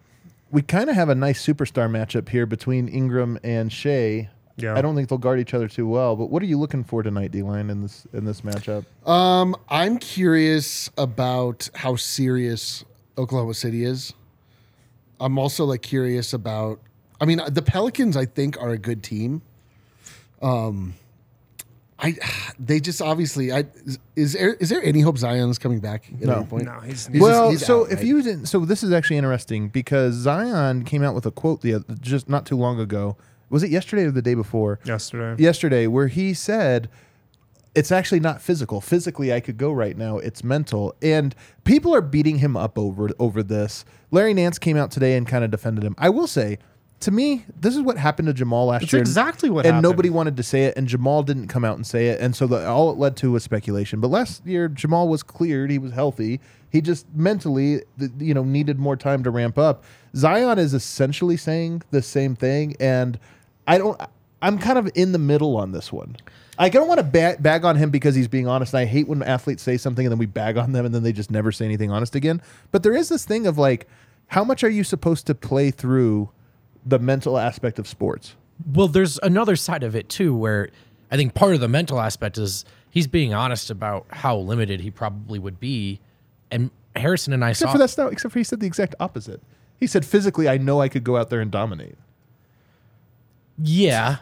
We 0.52 0.62
kind 0.62 0.89
of 0.89 0.95
have 0.98 1.08
a 1.08 1.16
nice 1.16 1.41
superstar 1.45 1.89
matchup 1.89 2.28
here 2.28 2.45
between 2.45 2.89
Ingram 2.89 3.39
and 3.45 3.72
Shai. 3.72 4.30
Yeah. 4.58 4.76
I 4.76 4.82
don't 4.82 4.95
think 4.95 5.08
they'll 5.10 5.18
guard 5.20 5.39
each 5.39 5.53
other 5.53 5.68
too 5.68 5.88
well. 5.88 6.16
But 6.16 6.32
what 6.32 6.41
are 6.41 6.47
you 6.47 6.58
looking 6.58 6.84
for 6.84 7.03
tonight, 7.03 7.32
D 7.32 7.43
line, 7.43 7.70
in 7.70 7.82
this 7.84 8.08
in 8.14 8.26
this 8.26 8.41
matchup? 8.41 8.86
Um, 9.08 9.55
I'm 9.70 9.97
curious 9.99 10.89
about 10.97 11.70
how 11.76 11.95
serious 11.95 12.84
Oklahoma 13.18 13.53
City 13.53 13.84
is. 13.86 14.14
I'm 15.20 15.38
also 15.38 15.66
like 15.66 15.82
curious 15.84 16.34
about. 16.34 16.80
I 17.22 17.26
mean, 17.26 17.39
the 17.49 17.62
Pelicans, 17.62 18.18
I 18.18 18.26
think, 18.26 18.60
are 18.62 18.70
a 18.72 18.78
good 18.78 19.03
team. 19.03 19.41
Um, 20.41 20.93
I 21.99 22.16
they 22.60 22.80
just 22.80 23.01
obviously. 23.01 23.51
I 23.51 23.66
is 24.16 24.34
there 24.34 24.53
is 24.55 24.70
there 24.70 24.84
any 24.84 25.01
hope 25.01 25.18
Zion's 25.18 25.58
coming 25.60 25.80
back 25.80 26.05
at 26.14 26.20
No. 26.28 26.36
any 26.38 26.45
point? 26.45 26.66
No, 26.66 26.80
he's, 26.80 27.08
He's 27.08 27.22
well, 27.22 27.51
just- 27.51 27.62
he's 27.62 27.68
so 27.68 27.86
out, 27.86 27.91
if 27.91 27.97
right? 27.99 28.08
you 28.08 28.22
didn't, 28.24 28.45
so 28.47 28.66
this 28.66 28.82
is 28.84 28.91
actually 28.91 29.18
interesting 29.18 29.70
because 29.70 30.16
Zion 30.16 30.84
came 30.84 31.03
out 31.03 31.14
with 31.16 31.26
a 31.26 31.32
quote 31.32 31.62
the 31.62 31.76
oth- 31.76 32.01
just 32.01 32.28
not 32.30 32.45
too 32.45 32.55
long 32.58 32.80
ago. 32.80 33.18
Was 33.50 33.64
it 33.64 33.70
yesterday 33.70 34.06
or 34.06 34.12
the 34.12 34.22
day 34.22 34.34
before? 34.34 34.80
yesterday. 34.86 35.41
yesterday 35.41 35.88
where 35.88 36.08
he 36.08 36.34
said 36.34 36.89
it's 37.76 37.91
actually 37.91 38.20
not 38.20 38.41
physical. 38.41 38.82
Physically, 38.82 39.32
I 39.32 39.39
could 39.39 39.58
go 39.58 39.72
right 39.72 39.95
now. 39.95 40.18
It's 40.18 40.43
mental, 40.43 40.95
and 41.02 41.36
people 41.64 41.93
are 41.93 42.02
beating 42.02 42.39
him 42.39 42.58
up 42.58 42.78
over 42.78 43.10
over 43.20 43.43
this. 43.43 43.86
Larry 44.10 44.34
Nance 44.34 44.58
came 44.58 44.78
out 44.78 44.89
today 44.89 45.16
and 45.16 45.28
kind 45.28 45.43
of 45.43 45.52
defended 45.52 45.84
him. 45.84 45.93
I 46.00 46.10
will 46.10 46.26
say, 46.26 46.58
to 47.02 47.12
me, 47.12 47.45
this 47.60 47.76
is 47.76 47.84
what 47.84 47.98
happened 48.00 48.28
to 48.30 48.34
Jamal 48.34 48.66
last 48.66 48.82
It's 48.84 48.93
year. 48.93 49.00
exactly 49.00 49.52
what 49.52 49.68
and 49.68 49.76
happened. 49.76 49.84
nobody 49.84 50.10
wanted 50.10 50.38
to 50.38 50.43
say 50.43 50.64
it, 50.66 50.76
and 50.76 50.88
Jamal 50.88 51.22
didn't 51.22 51.50
come 51.50 51.64
out 51.64 51.76
and 51.76 51.86
say 51.86 52.08
it, 52.08 52.20
and 52.20 52.36
so 52.36 52.48
the, 52.48 52.68
all 52.68 52.89
it 52.89 52.98
led 52.98 53.16
to 53.18 53.32
was 53.32 53.43
speculation. 53.43 54.00
But 54.02 54.08
last 54.08 54.43
year, 54.48 54.68
Jamal 54.68 55.08
was 55.08 55.22
cleared; 55.22 55.70
he 55.70 55.78
was 55.78 55.91
healthy. 55.91 56.39
He 56.72 56.82
just 56.82 57.06
mentally, 57.14 57.84
you 58.18 58.34
know, 58.34 58.43
needed 58.43 58.80
more 58.80 58.95
time 58.98 59.22
to 59.24 59.30
ramp 59.30 59.60
up. 59.60 59.84
Zion 60.16 60.58
is 60.58 60.74
essentially 60.74 61.38
saying 61.38 61.84
the 61.91 62.02
same 62.02 62.36
thing, 62.36 62.76
and 62.80 63.20
I 63.68 63.78
don't. 63.78 63.99
I'm 64.41 64.57
kind 64.57 64.78
of 64.78 64.89
in 64.95 65.11
the 65.11 65.20
middle 65.20 65.57
on 65.57 65.72
this 65.72 65.91
one. 65.91 66.15
I 66.59 66.70
don't 66.70 66.88
want 66.88 66.99
to 66.99 67.03
ba- 67.03 67.38
bag 67.39 67.65
on 67.65 67.76
him 67.76 67.89
because 67.89 68.15
he's 68.15 68.28
being 68.28 68.47
honest. 68.47 68.74
And 68.74 68.82
I 68.82 68.86
hate 68.86 69.07
when 69.07 69.22
athletes 69.24 69.63
say 69.63 69.78
something 69.78 70.05
and 70.05 70.11
then 70.11 70.20
we 70.20 70.26
bag 70.26 70.57
on 70.57 70.72
them 70.72 70.86
and 70.86 70.93
then 70.93 71.03
they 71.03 71.11
just 71.11 71.30
never 71.32 71.51
say 71.51 71.65
anything 71.65 71.91
honest 71.91 72.15
again. 72.15 72.41
But 72.72 72.84
there 72.84 72.95
is 72.95 73.09
this 73.09 73.26
thing 73.26 73.45
of 73.45 73.57
like, 73.57 73.88
how 74.28 74.43
much 74.43 74.63
are 74.63 74.70
you 74.70 74.84
supposed 74.84 75.28
to 75.28 75.36
play 75.36 75.72
through 75.72 76.30
the 76.86 76.99
mental 76.99 77.38
aspect 77.38 77.80
of 77.80 77.88
sports? 77.88 78.36
Well, 78.74 78.88
there's 78.88 79.20
another 79.20 79.55
side 79.55 79.84
of 79.84 79.95
it 79.95 80.09
too, 80.09 80.36
where 80.36 80.70
I 81.11 81.15
think 81.15 81.36
part 81.36 81.53
of 81.53 81.59
the 81.59 81.68
mental 81.68 81.99
aspect 81.99 82.38
is 82.38 82.65
he's 82.89 83.07
being 83.07 83.34
honest 83.34 83.70
about 83.70 84.05
how 84.09 84.38
limited 84.38 84.82
he 84.82 84.89
probably 84.89 85.38
would 85.38 85.59
be. 85.59 85.99
And 86.49 86.72
Harrison 86.95 87.34
and 87.34 87.45
I 87.45 87.51
Except 87.51 87.70
saw 87.70 87.74
for 87.74 87.78
that's 87.78 87.97
not. 87.97 88.11
Except 88.11 88.32
for 88.34 88.39
he 88.39 88.43
said 88.43 88.59
the 88.59 88.68
exact 88.68 88.95
opposite. 88.99 89.41
He 89.80 89.86
said 89.86 90.05
physically, 90.05 90.49
I 90.49 90.57
know 90.57 90.82
I 90.82 90.89
could 90.89 91.03
go 91.03 91.18
out 91.18 91.30
there 91.30 91.39
and 91.39 91.51
dominate. 91.51 91.95
Yeah. 93.58 94.18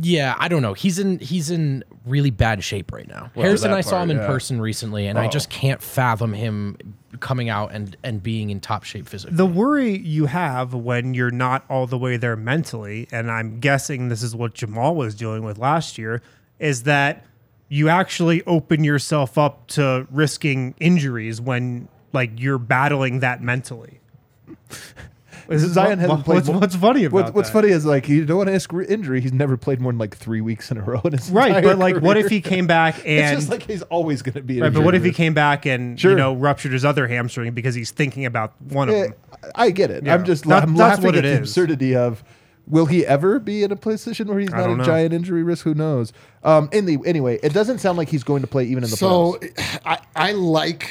Yeah, 0.00 0.34
I 0.38 0.48
don't 0.48 0.62
know. 0.62 0.72
He's 0.72 0.98
in 0.98 1.18
he's 1.18 1.50
in 1.50 1.84
really 2.06 2.30
bad 2.30 2.64
shape 2.64 2.92
right 2.92 3.06
now. 3.06 3.30
Harrison, 3.34 3.72
I 3.72 3.82
saw 3.82 3.90
part, 3.90 4.04
him 4.04 4.10
in 4.12 4.16
yeah. 4.18 4.26
person 4.26 4.58
recently, 4.60 5.06
and 5.06 5.18
I 5.18 5.26
Oh. 5.26 5.28
just 5.28 5.50
can't 5.50 5.82
fathom 5.82 6.32
him 6.32 6.78
coming 7.20 7.50
out 7.50 7.72
and 7.72 7.94
and 8.02 8.22
being 8.22 8.48
in 8.48 8.58
top 8.58 8.84
shape 8.84 9.06
physically. 9.06 9.36
The 9.36 9.44
worry 9.44 9.98
you 9.98 10.26
have 10.26 10.72
when 10.72 11.12
you're 11.12 11.30
not 11.30 11.66
all 11.68 11.86
the 11.86 11.98
way 11.98 12.16
there 12.16 12.36
mentally, 12.36 13.06
and 13.12 13.30
I'm 13.30 13.60
guessing 13.60 14.08
this 14.08 14.22
is 14.22 14.34
what 14.34 14.54
Jamal 14.54 14.94
was 14.96 15.14
dealing 15.14 15.44
with 15.44 15.58
last 15.58 15.98
year, 15.98 16.22
is 16.58 16.84
that 16.84 17.26
you 17.68 17.90
actually 17.90 18.42
open 18.46 18.84
yourself 18.84 19.36
up 19.36 19.66
to 19.68 20.06
risking 20.10 20.74
injuries 20.80 21.38
when 21.38 21.86
like 22.14 22.30
you're 22.40 22.58
battling 22.58 23.20
that 23.20 23.42
mentally. 23.42 24.00
Zion 25.50 25.98
hasn't 25.98 26.18
What- 26.18 26.24
played 26.24 26.34
what's, 26.36 26.48
more- 26.48 26.60
what's 26.60 26.76
funny 26.76 27.04
about 27.04 27.24
What, 27.26 27.34
what's 27.34 27.48
that? 27.50 27.52
funny 27.54 27.68
is 27.72 27.84
like 27.84 28.08
you 28.08 28.24
don't 28.24 28.38
want 28.38 28.48
to 28.48 28.54
risk 28.54 28.88
injury. 28.88 29.20
He's 29.20 29.32
never 29.32 29.56
played 29.56 29.80
more 29.80 29.92
than 29.92 29.98
like 29.98 30.16
three 30.16 30.40
weeks 30.40 30.70
in 30.70 30.76
a 30.78 30.82
row 30.82 31.00
in 31.04 31.12
his 31.12 31.30
Right, 31.30 31.62
but 31.62 31.78
like, 31.78 31.96
what 32.00 32.16
if 32.16 32.28
he 32.28 32.40
came 32.40 32.66
back 32.66 32.96
It's 33.04 33.06
and 33.06 33.38
just 33.38 33.50
like 33.50 33.62
he's 33.64 33.82
always 33.82 34.22
going 34.22 34.34
to 34.34 34.42
be. 34.42 34.60
right? 34.60 34.72
But 34.72 34.84
what 34.84 34.94
if 34.94 35.04
he 35.04 35.12
came 35.12 35.34
back 35.34 35.66
and 35.66 35.98
Sure. 35.98 36.12
you 36.12 36.16
know 36.16 36.34
ruptured 36.34 36.72
his 36.72 36.84
other 36.84 37.06
hamstring 37.08 37.52
because 37.54 37.74
he's 37.74 37.90
thinking 37.90 38.24
about 38.26 38.52
one 38.62 38.88
of 38.88 38.94
Yeah, 38.94 39.02
them? 39.04 39.14
I 39.54 39.70
get 39.70 39.90
it. 39.90 40.04
Yeah. 40.04 40.14
I'm 40.14 40.24
just 40.24 40.44
That- 40.46 40.62
I'm 40.62 40.76
that's 40.76 40.78
laughing 40.98 41.04
what 41.06 41.16
at 41.16 41.22
the 41.22 41.28
is. 41.28 41.38
absurdity 41.38 41.94
of. 41.96 42.22
Will 42.68 42.86
he 42.86 43.04
ever 43.04 43.40
be 43.40 43.64
in 43.64 43.72
a 43.72 43.76
position 43.76 44.28
where 44.28 44.38
he's 44.38 44.50
not 44.50 44.60
a 44.60 44.64
don't 44.68 44.78
know. 44.78 44.84
giant 44.84 45.12
injury 45.12 45.42
risk? 45.42 45.64
Who 45.64 45.74
knows? 45.74 46.12
Um, 46.44 46.68
in 46.72 46.86
the 46.86 46.96
anyway, 47.04 47.40
it 47.42 47.52
doesn't 47.52 47.78
sound 47.78 47.98
like 47.98 48.08
he's 48.08 48.22
going 48.22 48.40
to 48.42 48.46
play 48.46 48.62
even 48.66 48.84
in 48.84 48.90
the 48.90 48.96
So 48.96 49.32
playoffs. 49.40 49.78
I, 49.84 49.98
I 50.14 50.32
like 50.32 50.88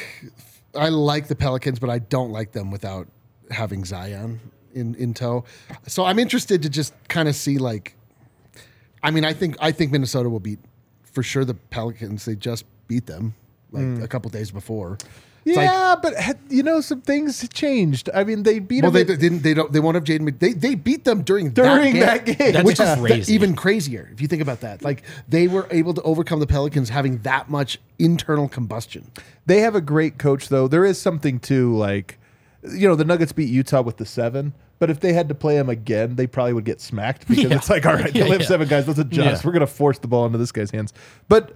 I 0.76 0.90
like 0.90 1.28
the 1.30 1.36
Pelicans, 1.36 1.80
but 1.80 1.90
I 1.90 2.00
don't 2.00 2.32
like 2.32 2.52
them 2.52 2.72
without 2.72 3.08
having 3.52 3.86
Zion 3.86 4.40
in, 4.74 4.96
in 4.96 5.14
tow. 5.14 5.44
So 5.88 6.06
I'm 6.06 6.20
interested 6.20 6.62
to 6.64 6.70
just 6.70 6.94
kind 7.08 7.28
of 7.28 7.36
see 7.36 7.58
like 7.58 7.96
I 9.04 9.12
mean, 9.12 9.26
I 9.26 9.34
think 9.34 9.56
I 9.60 9.72
think 9.72 9.92
Minnesota 9.92 10.30
will 10.30 10.40
beat 10.40 10.60
for 11.04 11.24
sure 11.24 11.46
the 11.46 11.56
Pelicans. 11.56 12.26
They 12.26 12.36
just 12.36 12.66
beat 12.88 13.06
them 13.06 13.34
like 13.72 13.84
hmm. 13.84 14.04
a 14.04 14.08
couple 14.08 14.30
days 14.30 14.52
before. 14.52 14.98
It's 15.44 15.58
like, 15.58 15.66
Yeah, 15.66 15.96
but 16.00 16.14
you 16.50 16.62
know 16.62 16.82
some 16.82 17.02
things 17.02 17.48
changed. 17.50 18.10
I 18.14 18.24
mean, 18.24 18.44
they 18.44 18.60
beat 18.60 18.82
them. 18.82 18.94
well, 18.94 19.02
him 19.02 19.08
they 19.08 19.14
at- 19.14 19.20
didn't. 19.20 19.42
They 19.42 19.56
don't. 19.56 19.72
They 19.72 19.80
won't 19.80 19.96
have 19.96 20.04
Jaden. 20.04 20.38
They 20.40 20.54
they 20.54 20.76
beat 20.76 21.04
them 21.04 21.24
during 21.24 21.50
During 21.52 22.00
that 22.00 22.26
that 22.26 22.26
game, 22.26 22.36
game. 22.36 22.54
That's 22.54 22.66
which 22.66 22.80
is 22.80 22.96
crazy. 23.00 23.16
th- 23.16 23.30
even 23.30 23.56
crazier 23.56 24.10
if 24.14 24.22
you 24.22 24.28
think 24.28 24.42
about 24.42 24.62
that. 24.62 24.84
Like 24.84 25.04
they 25.28 25.48
were 25.48 25.68
able 25.72 25.96
to 25.96 26.02
overcome 26.04 26.40
the 26.40 26.48
Pelicans 26.48 26.90
having 26.90 27.20
that 27.20 27.50
much 27.50 27.80
internal 27.98 28.48
combustion. 28.48 29.12
They 29.48 29.62
have 29.62 29.74
a 29.74 29.82
great 29.82 30.20
coach, 30.20 30.50
though. 30.50 30.68
There 30.68 30.86
is 30.86 31.02
something 31.02 31.40
to 31.42 31.76
like, 31.76 32.20
you 32.64 32.88
know, 32.88 32.96
the 32.96 33.06
Nuggets 33.06 33.32
beat 33.32 33.50
Utah 33.50 33.82
with 33.82 33.98
the 33.98 34.06
seven. 34.06 34.54
But 34.80 34.90
if 34.90 35.00
they 35.00 35.14
had 35.14 35.30
to 35.30 35.36
play 35.36 35.56
them 35.58 35.70
again, 35.70 36.16
they 36.16 36.26
probably 36.28 36.54
would 36.54 36.66
get 36.66 36.82
smacked 36.82 37.28
because 37.28 37.44
Yeah. 37.46 37.56
it's 37.56 37.70
like, 37.70 37.86
all 37.86 37.94
right, 37.94 38.12
they 38.14 38.20
Yeah, 38.22 38.26
have 38.28 38.42
yeah. 38.42 38.48
seven 38.48 38.68
guys. 38.68 38.88
Let's 38.88 39.00
adjust. 39.00 39.46
We're 39.46 39.52
going 39.52 39.60
to 39.62 39.68
force 39.68 40.00
the 40.00 40.08
ball 40.08 40.26
into 40.26 40.38
this 40.40 40.52
guy's 40.52 40.72
hands. 40.72 40.92
But 41.30 41.56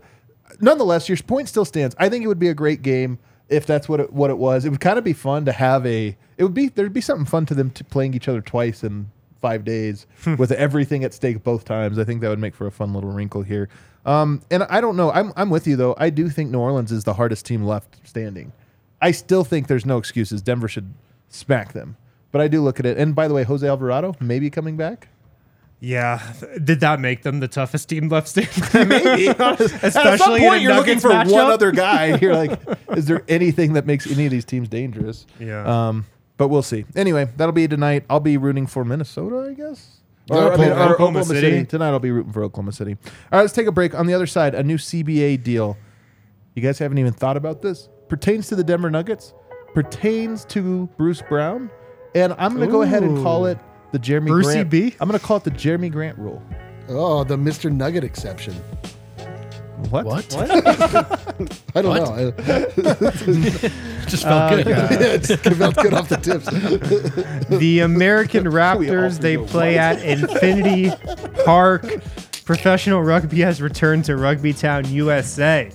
nonetheless, 0.61 1.09
your 1.09 1.17
point 1.19 1.49
still 1.49 1.65
stands. 1.65 1.95
I 1.99 2.09
think 2.09 2.23
it 2.23 2.27
would 2.27 2.39
be 2.39 2.49
a 2.49 2.53
great 2.53 2.81
game 2.81 3.17
if 3.49 3.65
that's 3.65 3.87
what 3.89 3.99
it, 3.99 4.13
what 4.13 4.29
it 4.29 4.37
was. 4.37 4.65
It 4.65 4.69
would 4.69 4.79
kind 4.79 4.97
of 4.97 5.03
be 5.03 5.13
fun 5.13 5.45
to 5.45 5.51
have 5.51 5.85
a. 5.85 6.15
It 6.37 6.43
would 6.43 6.53
be 6.53 6.69
there'd 6.69 6.93
be 6.93 7.01
something 7.01 7.25
fun 7.25 7.45
to 7.47 7.55
them 7.55 7.69
to 7.71 7.83
playing 7.83 8.13
each 8.13 8.27
other 8.27 8.41
twice 8.41 8.83
in 8.83 9.09
five 9.41 9.63
days 9.63 10.05
with 10.37 10.51
everything 10.51 11.03
at 11.03 11.13
stake 11.13 11.43
both 11.43 11.65
times. 11.65 11.99
I 11.99 12.03
think 12.03 12.21
that 12.21 12.29
would 12.29 12.39
make 12.39 12.55
for 12.55 12.65
a 12.67 12.71
fun 12.71 12.93
little 12.93 13.11
wrinkle 13.11 13.43
here. 13.43 13.69
Um, 14.05 14.41
and 14.51 14.63
I 14.63 14.81
don't 14.81 14.95
know. 14.97 15.11
I'm 15.11 15.33
I'm 15.35 15.49
with 15.49 15.65
you 15.67 15.75
though. 15.75 15.95
I 15.97 16.09
do 16.09 16.29
think 16.29 16.51
New 16.51 16.59
Orleans 16.59 16.91
is 16.91 17.03
the 17.05 17.13
hardest 17.13 17.45
team 17.45 17.63
left 17.63 17.97
standing. 18.07 18.51
I 19.01 19.11
still 19.11 19.43
think 19.43 19.67
there's 19.67 19.85
no 19.85 19.97
excuses. 19.97 20.41
Denver 20.41 20.67
should 20.67 20.93
smack 21.29 21.73
them. 21.73 21.97
But 22.31 22.41
I 22.41 22.47
do 22.47 22.61
look 22.61 22.79
at 22.79 22.85
it. 22.85 22.97
And 22.97 23.15
by 23.15 23.27
the 23.27 23.33
way, 23.33 23.43
Jose 23.43 23.65
Alvarado 23.67 24.15
maybe 24.19 24.49
coming 24.49 24.77
back. 24.77 25.07
Yeah, 25.81 26.33
did 26.63 26.79
that 26.79 26.99
make 26.99 27.21
them 27.23 27.41
the 27.41 27.47
toughest 27.47 27.89
team 27.89 28.07
left 28.09 28.29
standing? 28.29 28.63
Maybe. 28.89 29.27
Especially 29.27 29.77
At 29.83 30.19
some 30.19 30.39
point, 30.39 30.61
you're 30.61 30.73
looking 30.73 30.95
Nuggets 30.97 31.01
for 31.01 31.09
one 31.09 31.27
matchup? 31.27 31.49
other 31.51 31.71
guy. 31.73 32.17
You're 32.21 32.33
like, 32.33 32.59
is 32.95 33.05
there 33.05 33.23
anything 33.27 33.73
that 33.73 33.85
makes 33.85 34.09
any 34.09 34.25
of 34.25 34.31
these 34.31 34.45
teams 34.45 34.67
dangerous? 34.69 35.27
Yeah. 35.37 35.87
Um, 35.89 36.05
but 36.37 36.47
we'll 36.47 36.63
see. 36.63 36.85
Anyway, 36.95 37.27
that'll 37.37 37.51
be 37.53 37.67
tonight. 37.67 38.05
I'll 38.09 38.21
be 38.21 38.37
rooting 38.37 38.67
for 38.67 38.83
Minnesota, 38.85 39.47
I 39.49 39.53
guess. 39.53 39.97
Or, 40.31 40.37
Or 40.47 40.53
I 40.53 40.57
mean, 40.57 40.69
or 40.69 40.71
Oklahoma 40.71 40.93
Oklahoma, 40.93 41.25
City. 41.25 41.39
City. 41.41 41.65
Tonight 41.65 41.89
I'll 41.89 41.99
be 41.99 42.11
rooting 42.11 42.31
for 42.31 42.43
Oklahoma 42.45 42.71
City. 42.71 42.97
All 43.03 43.11
right, 43.37 43.41
let's 43.41 43.53
take 43.53 43.67
a 43.67 43.71
break. 43.71 43.93
On 43.93 44.07
the 44.07 44.13
other 44.13 44.27
side, 44.27 44.55
a 44.55 44.63
new 44.63 44.77
CBA 44.77 45.43
deal. 45.43 45.77
You 46.55 46.61
guys 46.63 46.79
haven't 46.79 46.97
even 46.97 47.13
thought 47.13 47.37
about 47.37 47.61
this? 47.61 47.89
Pertains 48.07 48.47
to 48.49 48.55
the 48.55 48.63
Denver 48.63 48.89
Nuggets, 48.89 49.33
pertains 49.73 50.45
to 50.45 50.87
Bruce 50.97 51.21
Brown. 51.27 51.69
And 52.13 52.33
I'm 52.37 52.55
going 52.55 52.65
to 52.67 52.71
go 52.71 52.81
ahead 52.83 53.03
and 53.03 53.21
call 53.23 53.45
it 53.45 53.57
the 53.91 53.99
Jerami 53.99 54.27
Brucey 54.27 54.53
Grant. 54.53 54.69
B? 54.69 54.95
I'm 54.99 55.07
going 55.09 55.19
to 55.19 55.25
call 55.25 55.37
it 55.37 55.43
the 55.43 55.51
Jerami 55.51 55.91
Grant 55.91 56.17
rule. 56.17 56.41
Oh, 56.87 57.23
the 57.23 57.35
Mr. 57.35 57.71
Nugget 57.71 58.03
exception. 58.03 58.53
What? 59.89 60.05
What? 60.05 60.33
I 61.75 61.81
don't 61.81 61.85
What? 61.89 62.03
know. 62.03 62.33
I- 62.37 63.69
Just 64.07 64.23
felt 64.23 64.51
good. 64.53 64.67
Oh, 64.67 64.69
yeah, 64.69 64.87
it's 64.91 65.35
felt 65.35 65.75
good 65.75 65.93
off 65.93 66.07
the 66.09 66.17
tips. 66.17 66.45
the 67.59 67.79
American 67.79 68.45
Raptors, 68.45 69.19
they 69.19 69.35
feel 69.35 69.47
play 69.47 69.77
at 69.77 70.01
Infinity 70.03 70.91
Park. 71.43 71.85
Professional 72.45 73.01
rugby 73.01 73.39
has 73.41 73.61
returned 73.61 74.05
to 74.05 74.15
Rugby 74.15 74.53
Town, 74.53 74.85
USA. 74.91 75.71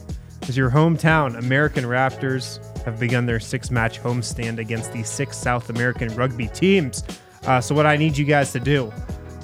Your 0.57 0.70
hometown, 0.70 1.38
American 1.38 1.84
Raptors 1.84 2.59
have 2.84 2.98
begun 2.98 3.26
their 3.26 3.40
six 3.40 3.70
match 3.70 4.01
homestand 4.01 4.59
against 4.59 4.92
the 4.92 5.03
six 5.03 5.36
South 5.36 5.70
American 5.70 6.14
rugby 6.14 6.48
teams. 6.48 7.05
Uh, 7.46 7.61
so, 7.61 7.74
what 7.74 7.86
I 7.86 7.96
need 7.96 8.16
you 8.16 8.24
guys 8.24 8.53
to 8.53 8.61
do 8.61 8.92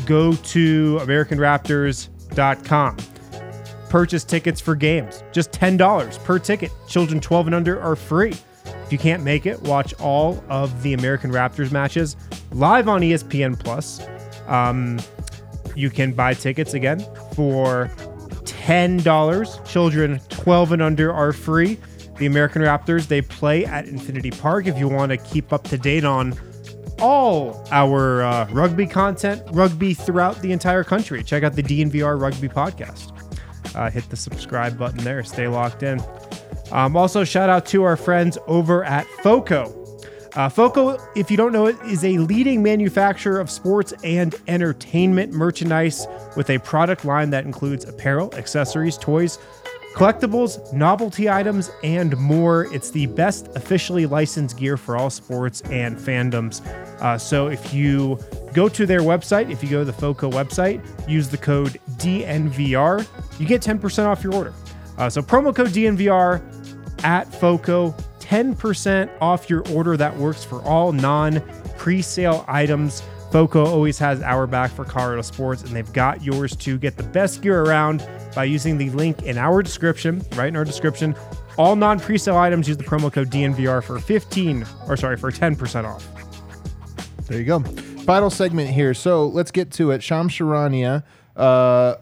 go 0.04 0.32
to 0.34 0.98
AmericanRaptors.com. 1.02 2.96
Purchase 3.88 4.24
tickets 4.24 4.60
for 4.60 4.74
games, 4.74 5.22
just 5.32 5.52
$10 5.52 6.24
per 6.24 6.38
ticket. 6.38 6.70
Children 6.88 7.20
12 7.20 7.46
and 7.46 7.54
under 7.54 7.80
are 7.80 7.96
free. 7.96 8.34
If 8.84 8.92
you 8.92 8.98
can't 8.98 9.22
make 9.22 9.46
it, 9.46 9.60
watch 9.62 9.94
all 9.94 10.44
of 10.48 10.82
the 10.82 10.92
American 10.94 11.30
Raptors 11.30 11.72
matches 11.72 12.16
live 12.52 12.88
on 12.88 13.00
ESPN 13.00 13.58
Plus. 13.58 14.00
Um, 14.46 15.00
you 15.74 15.90
can 15.90 16.12
buy 16.12 16.34
tickets 16.34 16.74
again 16.74 17.04
for 17.34 17.90
$10. 18.46 19.66
Children 19.66 20.20
12 20.28 20.72
and 20.72 20.82
under 20.82 21.12
are 21.12 21.32
free. 21.32 21.78
The 22.18 22.26
American 22.26 22.62
Raptors, 22.62 23.08
they 23.08 23.20
play 23.20 23.64
at 23.66 23.86
Infinity 23.86 24.30
Park. 24.30 24.66
If 24.66 24.78
you 24.78 24.88
want 24.88 25.10
to 25.10 25.18
keep 25.18 25.52
up 25.52 25.64
to 25.64 25.76
date 25.76 26.04
on 26.04 26.34
all 27.00 27.66
our 27.70 28.22
uh, 28.22 28.48
rugby 28.50 28.86
content, 28.86 29.42
rugby 29.52 29.92
throughout 29.92 30.40
the 30.40 30.52
entire 30.52 30.82
country, 30.82 31.22
check 31.22 31.42
out 31.42 31.54
the 31.54 31.62
DNVR 31.62 32.18
Rugby 32.18 32.48
Podcast. 32.48 33.12
Uh, 33.74 33.90
hit 33.90 34.08
the 34.08 34.16
subscribe 34.16 34.78
button 34.78 35.04
there. 35.04 35.22
Stay 35.22 35.46
locked 35.48 35.82
in. 35.82 36.00
Um, 36.72 36.96
also, 36.96 37.22
shout 37.22 37.50
out 37.50 37.66
to 37.66 37.82
our 37.82 37.96
friends 37.96 38.38
over 38.46 38.82
at 38.84 39.06
FOCO. 39.22 39.85
Uh, 40.36 40.50
FOCO, 40.50 40.98
if 41.14 41.30
you 41.30 41.36
don't 41.38 41.50
know 41.50 41.64
it, 41.64 41.76
is 41.86 42.04
a 42.04 42.18
leading 42.18 42.62
manufacturer 42.62 43.40
of 43.40 43.50
sports 43.50 43.94
and 44.04 44.34
entertainment 44.48 45.32
merchandise 45.32 46.06
with 46.36 46.50
a 46.50 46.58
product 46.58 47.06
line 47.06 47.30
that 47.30 47.46
includes 47.46 47.86
apparel, 47.86 48.30
accessories, 48.34 48.98
toys, 48.98 49.38
collectibles, 49.94 50.70
novelty 50.74 51.30
items, 51.30 51.70
and 51.82 52.14
more. 52.18 52.66
It's 52.74 52.90
the 52.90 53.06
best 53.06 53.48
officially 53.56 54.04
licensed 54.04 54.58
gear 54.58 54.76
for 54.76 54.98
all 54.98 55.08
sports 55.08 55.62
and 55.70 55.96
fandoms. 55.96 56.60
Uh, 57.00 57.16
so 57.16 57.46
if 57.46 57.72
you 57.72 58.18
go 58.52 58.68
to 58.68 58.84
their 58.84 59.00
website, 59.00 59.50
if 59.50 59.62
you 59.62 59.70
go 59.70 59.78
to 59.78 59.84
the 59.86 59.92
FOCO 59.94 60.30
website, 60.30 60.82
use 61.08 61.30
the 61.30 61.38
code 61.38 61.80
DNVR, 61.92 63.08
you 63.40 63.46
get 63.46 63.62
10% 63.62 64.04
off 64.04 64.22
your 64.22 64.34
order. 64.34 64.52
Uh, 64.98 65.08
so 65.08 65.22
promo 65.22 65.56
code 65.56 65.68
DNVR 65.68 66.42
at 67.04 67.32
FOCO, 67.40 67.94
10% 68.28 69.10
off 69.20 69.48
your 69.48 69.66
order. 69.68 69.96
That 69.96 70.16
works 70.16 70.42
for 70.42 70.60
all 70.62 70.92
non 70.92 71.40
pre 71.76 72.02
sale 72.02 72.44
items. 72.48 73.02
FOCO 73.30 73.66
always 73.66 73.98
has 73.98 74.22
our 74.22 74.46
back 74.46 74.70
for 74.70 74.84
Colorado 74.84 75.22
sports, 75.22 75.62
and 75.62 75.74
they've 75.74 75.92
got 75.92 76.22
yours 76.22 76.54
to 76.56 76.78
get 76.78 76.96
the 76.96 77.02
best 77.02 77.42
gear 77.42 77.62
around 77.62 78.06
by 78.34 78.44
using 78.44 78.78
the 78.78 78.88
link 78.90 79.22
in 79.24 79.36
our 79.36 79.62
description, 79.62 80.24
right 80.34 80.48
in 80.48 80.56
our 80.56 80.64
description. 80.64 81.14
All 81.56 81.76
non 81.76 82.00
pre 82.00 82.18
sale 82.18 82.36
items 82.36 82.68
use 82.68 82.76
the 82.76 82.84
promo 82.84 83.12
code 83.12 83.30
DNVR 83.30 83.82
for 83.82 83.98
15 83.98 84.66
or 84.88 84.96
sorry, 84.96 85.16
for 85.16 85.30
10% 85.30 85.84
off. 85.84 86.06
There 87.26 87.38
you 87.38 87.44
go. 87.44 87.60
Final 87.60 88.30
segment 88.30 88.70
here. 88.70 88.94
So 88.94 89.26
let's 89.26 89.50
get 89.50 89.70
to 89.72 89.90
it. 89.90 90.02
Shams 90.02 90.32
Charania 90.32 91.02
uh, 91.36 91.96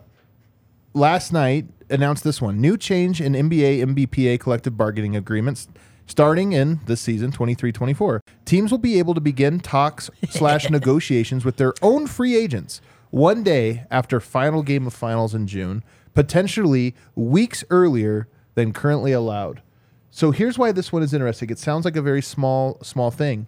last 0.93 1.33
night 1.33 1.67
announced 1.91 2.25
this 2.25 2.41
one 2.41 2.61
new 2.61 2.77
change 2.77 3.21
in 3.21 3.33
NBA 3.33 3.85
NBPA 3.85 4.41
collective 4.41 4.77
bargaining 4.77 5.17
agreements 5.17 5.69
starting 6.07 6.53
in 6.53 6.81
this 6.87 7.01
season 7.01 7.33
23-24 7.33 8.21
teams 8.45 8.71
will 8.71 8.79
be 8.79 8.99
able 8.99 9.15
to 9.15 9.21
begin 9.21 9.61
talks 9.61 10.11
slash 10.29 10.69
negotiations 10.71 11.45
with 11.45 11.57
their 11.57 11.73
own 11.83 12.07
free 12.07 12.37
agents 12.37 12.81
one 13.11 13.43
day 13.43 13.85
after 13.91 14.21
final 14.21 14.63
game 14.63 14.87
of 14.87 14.93
finals 14.93 15.35
in 15.35 15.47
june 15.47 15.83
potentially 16.15 16.95
weeks 17.15 17.65
earlier 17.71 18.29
than 18.55 18.73
currently 18.73 19.13
allowed. 19.13 19.63
So 20.11 20.31
here's 20.31 20.57
why 20.57 20.73
this 20.73 20.93
one 20.93 21.03
is 21.03 21.13
interesting. 21.13 21.51
It 21.51 21.59
sounds 21.59 21.85
like 21.85 21.97
a 21.97 22.03
very 22.03 22.23
small 22.23 22.79
small 22.83 23.11
thing. 23.11 23.47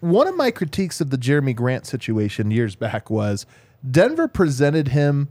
One 0.00 0.26
of 0.26 0.36
my 0.36 0.50
critiques 0.50 1.00
of 1.00 1.10
the 1.10 1.16
Jerami 1.16 1.54
Grant 1.54 1.86
situation 1.86 2.50
years 2.50 2.74
back 2.74 3.08
was 3.08 3.46
Denver 3.88 4.28
presented 4.28 4.88
him 4.88 5.28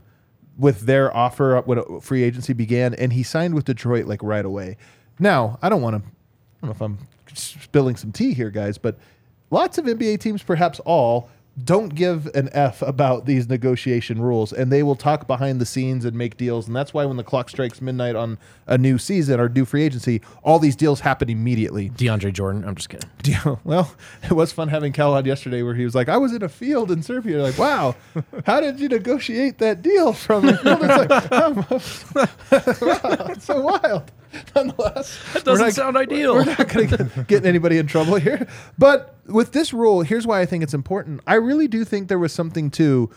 with 0.56 0.82
their 0.82 1.14
offer 1.14 1.60
when 1.60 2.00
free 2.00 2.22
agency 2.22 2.52
began, 2.52 2.94
and 2.94 3.12
he 3.12 3.22
signed 3.22 3.54
with 3.54 3.66
Detroit 3.66 4.06
like 4.06 4.22
right 4.22 4.44
away. 4.44 4.76
Now, 5.18 5.58
I 5.62 5.68
don't 5.68 5.82
want 5.82 6.02
to. 6.02 6.08
I 6.08 6.66
don't 6.66 6.68
know 6.68 6.70
if 6.70 6.80
I'm 6.80 6.98
spilling 7.34 7.96
some 7.96 8.12
tea 8.12 8.32
here, 8.32 8.50
guys, 8.50 8.78
but 8.78 8.98
lots 9.50 9.78
of 9.78 9.84
NBA 9.84 10.20
teams, 10.20 10.42
perhaps 10.42 10.80
all, 10.80 11.28
don't 11.62 11.94
give 11.94 12.26
an 12.34 12.48
F 12.52 12.82
about 12.82 13.26
these 13.26 13.48
negotiation 13.48 14.20
rules, 14.20 14.52
and 14.52 14.72
they 14.72 14.82
will 14.82 14.96
talk 14.96 15.28
behind 15.28 15.60
the 15.60 15.66
scenes 15.66 16.04
and 16.04 16.16
make 16.16 16.36
deals. 16.36 16.66
And 16.66 16.74
that's 16.74 16.92
why 16.92 17.04
when 17.04 17.16
the 17.16 17.22
clock 17.22 17.48
strikes 17.48 17.80
midnight 17.80 18.16
on 18.16 18.38
a 18.66 18.76
new 18.76 18.98
season 18.98 19.38
or 19.38 19.48
new 19.48 19.64
free 19.64 19.84
agency, 19.84 20.20
all 20.42 20.58
these 20.58 20.74
deals 20.74 21.00
happen 21.00 21.30
immediately. 21.30 21.90
DeAndre 21.90 22.32
Jordan. 22.32 22.64
I'm 22.64 22.74
just 22.74 22.88
kidding. 22.88 23.08
Yeah, 23.24 23.56
well, 23.64 23.94
it 24.24 24.32
was 24.32 24.52
fun 24.52 24.68
having 24.68 24.92
Cal 24.92 25.14
on 25.14 25.24
yesterday 25.24 25.62
where 25.62 25.74
he 25.74 25.84
was 25.84 25.94
like, 25.94 26.10
I 26.10 26.18
was 26.18 26.32
in 26.34 26.42
a 26.42 26.48
field 26.48 26.90
in 26.90 27.02
Serbia. 27.02 27.42
Like, 27.42 27.56
wow, 27.56 27.94
how 28.46 28.60
did 28.60 28.80
you 28.80 28.88
negotiate 28.88 29.58
that 29.58 29.80
deal 29.80 30.12
from 30.12 30.46
the 30.46 30.56
field? 30.58 30.80
It's 30.82 32.12
like, 32.12 33.04
wow, 33.04 33.26
it's 33.30 33.44
so 33.44 33.62
wild. 33.62 34.10
Nonetheless, 34.56 35.18
That 35.32 35.44
doesn't 35.44 35.64
not- 35.66 35.74
sound 35.74 35.96
ideal. 35.96 36.34
We're 36.34 36.44
not 36.44 36.68
going 36.68 36.88
to 36.88 37.24
get 37.28 37.44
anybody 37.46 37.78
in 37.78 37.86
trouble 37.86 38.16
here. 38.16 38.46
But 38.78 39.16
with 39.26 39.52
this 39.52 39.72
rule, 39.72 40.02
here's 40.02 40.26
why 40.26 40.40
I 40.40 40.46
think 40.46 40.62
it's 40.62 40.74
important. 40.74 41.20
I 41.26 41.34
really 41.34 41.68
do 41.68 41.84
think 41.84 42.08
there 42.08 42.18
was 42.18 42.32
something 42.32 42.70
to, 42.72 43.10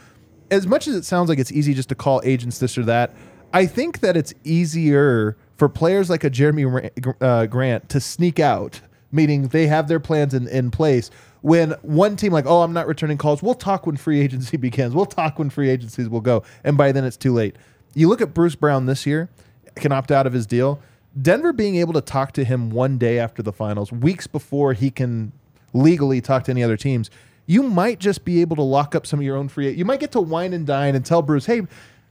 as 0.52 0.68
much 0.68 0.88
as 0.88 0.96
it 0.96 1.06
sounds 1.06 1.30
like 1.30 1.40
it's 1.40 1.52
easy 1.52 1.74
just 1.74 1.90
to 1.90 1.96
call 1.96 2.22
agents 2.24 2.60
this 2.60 2.78
or 2.78 2.84
that, 2.86 3.14
I 3.54 3.66
think 3.66 4.00
that 4.02 4.18
it's 4.18 4.34
easier 4.44 5.38
for 5.56 5.70
players 5.70 6.10
like 6.10 6.24
a 6.24 6.30
Jerami 6.30 6.92
uh, 7.22 7.46
Grant 7.48 7.90
to 7.90 8.00
sneak 8.00 8.40
out, 8.40 8.82
meaning 9.12 9.48
they 9.48 9.68
have 9.68 9.88
their 9.88 10.00
plans 10.00 10.34
in, 10.34 10.48
in 10.48 10.70
place. 10.72 11.10
When 11.42 11.72
one 11.82 12.16
team 12.16 12.34
like, 12.34 12.46
oh, 12.46 12.62
I'm 12.62 12.74
not 12.74 12.88
returning 12.88 13.18
calls, 13.18 13.42
we'll 13.42 13.54
talk 13.54 13.86
when 13.86 13.96
free 13.96 14.20
agency 14.20 14.58
begins. 14.58 14.94
We'll 14.94 15.06
talk 15.06 15.40
when 15.40 15.50
free 15.50 15.70
agencies 15.70 16.10
will 16.10 16.22
go, 16.22 16.44
and 16.64 16.78
by 16.78 16.92
then 16.92 17.06
it's 17.06 17.18
too 17.18 17.34
late. 17.34 17.56
You 17.94 18.10
look 18.10 18.22
at 18.22 18.34
Bruce 18.34 18.56
Brown 18.56 18.86
this 18.86 19.06
year, 19.06 19.30
can 19.76 19.92
opt 19.92 20.12
out 20.12 20.28
of 20.28 20.34
his 20.34 20.46
deal. 20.46 20.80
Denver 21.22 21.54
being 21.54 21.76
able 21.78 21.94
to 21.94 22.02
talk 22.02 22.32
to 22.34 22.44
him 22.44 22.70
one 22.70 22.98
day 22.98 23.20
after 23.20 23.42
the 23.42 23.52
finals, 23.52 23.92
weeks 23.92 24.28
before 24.28 24.74
he 24.74 24.90
can 24.92 25.32
legally 25.74 26.22
talk 26.22 26.44
to 26.46 26.52
any 26.52 26.64
other 26.64 26.78
teams, 26.78 27.10
you 27.46 27.64
might 27.64 28.00
just 28.00 28.26
be 28.26 28.42
able 28.42 28.56
to 28.56 28.62
lock 28.62 28.94
up 28.96 29.08
some 29.08 29.20
of 29.20 29.26
your 29.26 29.38
own 29.38 29.48
free. 29.48 29.70
You 29.72 29.86
might 29.86 30.00
get 30.00 30.12
to 30.14 30.22
wine 30.22 30.54
and 30.54 30.66
dine 30.68 30.96
and 30.96 31.06
tell 31.06 31.22
Bruce, 31.22 31.46
"Hey, 31.46 31.62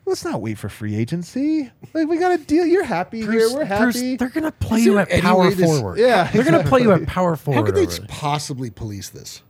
let's 0.06 0.24
not 0.24 0.40
wait 0.40 0.58
for 0.58 0.68
free 0.68 0.96
agency. 0.96 1.70
Like 1.92 2.08
we 2.08 2.18
got 2.18 2.32
a 2.32 2.38
deal. 2.38 2.64
You're 2.64 2.84
happy 2.84 3.20
here. 3.20 3.52
We're 3.52 3.64
happy." 3.64 3.82
Bruce, 3.82 4.18
they're 4.18 4.28
gonna 4.28 4.52
play 4.52 4.80
you 4.80 4.98
at 4.98 5.10
power 5.22 5.48
way 5.48 5.54
this- 5.54 5.66
forward. 5.66 5.98
Yeah, 5.98 6.30
they're 6.32 6.44
gonna 6.44 6.64
play 6.64 6.82
you 6.82 6.92
at 6.92 7.06
power 7.06 7.36
forward. 7.36 7.60
How 7.60 7.66
could 7.66 7.74
they 7.74 8.06
possibly 8.08 8.70
police 8.70 9.10
this? 9.10 9.42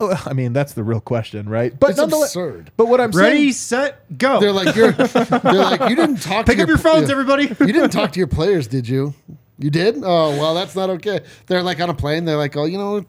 Oh, 0.00 0.22
I 0.26 0.32
mean, 0.32 0.52
that's 0.52 0.74
the 0.74 0.84
real 0.84 1.00
question, 1.00 1.48
right? 1.48 1.76
But 1.78 1.90
It's 1.90 1.98
nonetheless, 1.98 2.30
absurd. 2.30 2.70
But 2.76 2.86
what 2.86 3.00
I'm 3.00 3.10
Ready, 3.10 3.50
saying, 3.50 3.92
set, 3.94 4.18
go. 4.18 4.38
They're 4.40 4.52
like 4.52 4.76
you're. 4.76 4.92
they're 4.92 5.54
like 5.54 5.90
you 5.90 5.96
didn't 5.96 6.22
talk. 6.22 6.46
Pick 6.46 6.58
to 6.58 6.62
up 6.62 6.68
your 6.68 6.78
phones, 6.78 7.08
yeah. 7.08 7.12
everybody. 7.12 7.44
You 7.48 7.72
didn't 7.72 7.90
talk 7.90 8.12
to 8.12 8.18
your 8.20 8.28
players, 8.28 8.68
did 8.68 8.88
you? 8.88 9.12
You 9.58 9.70
did? 9.70 9.96
Oh 10.04 10.30
well, 10.38 10.54
that's 10.54 10.76
not 10.76 10.88
okay. 10.90 11.20
They're 11.46 11.62
like 11.64 11.80
on 11.80 11.90
a 11.90 11.94
plane. 11.94 12.24
They're 12.26 12.36
like, 12.36 12.56
oh, 12.56 12.64
you 12.64 12.78
know, 12.78 13.04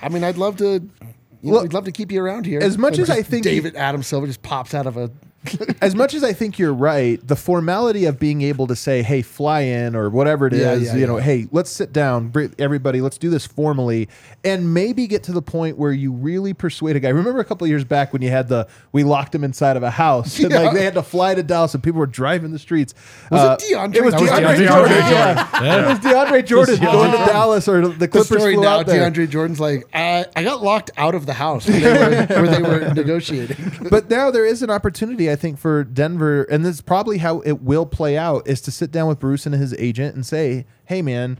I 0.00 0.08
mean, 0.08 0.24
I'd 0.24 0.38
love 0.38 0.56
to. 0.58 0.64
You 0.64 0.80
know, 0.80 1.52
Well, 1.54 1.62
we'd 1.62 1.74
love 1.74 1.84
to 1.84 1.92
keep 1.92 2.10
you 2.12 2.22
around 2.24 2.46
here. 2.46 2.60
as 2.60 2.78
much 2.78 2.94
And 2.94 3.02
as 3.02 3.10
I 3.10 3.16
just 3.18 3.30
think 3.30 3.44
you- 3.44 3.50
David 3.50 3.76
Adam 3.76 4.02
Silver 4.02 4.26
just 4.26 4.42
pops 4.42 4.72
out 4.74 4.86
of 4.86 4.96
a. 4.96 5.10
as 5.80 5.94
much 5.94 6.14
as 6.14 6.22
I 6.22 6.32
think 6.32 6.58
you're 6.58 6.72
right, 6.72 7.24
the 7.26 7.34
formality 7.36 8.04
of 8.04 8.18
being 8.18 8.42
able 8.42 8.66
to 8.68 8.76
say, 8.76 9.02
"Hey, 9.02 9.22
fly 9.22 9.60
in" 9.62 9.96
or 9.96 10.08
whatever 10.08 10.46
it 10.46 10.52
is, 10.52 10.60
Yeah, 10.86 10.92
yeah, 10.92 11.00
you 11.00 11.06
know, 11.06 11.16
"Hey, 11.16 11.48
let's 11.50 11.70
sit 11.70 11.92
down, 11.92 12.32
everybody, 12.58 13.00
let's 13.00 13.18
do 13.18 13.28
this 13.28 13.44
formally," 13.46 14.08
and 14.44 14.72
maybe 14.72 15.06
get 15.06 15.24
to 15.24 15.32
the 15.32 15.42
point 15.42 15.78
where 15.78 15.90
you 15.92 16.12
really 16.12 16.52
persuade 16.54 16.94
a 16.96 17.00
guy. 17.00 17.08
Remember 17.08 17.40
a 17.40 17.44
couple 17.44 17.64
of 17.64 17.68
years 17.70 17.84
back 17.84 18.12
when 18.12 18.22
you 18.22 18.30
had 18.30 18.48
the 18.48 18.68
we 18.92 19.02
locked 19.04 19.34
him 19.34 19.42
inside 19.42 19.76
of 19.76 19.82
a 19.82 19.90
house, 19.90 20.38
and 20.38 20.52
like 20.52 20.74
they 20.74 20.84
had 20.84 20.94
to 20.94 21.02
fly 21.02 21.34
to 21.34 21.42
Dallas, 21.42 21.74
and 21.74 21.82
people 21.82 21.98
were 21.98 22.06
driving 22.06 22.52
the 22.52 22.58
streets. 22.58 22.94
Was 23.30 23.40
Uh, 23.40 23.56
it 23.60 23.74
DeAndre? 23.74 23.94
It 23.96 24.04
was 24.04 24.14
DeAndre, 24.14 24.28
DeAndre 24.28 24.68
Jordan. 24.68 24.68
Jordan. 24.68 24.96
Yeah. 25.10 25.84
it 25.84 25.88
was 25.88 25.98
DeAndre 25.98 26.46
Jordan 26.46 26.80
going 26.80 27.10
to 27.10 27.16
Dallas, 27.18 27.66
or 27.68 27.80
the 27.88 28.02
The 28.02 28.08
Clippers 28.08 28.26
story 28.38 28.54
flew 28.54 28.62
now, 28.62 28.78
out 28.80 28.86
there. 28.86 29.10
DeAndre 29.10 29.28
Jordan's 29.28 29.60
like, 29.60 29.86
I, 29.92 30.26
I 30.36 30.44
got 30.44 30.62
locked 30.62 30.90
out 30.96 31.14
of 31.14 31.26
the 31.26 31.32
house 31.32 31.66
where 31.68 31.80
they 31.80 31.88
were, 31.92 32.26
where 32.42 32.48
they 32.48 32.62
were 32.62 32.94
negotiating. 32.94 33.88
but 33.90 34.08
now 34.10 34.30
there 34.30 34.46
is 34.46 34.62
an 34.62 34.70
opportunity, 34.70 35.28
I 35.32 35.36
think, 35.36 35.58
for 35.58 35.82
Denver, 35.82 36.42
and 36.44 36.64
this 36.64 36.76
is 36.76 36.80
probably 36.82 37.18
how 37.18 37.40
it 37.40 37.62
will 37.62 37.86
play 37.86 38.16
out: 38.16 38.46
is 38.46 38.60
to 38.62 38.70
sit 38.70 38.92
down 38.92 39.08
with 39.08 39.18
Bruce 39.18 39.46
and 39.46 39.54
his 39.54 39.74
agent 39.74 40.14
and 40.14 40.24
say, 40.24 40.66
"Hey, 40.84 41.02
man, 41.02 41.38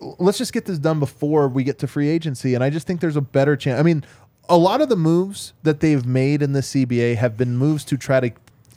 let's 0.00 0.38
just 0.38 0.52
get 0.52 0.64
this 0.64 0.78
done 0.78 1.00
before 1.00 1.48
we 1.48 1.64
get 1.64 1.78
to 1.80 1.86
free 1.86 2.08
agency." 2.08 2.54
And 2.54 2.62
I 2.62 2.70
just 2.70 2.86
think 2.86 3.00
there's 3.00 3.16
a 3.16 3.20
better 3.20 3.56
chance. 3.56 3.78
I 3.78 3.82
mean, 3.82 4.04
a 4.48 4.56
lot 4.56 4.80
of 4.80 4.88
the 4.88 4.96
moves 4.96 5.52
that 5.64 5.80
they've 5.80 6.06
made 6.06 6.40
in 6.40 6.52
the 6.52 6.62
CBA 6.62 7.16
have 7.16 7.36
been 7.36 7.56
moves 7.56 7.84
to 7.86 7.96
try 7.96 8.20
to 8.20 8.30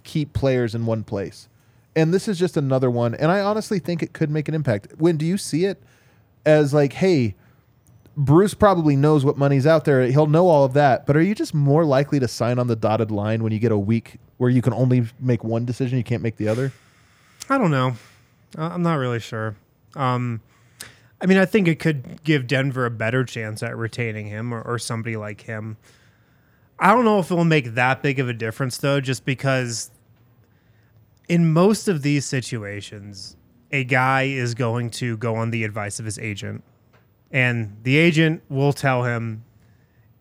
keep 0.03 0.33
players 0.33 0.73
in 0.75 0.85
one 0.85 1.03
place, 1.03 1.47
and 1.95 2.13
this 2.13 2.27
is 2.27 2.39
just 2.39 2.57
another 2.57 2.89
one. 2.89 3.15
And 3.15 3.31
I 3.31 3.39
honestly 3.41 3.79
think 3.79 4.01
it 4.01 4.13
could 4.13 4.29
make 4.29 4.49
an 4.49 4.55
impact. 4.55 4.87
When 4.97 5.15
do 5.17 5.25
you 5.25 5.37
see 5.37 5.65
it 5.65 5.81
as 6.45 6.73
like, 6.73 6.93
hey? 6.93 7.35
Bruce 8.17 8.53
probably 8.53 8.97
knows 8.97 9.23
what 9.23 9.37
money's 9.37 9.65
out 9.65 9.85
there. 9.85 10.05
He'll 10.07 10.27
know 10.27 10.49
all 10.49 10.65
of 10.65 10.73
that. 10.73 11.05
But 11.05 11.15
are 11.15 11.21
you 11.21 11.33
just 11.33 11.53
more 11.53 11.85
likely 11.85 12.19
to 12.19 12.27
sign 12.27 12.59
on 12.59 12.67
the 12.67 12.75
dotted 12.75 13.09
line 13.09 13.41
when 13.41 13.53
you 13.53 13.57
get 13.57 13.71
a 13.71 13.77
week 13.77 14.17
where 14.41 14.49
you 14.49 14.63
can 14.63 14.73
only 14.73 15.05
make 15.19 15.43
one 15.43 15.65
decision, 15.65 15.99
you 15.99 16.03
can't 16.03 16.23
make 16.23 16.37
the 16.37 16.47
other? 16.47 16.73
I 17.47 17.59
don't 17.59 17.69
know. 17.69 17.93
I'm 18.57 18.81
not 18.81 18.95
really 18.95 19.19
sure. 19.19 19.55
Um, 19.95 20.41
I 21.21 21.27
mean, 21.27 21.37
I 21.37 21.45
think 21.45 21.67
it 21.67 21.77
could 21.77 22.23
give 22.23 22.47
Denver 22.47 22.87
a 22.87 22.89
better 22.89 23.23
chance 23.23 23.61
at 23.61 23.77
retaining 23.77 24.25
him 24.25 24.51
or, 24.51 24.63
or 24.63 24.79
somebody 24.79 25.15
like 25.15 25.41
him. 25.41 25.77
I 26.79 26.87
don't 26.87 27.05
know 27.05 27.19
if 27.19 27.29
it 27.29 27.35
will 27.35 27.45
make 27.45 27.75
that 27.75 28.01
big 28.01 28.17
of 28.17 28.29
a 28.29 28.33
difference, 28.33 28.79
though, 28.79 28.99
just 28.99 29.25
because 29.25 29.91
in 31.29 31.53
most 31.53 31.87
of 31.87 32.01
these 32.01 32.25
situations, 32.25 33.37
a 33.69 33.83
guy 33.83 34.23
is 34.23 34.55
going 34.55 34.89
to 34.89 35.17
go 35.17 35.35
on 35.35 35.51
the 35.51 35.63
advice 35.63 35.99
of 35.99 36.05
his 36.05 36.17
agent, 36.17 36.63
and 37.29 37.77
the 37.83 37.95
agent 37.95 38.41
will 38.49 38.73
tell 38.73 39.03
him 39.03 39.43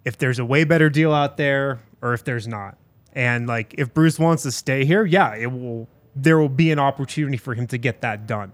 if 0.04 0.18
there's 0.18 0.38
a 0.38 0.44
way 0.44 0.64
better 0.64 0.90
deal 0.90 1.14
out 1.14 1.38
there 1.38 1.80
or 2.02 2.12
if 2.12 2.22
there's 2.22 2.46
not. 2.46 2.76
And 3.14 3.46
like 3.46 3.74
if 3.78 3.92
Bruce 3.92 4.18
wants 4.18 4.42
to 4.44 4.52
stay 4.52 4.84
here, 4.84 5.04
yeah, 5.04 5.34
it 5.34 5.50
will 5.50 5.88
there 6.14 6.38
will 6.38 6.48
be 6.48 6.70
an 6.70 6.78
opportunity 6.78 7.36
for 7.36 7.54
him 7.54 7.66
to 7.68 7.78
get 7.78 8.00
that 8.02 8.26
done. 8.26 8.52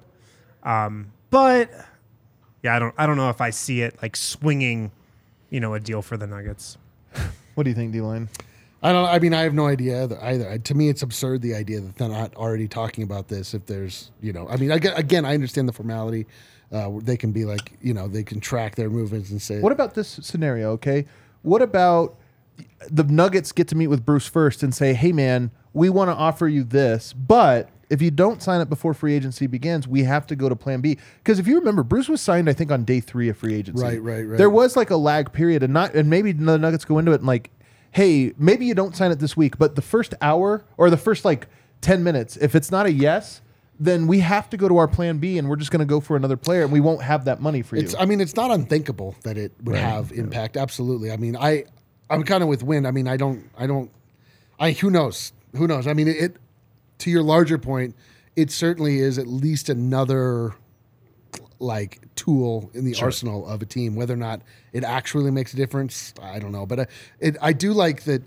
Um, 0.62 1.12
but 1.30 1.70
yeah, 2.62 2.76
I 2.76 2.78
don't 2.78 2.94
I 2.98 3.06
don't 3.06 3.16
know 3.16 3.30
if 3.30 3.40
I 3.40 3.50
see 3.50 3.82
it 3.82 4.00
like 4.02 4.16
swinging, 4.16 4.90
you 5.50 5.60
know, 5.60 5.74
a 5.74 5.80
deal 5.80 6.02
for 6.02 6.16
the 6.16 6.26
Nuggets. 6.26 6.78
What 7.54 7.64
do 7.64 7.70
you 7.70 7.76
think, 7.76 7.92
D 7.92 8.00
line? 8.02 8.28
I 8.82 8.92
don't. 8.92 9.06
I 9.06 9.18
mean, 9.18 9.32
I 9.32 9.42
have 9.42 9.54
no 9.54 9.66
idea 9.66 10.02
either. 10.02 10.22
either. 10.22 10.58
To 10.58 10.74
me, 10.74 10.88
it's 10.88 11.02
absurd 11.02 11.40
the 11.40 11.54
idea 11.54 11.80
that 11.80 11.96
they're 11.96 12.08
not 12.08 12.34
already 12.36 12.68
talking 12.68 13.02
about 13.02 13.28
this. 13.28 13.54
If 13.54 13.66
there's, 13.66 14.10
you 14.20 14.32
know, 14.32 14.46
I 14.48 14.56
mean, 14.56 14.70
I 14.70 14.76
again, 14.76 15.24
I 15.24 15.34
understand 15.34 15.68
the 15.68 15.72
formality. 15.72 16.26
Uh, 16.70 16.90
they 17.00 17.16
can 17.16 17.32
be 17.32 17.44
like, 17.44 17.72
you 17.80 17.94
know, 17.94 18.08
they 18.08 18.22
can 18.22 18.40
track 18.40 18.74
their 18.74 18.90
movements 18.90 19.30
and 19.30 19.40
say, 19.40 19.60
What 19.60 19.72
about 19.72 19.94
this 19.94 20.18
scenario? 20.22 20.72
Okay. 20.72 21.06
What 21.42 21.62
about 21.62 22.16
the 22.90 23.04
Nuggets 23.04 23.52
get 23.52 23.68
to 23.68 23.74
meet 23.76 23.88
with 23.88 24.04
Bruce 24.04 24.26
first 24.26 24.62
and 24.62 24.74
say, 24.74 24.94
hey, 24.94 25.12
man, 25.12 25.50
we 25.72 25.90
want 25.90 26.08
to 26.10 26.14
offer 26.14 26.48
you 26.48 26.64
this, 26.64 27.12
but 27.12 27.70
if 27.88 28.02
you 28.02 28.10
don't 28.10 28.42
sign 28.42 28.60
it 28.60 28.68
before 28.68 28.94
free 28.94 29.14
agency 29.14 29.46
begins, 29.46 29.86
we 29.86 30.02
have 30.04 30.26
to 30.28 30.36
go 30.36 30.48
to 30.48 30.56
plan 30.56 30.80
B. 30.80 30.98
Because 31.18 31.38
if 31.38 31.46
you 31.46 31.58
remember, 31.58 31.82
Bruce 31.82 32.08
was 32.08 32.20
signed, 32.20 32.48
I 32.48 32.52
think, 32.52 32.70
on 32.70 32.84
day 32.84 33.00
three 33.00 33.28
of 33.28 33.36
free 33.36 33.54
agency. 33.54 33.82
Right, 33.82 34.02
right, 34.02 34.22
right. 34.22 34.38
There 34.38 34.50
was 34.50 34.76
like 34.76 34.90
a 34.90 34.96
lag 34.96 35.32
period, 35.32 35.62
and 35.62 35.72
not, 35.72 35.94
and 35.94 36.10
maybe 36.10 36.32
the 36.32 36.58
Nuggets 36.58 36.84
go 36.84 36.98
into 36.98 37.12
it 37.12 37.16
and 37.16 37.26
like, 37.26 37.50
hey, 37.92 38.32
maybe 38.38 38.66
you 38.66 38.74
don't 38.74 38.96
sign 38.96 39.10
it 39.12 39.18
this 39.20 39.36
week, 39.36 39.58
but 39.58 39.74
the 39.76 39.82
first 39.82 40.14
hour 40.20 40.64
or 40.76 40.90
the 40.90 40.96
first 40.96 41.24
like 41.24 41.46
10 41.80 42.02
minutes, 42.02 42.36
if 42.36 42.54
it's 42.54 42.70
not 42.70 42.86
a 42.86 42.92
yes, 42.92 43.40
then 43.78 44.06
we 44.06 44.20
have 44.20 44.48
to 44.50 44.56
go 44.56 44.68
to 44.68 44.76
our 44.78 44.88
plan 44.88 45.18
B 45.18 45.38
and 45.38 45.48
we're 45.48 45.56
just 45.56 45.70
going 45.70 45.80
to 45.80 45.86
go 45.86 46.00
for 46.00 46.16
another 46.16 46.36
player 46.36 46.62
and 46.62 46.72
we 46.72 46.80
won't 46.80 47.02
have 47.02 47.26
that 47.26 47.40
money 47.40 47.62
for 47.62 47.76
It's. 47.76 47.92
you. 47.92 47.98
I 47.98 48.06
mean, 48.06 48.20
it's 48.20 48.34
not 48.34 48.50
unthinkable 48.50 49.14
that 49.22 49.36
it 49.38 49.52
would 49.62 49.76
have 49.76 50.12
impact. 50.12 50.56
Absolutely. 50.56 51.10
I 51.10 51.16
mean, 51.16 51.36
I, 51.36 51.64
I'm 52.08 52.22
kind 52.22 52.42
of 52.42 52.48
with 52.48 52.62
Wind. 52.62 52.86
I 52.86 52.90
mean, 52.90 53.08
I 53.08 53.16
don't. 53.16 53.50
I 53.58 53.66
don't. 53.66 53.90
I. 54.58 54.72
Who 54.72 54.90
knows? 54.90 55.32
Who 55.56 55.66
knows? 55.66 55.86
I 55.86 55.92
mean, 55.92 56.08
it. 56.08 56.16
it 56.16 56.36
to 56.98 57.10
your 57.10 57.22
larger 57.22 57.58
point, 57.58 57.94
it 58.36 58.50
certainly 58.50 58.98
is 58.98 59.18
at 59.18 59.26
least 59.26 59.68
another 59.68 60.54
like 61.58 62.00
tool 62.16 62.70
in 62.74 62.84
the 62.84 62.94
arsenal 63.00 63.46
of 63.46 63.62
a 63.62 63.66
team. 63.66 63.94
Whether 63.94 64.14
or 64.14 64.18
not 64.18 64.42
it 64.72 64.84
actually 64.84 65.30
makes 65.30 65.52
a 65.54 65.56
difference, 65.56 66.12
I 66.22 66.38
don't 66.38 66.52
know. 66.52 66.66
But 66.66 66.80
I, 66.80 66.86
it, 67.20 67.36
I 67.40 67.52
do 67.52 67.72
like 67.72 68.04
that. 68.04 68.22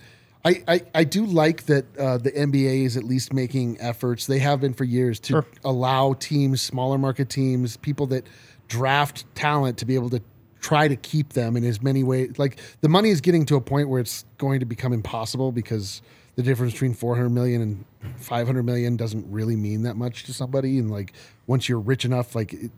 I, 0.45 0.63
I, 0.67 0.81
I 0.95 1.03
do 1.03 1.25
like 1.25 1.65
that 1.65 1.97
uh, 1.97 2.17
the 2.17 2.31
NBA 2.31 2.85
is 2.85 2.95
at 2.95 3.03
least 3.03 3.33
making 3.33 3.79
efforts. 3.81 4.25
They 4.25 4.39
have 4.39 4.61
been 4.61 4.73
for 4.73 4.85
years 4.85 5.19
to 5.21 5.43
allow 5.65 6.13
teams, 6.13 6.61
smaller 6.61 6.97
market 6.97 7.29
teams, 7.29 7.75
people 7.75 8.07
that 8.07 8.25
draft 8.69 9.25
talent 9.35 9.77
to 9.79 9.85
be 9.85 9.95
able 9.95 10.09
to 10.11 10.21
try 10.59 10.87
to 10.87 10.95
keep 10.95 11.33
them 11.33 11.55
in 11.55 11.63
as 11.63 11.81
many 11.81 12.03
ways. 12.03 12.37
Like 12.37 12.59
the 12.81 12.89
money 12.89 13.09
is 13.09 13.21
getting 13.21 13.45
to 13.47 13.55
a 13.55 13.61
point 13.61 13.89
where 13.89 13.99
it's 13.99 14.25
going 14.37 14.59
to 14.59 14.65
become 14.65 14.93
impossible 14.93 15.51
because 15.51 16.01
the 16.35 16.43
difference 16.43 16.73
between 16.73 16.93
400 16.93 17.29
million 17.29 17.61
and 17.61 17.85
500 18.17 18.63
million 18.63 18.95
doesn't 18.95 19.29
really 19.31 19.55
mean 19.55 19.83
that 19.83 19.95
much 19.95 20.23
to 20.25 20.33
somebody. 20.33 20.79
And 20.79 20.89
like 20.89 21.13
once 21.47 21.67
you're 21.67 21.79
rich 21.79 22.05
enough, 22.05 22.35
like 22.35 22.53
it, 22.53 22.71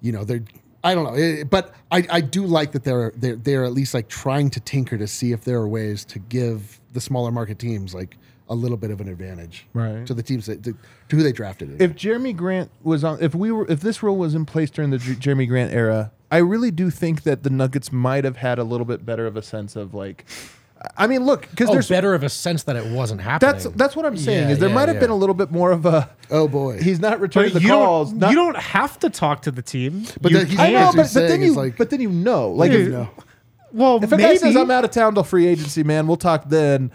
you 0.00 0.12
know, 0.12 0.24
they're 0.24 0.42
I 0.82 0.94
don't 0.94 1.04
know, 1.04 1.44
but 1.44 1.74
I, 1.90 2.06
I 2.10 2.20
do 2.22 2.46
like 2.46 2.72
that 2.72 2.84
they're 2.84 3.12
they're 3.14 3.36
they're 3.36 3.64
at 3.64 3.72
least 3.72 3.92
like 3.92 4.08
trying 4.08 4.48
to 4.50 4.60
tinker 4.60 4.96
to 4.96 5.06
see 5.06 5.32
if 5.32 5.44
there 5.44 5.58
are 5.58 5.68
ways 5.68 6.04
to 6.06 6.18
give 6.18 6.80
the 6.92 7.00
smaller 7.00 7.30
market 7.30 7.58
teams 7.58 7.94
like 7.94 8.16
a 8.50 8.54
little 8.54 8.76
bit 8.76 8.90
of 8.90 9.00
an 9.00 9.08
advantage 9.08 9.64
Right. 9.72 10.04
to 10.06 10.12
the 10.12 10.22
teams 10.22 10.44
that 10.46 10.62
to, 10.64 10.72
to 11.08 11.16
who 11.16 11.22
they 11.22 11.32
drafted. 11.32 11.80
If 11.80 11.94
Jerami 11.94 12.36
Grant 12.36 12.70
was 12.82 13.04
on, 13.04 13.22
if 13.22 13.34
we 13.34 13.50
were, 13.52 13.64
if 13.70 13.80
this 13.80 14.02
rule 14.02 14.16
was 14.16 14.34
in 14.34 14.44
place 14.44 14.70
during 14.70 14.90
the 14.90 14.98
J- 14.98 15.12
Jerami 15.14 15.46
Grant 15.48 15.72
era, 15.72 16.10
I 16.32 16.38
really 16.38 16.70
do 16.72 16.90
think 16.90 17.22
that 17.22 17.42
the 17.44 17.50
Nuggets 17.50 17.90
might 17.92 18.24
have 18.24 18.36
had 18.36 18.58
a 18.58 18.64
little 18.64 18.84
bit 18.84 19.06
better 19.06 19.26
of 19.26 19.36
a 19.36 19.42
sense 19.42 19.76
of 19.76 19.94
like, 19.94 20.24
I 20.96 21.06
mean, 21.06 21.24
look, 21.26 21.42
because 21.50 21.68
Oh, 21.68 21.72
there's 21.74 21.88
better 21.88 22.14
of 22.14 22.22
a 22.22 22.28
sense 22.28 22.62
that 22.64 22.74
it 22.74 22.86
wasn't 22.92 23.20
happening. 23.20 23.52
that's 23.52 23.64
that's 23.76 23.94
what 23.94 24.04
I'm 24.06 24.16
saying 24.16 24.48
Yeah, 24.48 24.52
is 24.54 24.58
there 24.58 24.68
yeah, 24.68 24.74
might 24.74 24.88
have 24.88 24.96
yeah. 24.96 25.00
been 25.02 25.10
a 25.10 25.16
little 25.16 25.34
bit 25.34 25.50
more 25.52 25.70
of 25.72 25.86
a. 25.86 26.10
oh 26.30 26.48
boy, 26.48 26.80
He's 26.82 26.98
not 26.98 27.20
returning 27.20 27.52
But 27.52 27.58
the 27.60 27.64
you 27.68 27.72
calls. 27.72 28.10
don't, 28.10 28.18
not- 28.18 28.30
you 28.30 28.36
don't 28.36 28.56
have 28.56 28.98
to 29.00 29.10
talk 29.10 29.42
to 29.42 29.50
the 29.50 29.62
team. 29.62 30.06
But 30.20 30.32
you 30.32 30.38
then 30.38 30.46
he- 30.46 30.58
I 30.58 30.70
know, 30.72 30.92
but, 30.96 31.10
but 31.14 31.28
then 31.28 31.42
you 31.42 31.52
like- 31.54 31.76
but 31.76 31.90
then 31.90 32.00
you 32.00 32.08
know, 32.10 32.50
like 32.50 32.70
Dude, 32.72 32.86
if, 32.88 32.92
no. 32.94 33.10
well, 33.72 34.02
if 34.02 34.10
a 34.10 34.16
maybe 34.16 34.22
guy 34.22 34.36
says 34.36 34.56
I'm 34.56 34.70
out 34.70 34.84
of 34.84 34.90
town 34.90 35.14
till 35.14 35.22
free 35.22 35.46
agency, 35.46 35.82
man, 35.84 36.06
we'll 36.06 36.16
talk 36.16 36.48
then. 36.48 36.90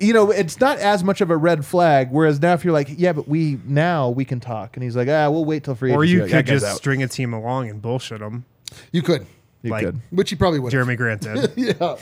You 0.00 0.12
know, 0.12 0.30
it's 0.30 0.60
not 0.60 0.78
as 0.78 1.04
much 1.04 1.20
of 1.20 1.30
a 1.30 1.36
red 1.36 1.64
flag. 1.64 2.08
Whereas 2.10 2.40
now, 2.40 2.54
if 2.54 2.64
you're 2.64 2.72
like, 2.72 2.88
yeah, 2.96 3.12
but 3.12 3.28
we 3.28 3.58
now 3.64 4.10
we 4.10 4.24
can 4.24 4.40
talk, 4.40 4.76
and 4.76 4.82
he's 4.84 4.96
like, 4.96 5.08
ah, 5.08 5.30
we'll 5.30 5.44
wait 5.44 5.64
till 5.64 5.74
free 5.74 5.92
or 5.92 6.02
agency. 6.04 6.14
you 6.16 6.20
Like, 6.22 6.30
could 6.30 6.36
that 6.38 6.46
guy's 6.46 6.60
just 6.62 6.72
out. 6.72 6.76
string 6.78 7.02
a 7.02 7.08
team 7.08 7.32
along 7.34 7.68
and 7.70 7.80
bullshit 7.82 8.20
them, 8.20 8.44
you 8.92 9.02
could, 9.02 9.26
You 9.62 9.70
like 9.70 9.84
could. 9.84 10.00
which 10.10 10.30
he 10.30 10.36
probably 10.36 10.58
would. 10.60 10.72
Jerami 10.72 10.96
Grant 10.96 11.20
did. 11.22 11.52
yeah, 11.56 11.96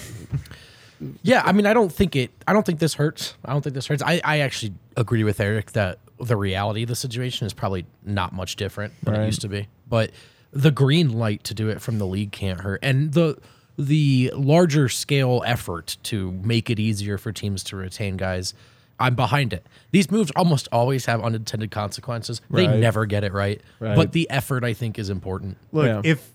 Yeah, 1.22 1.42
I 1.44 1.52
mean, 1.52 1.66
I 1.66 1.74
don't 1.74 1.92
think 1.92 2.14
it. 2.14 2.30
I 2.46 2.52
don't 2.52 2.64
think 2.64 2.78
this 2.78 2.94
hurts. 2.94 3.34
I 3.44 3.52
don't 3.52 3.62
think 3.62 3.74
this 3.74 3.86
hurts. 3.88 4.02
I, 4.02 4.20
I 4.24 4.38
actually 4.40 4.72
agree 4.96 5.24
with 5.24 5.40
Eric 5.40 5.72
that 5.72 5.98
the 6.20 6.36
reality 6.36 6.82
of 6.84 6.88
the 6.88 6.94
situation 6.96 7.46
is 7.46 7.52
probably 7.52 7.84
not 8.04 8.32
much 8.32 8.54
different 8.56 8.92
than 9.02 9.14
Right. 9.14 9.22
it 9.24 9.26
used 9.26 9.40
to 9.40 9.48
be. 9.48 9.66
But 9.88 10.12
the 10.52 10.70
green 10.70 11.12
light 11.12 11.42
to 11.44 11.54
do 11.54 11.68
it 11.70 11.80
from 11.80 11.98
the 11.98 12.06
league 12.06 12.30
can't 12.30 12.60
hurt, 12.60 12.78
and 12.82 13.12
the 13.12 13.36
the 13.78 14.32
larger 14.36 14.88
scale 14.88 15.42
effort 15.46 15.96
to 16.04 16.32
make 16.42 16.68
it 16.70 16.78
easier 16.78 17.18
for 17.18 17.32
teams 17.32 17.62
to 17.64 17.76
retain 17.76 18.16
guys. 18.16 18.54
I'm 19.00 19.14
behind 19.16 19.52
it. 19.52 19.66
These 19.90 20.10
moves 20.10 20.30
almost 20.36 20.68
always 20.70 21.06
have 21.06 21.22
unintended 21.22 21.70
consequences. 21.70 22.40
They 22.50 22.66
never 22.66 23.04
get 23.06 23.24
it 23.24 23.32
right, 23.32 23.60
Right. 23.80 23.96
but 23.96 24.12
the 24.12 24.28
effort 24.30 24.62
I 24.62 24.74
think 24.74 24.98
is 24.98 25.10
important. 25.10 25.56
Look, 25.72 25.86
Yeah. 25.86 26.00
if 26.04 26.30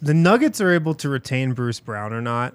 the 0.00 0.14
Nuggets 0.14 0.60
are 0.60 0.72
able 0.72 0.94
to 0.94 1.08
retain 1.08 1.52
Bruce 1.52 1.80
Brown 1.80 2.12
or 2.12 2.22
not, 2.22 2.54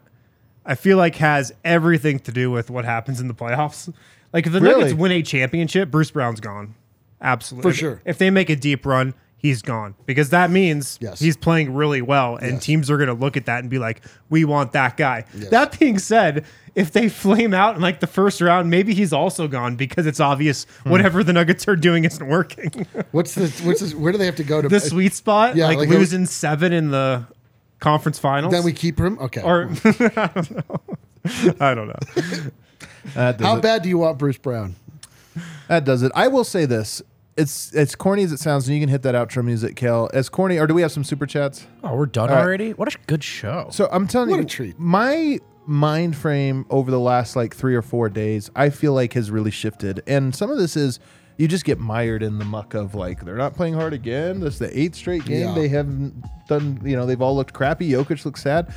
I 0.65 0.75
feel 0.75 0.97
like 0.97 1.15
has 1.17 1.53
everything 1.63 2.19
to 2.19 2.31
do 2.31 2.49
with 2.49 2.69
what 2.71 2.85
happens 2.85 3.19
in 3.19 3.27
the 3.27 3.33
playoffs. 3.33 3.93
Like 4.33 4.47
if 4.47 4.53
the 4.53 4.61
Really? 4.61 4.75
Nuggets 4.81 4.93
win 4.93 5.11
a 5.11 5.21
championship, 5.21 5.91
Bruce 5.91 6.11
Brown's 6.11 6.39
gone. 6.39 6.73
Absolutely. 7.21 7.69
For 7.69 7.73
If- 7.73 7.77
sure. 7.79 8.01
If 8.05 8.17
they 8.17 8.29
make 8.31 8.49
a 8.49 8.55
deep 8.55 8.85
run, 8.85 9.13
he's 9.41 9.61
gone. 9.61 9.95
Because 10.05 10.29
that 10.29 10.51
means 10.51 10.97
Yes. 11.01 11.19
he's 11.19 11.35
playing 11.35 11.73
really 11.73 12.01
well 12.01 12.35
and 12.35 12.53
Yes. 12.53 12.63
teams 12.63 12.91
are 12.91 12.97
going 12.97 13.07
to 13.07 13.13
look 13.13 13.35
at 13.35 13.45
that 13.47 13.59
and 13.61 13.69
be 13.69 13.79
like, 13.79 14.01
"We 14.29 14.45
want 14.45 14.71
that 14.73 14.97
guy." 14.97 15.25
That 15.49 15.77
being 15.79 15.97
said, 15.99 16.45
if 16.75 16.91
they 16.91 17.09
flame 17.09 17.53
out 17.53 17.75
in 17.75 17.81
like 17.81 17.99
the 17.99 18.07
first 18.07 18.39
round, 18.41 18.69
maybe 18.69 18.93
he's 18.93 19.11
also 19.11 19.47
gone 19.47 19.75
because 19.75 20.05
it's 20.05 20.19
obvious 20.19 20.65
Hmm. 20.83 20.89
whatever 20.91 21.23
the 21.23 21.33
Nuggets 21.33 21.67
are 21.67 21.75
doing 21.75 22.03
isn't 22.05 22.25
working. 22.27 22.85
what's 23.11 23.33
the 23.35 23.47
what's 23.65 23.81
this, 23.81 23.93
where 23.95 24.11
do 24.11 24.17
they 24.17 24.25
have 24.27 24.35
to 24.37 24.43
go 24.43 24.61
to 24.61 24.69
the 24.69 24.79
sweet 24.79 25.13
spot, 25.13 25.55
Yeah, 25.55 25.65
like, 25.67 25.79
like- 25.79 25.89
losing 25.89 26.25
7 26.25 26.71
in 26.71 26.91
the 26.91 27.23
conference 27.79 28.19
finals. 28.19 28.53
Then 28.53 28.63
we 28.63 28.73
keep 28.73 28.99
him. 28.99 29.17
Okay. 29.19 29.41
or 29.41 29.69
I 29.83 30.27
don't 30.33 30.51
know. 30.51 30.81
I 31.59 31.73
don't 31.73 31.87
know. 31.87 32.51
How 33.15 33.57
it. 33.57 33.61
bad 33.61 33.81
do 33.81 33.89
you 33.89 33.97
want 33.97 34.17
Bruce 34.19 34.37
Brown? 34.37 34.75
That 35.67 35.85
does 35.85 36.03
it. 36.03 36.11
I 36.13 36.27
will 36.27 36.43
say 36.43 36.65
this. 36.65 37.01
It's 37.37 37.73
as 37.73 37.95
corny 37.95 38.23
as 38.23 38.31
it 38.31 38.39
sounds, 38.39 38.67
and 38.67 38.75
you 38.75 38.81
can 38.81 38.89
hit 38.89 39.03
that 39.03 39.15
outro 39.15 39.43
music, 39.43 39.75
Kel. 39.77 40.09
As 40.13 40.27
corny, 40.29 40.57
or 40.59 40.67
do 40.67 40.73
we 40.73 40.81
have 40.81 40.91
some 40.91 41.03
super 41.03 41.25
chats? 41.25 41.65
Oh, 41.83 41.95
we're 41.95 42.05
done 42.05 42.29
All 42.29 42.35
right. 42.35 42.41
already. 42.43 42.71
What 42.73 42.93
a 42.93 42.97
good 43.07 43.23
show. 43.23 43.69
So 43.71 43.87
I'm 43.91 44.05
telling 44.07 44.29
What 44.29 44.37
you, 44.37 44.43
a 44.43 44.45
treat. 44.45 44.77
My 44.79 45.39
mind 45.65 46.15
frame 46.17 46.65
over 46.69 46.91
the 46.91 46.99
last 46.99 47.35
like 47.35 47.55
three 47.55 47.75
or 47.75 47.81
four 47.81 48.09
days, 48.09 48.49
I 48.55 48.69
feel 48.69 48.93
like 48.93 49.13
has 49.13 49.31
really 49.31 49.51
shifted, 49.51 50.03
and 50.07 50.35
some 50.35 50.51
of 50.51 50.57
this 50.57 50.75
is 50.75 50.99
you 51.37 51.47
just 51.47 51.63
get 51.63 51.79
mired 51.79 52.21
in 52.21 52.37
the 52.37 52.45
muck 52.45 52.73
of 52.73 52.93
like 52.95 53.23
they're 53.23 53.37
not 53.37 53.55
playing 53.55 53.73
hard 53.75 53.93
again. 53.93 54.41
This 54.41 54.55
is 54.55 54.59
the 54.59 54.77
eighth 54.79 54.95
straight 54.95 55.23
game 55.25 55.47
Yeah. 55.49 55.53
they 55.55 55.69
haven't 55.69 56.13
done. 56.47 56.81
You 56.83 56.97
know, 56.97 57.05
they've 57.05 57.21
all 57.21 57.35
looked 57.35 57.53
crappy. 57.53 57.89
Jokic 57.89 58.25
looks 58.25 58.43
sad. 58.43 58.73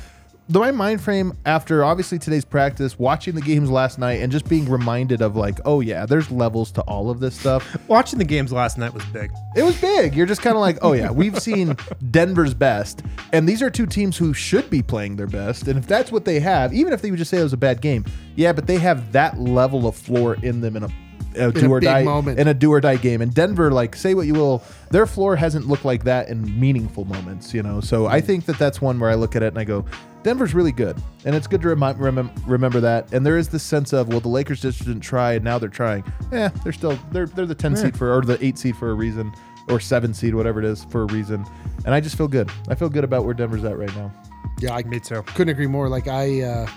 Though 0.47 0.59
my 0.59 0.69
mind 0.69 1.01
frame 1.01 1.35
after 1.47 1.83
obviously 1.83 2.19
today's 2.19 2.45
practice, 2.45 2.99
watching 2.99 3.33
the 3.33 3.41
games 3.41 3.71
last 3.71 3.97
night, 3.97 4.21
and 4.21 4.31
just 4.31 4.47
being 4.47 4.69
reminded 4.69 5.21
of 5.21 5.35
like, 5.35 5.59
oh 5.65 5.79
yeah, 5.79 6.05
there's 6.05 6.29
levels 6.29 6.71
to 6.73 6.81
all 6.83 7.09
of 7.09 7.19
this 7.19 7.35
stuff. 7.35 7.75
Watching 7.87 8.19
the 8.19 8.25
games 8.25 8.51
last 8.51 8.77
night 8.77 8.93
was 8.93 9.03
big. 9.05 9.31
It 9.55 9.63
was 9.63 9.79
big. 9.81 10.13
You're 10.13 10.27
just 10.27 10.43
kind 10.43 10.55
of 10.55 10.61
like, 10.61 10.77
oh 10.83 10.93
yeah, 10.93 11.09
we've 11.09 11.41
seen 11.41 11.75
Denver's 12.11 12.53
best, 12.53 13.01
and 13.33 13.49
these 13.49 13.63
are 13.63 13.71
two 13.71 13.87
teams 13.87 14.17
who 14.17 14.35
should 14.35 14.69
be 14.69 14.83
playing 14.83 15.15
their 15.15 15.25
best. 15.25 15.67
And 15.67 15.79
if 15.79 15.87
that's 15.87 16.11
what 16.11 16.25
they 16.25 16.39
have, 16.39 16.73
even 16.73 16.93
if 16.93 17.01
they 17.01 17.09
would 17.09 17.17
just 17.17 17.31
say 17.31 17.39
it 17.39 17.43
was 17.43 17.53
a 17.53 17.57
bad 17.57 17.81
game, 17.81 18.05
yeah, 18.35 18.53
but 18.53 18.67
they 18.67 18.77
have 18.77 19.11
that 19.13 19.39
level 19.39 19.87
of 19.87 19.95
floor 19.95 20.35
in 20.43 20.61
them 20.61 20.75
in 20.75 20.83
a, 20.83 20.89
a 21.37 21.51
do 21.51 21.71
or 21.71 21.79
die 21.79 22.03
moment. 22.03 22.39
in 22.39 22.47
a 22.47 22.53
do 22.53 22.71
or 22.71 22.81
die 22.81 22.97
game. 22.97 23.21
And 23.21 23.33
Denver, 23.33 23.71
like, 23.71 23.95
say 23.95 24.13
what 24.13 24.27
you 24.27 24.33
will, 24.33 24.63
their 24.91 25.05
floor 25.05 25.35
hasn't 25.35 25.67
looked 25.67 25.85
like 25.85 26.03
that 26.05 26.29
in 26.29 26.59
meaningful 26.59 27.05
moments. 27.05 27.53
You 27.53 27.63
know, 27.63 27.81
so 27.81 28.07
I 28.07 28.21
think 28.21 28.45
that 28.45 28.57
that's 28.57 28.81
one 28.81 28.99
where 28.99 29.09
I 29.09 29.15
look 29.15 29.35
at 29.35 29.43
it 29.43 29.47
and 29.47 29.59
I 29.59 29.63
go, 29.63 29.85
Denver's 30.23 30.55
really 30.55 30.71
good, 30.71 30.99
and 31.23 31.35
it's 31.35 31.45
good 31.45 31.61
to 31.61 31.67
remi- 31.69 31.93
remem- 31.99 32.31
remember 32.47 32.79
that. 32.79 33.13
And 33.13 33.23
there 33.23 33.37
is 33.37 33.49
this 33.49 33.61
sense 33.61 33.93
of, 33.93 34.07
well, 34.07 34.19
the 34.19 34.27
Lakers 34.27 34.59
just 34.59 34.79
didn't 34.79 35.01
try, 35.01 35.33
and 35.33 35.43
now 35.45 35.59
they're 35.59 35.69
trying. 35.69 36.03
Yeah, 36.31 36.47
they're 36.63 36.73
still 36.73 36.97
they're 37.11 37.27
they're 37.27 37.45
the 37.45 37.53
ten 37.53 37.75
seed 37.75 37.95
for 37.95 38.11
or 38.11 38.21
the 38.21 38.43
eight 38.43 38.57
seed 38.57 38.75
for 38.75 38.89
a 38.89 38.95
reason, 38.95 39.31
or 39.69 39.79
seven 39.79 40.13
seed, 40.15 40.33
whatever 40.33 40.59
it 40.59 40.65
is, 40.65 40.83
for 40.85 41.03
a 41.03 41.05
reason. 41.05 41.45
And 41.85 41.93
I 41.93 41.99
just 41.99 42.17
feel 42.17 42.27
good. 42.27 42.49
I 42.69 42.73
feel 42.75 42.89
good 42.89 43.03
about 43.03 43.25
where 43.25 43.35
Denver's 43.35 43.63
at 43.63 43.77
right 43.77 43.95
now. 43.95 44.11
Yeah, 44.59 44.73
I 44.73 44.81
Me 44.83 44.99
too. 44.99 45.21
couldn't 45.21 45.49
agree 45.49 45.67
more. 45.67 45.89
Like 45.89 46.07
I, 46.07 46.41
uh, 46.41 46.67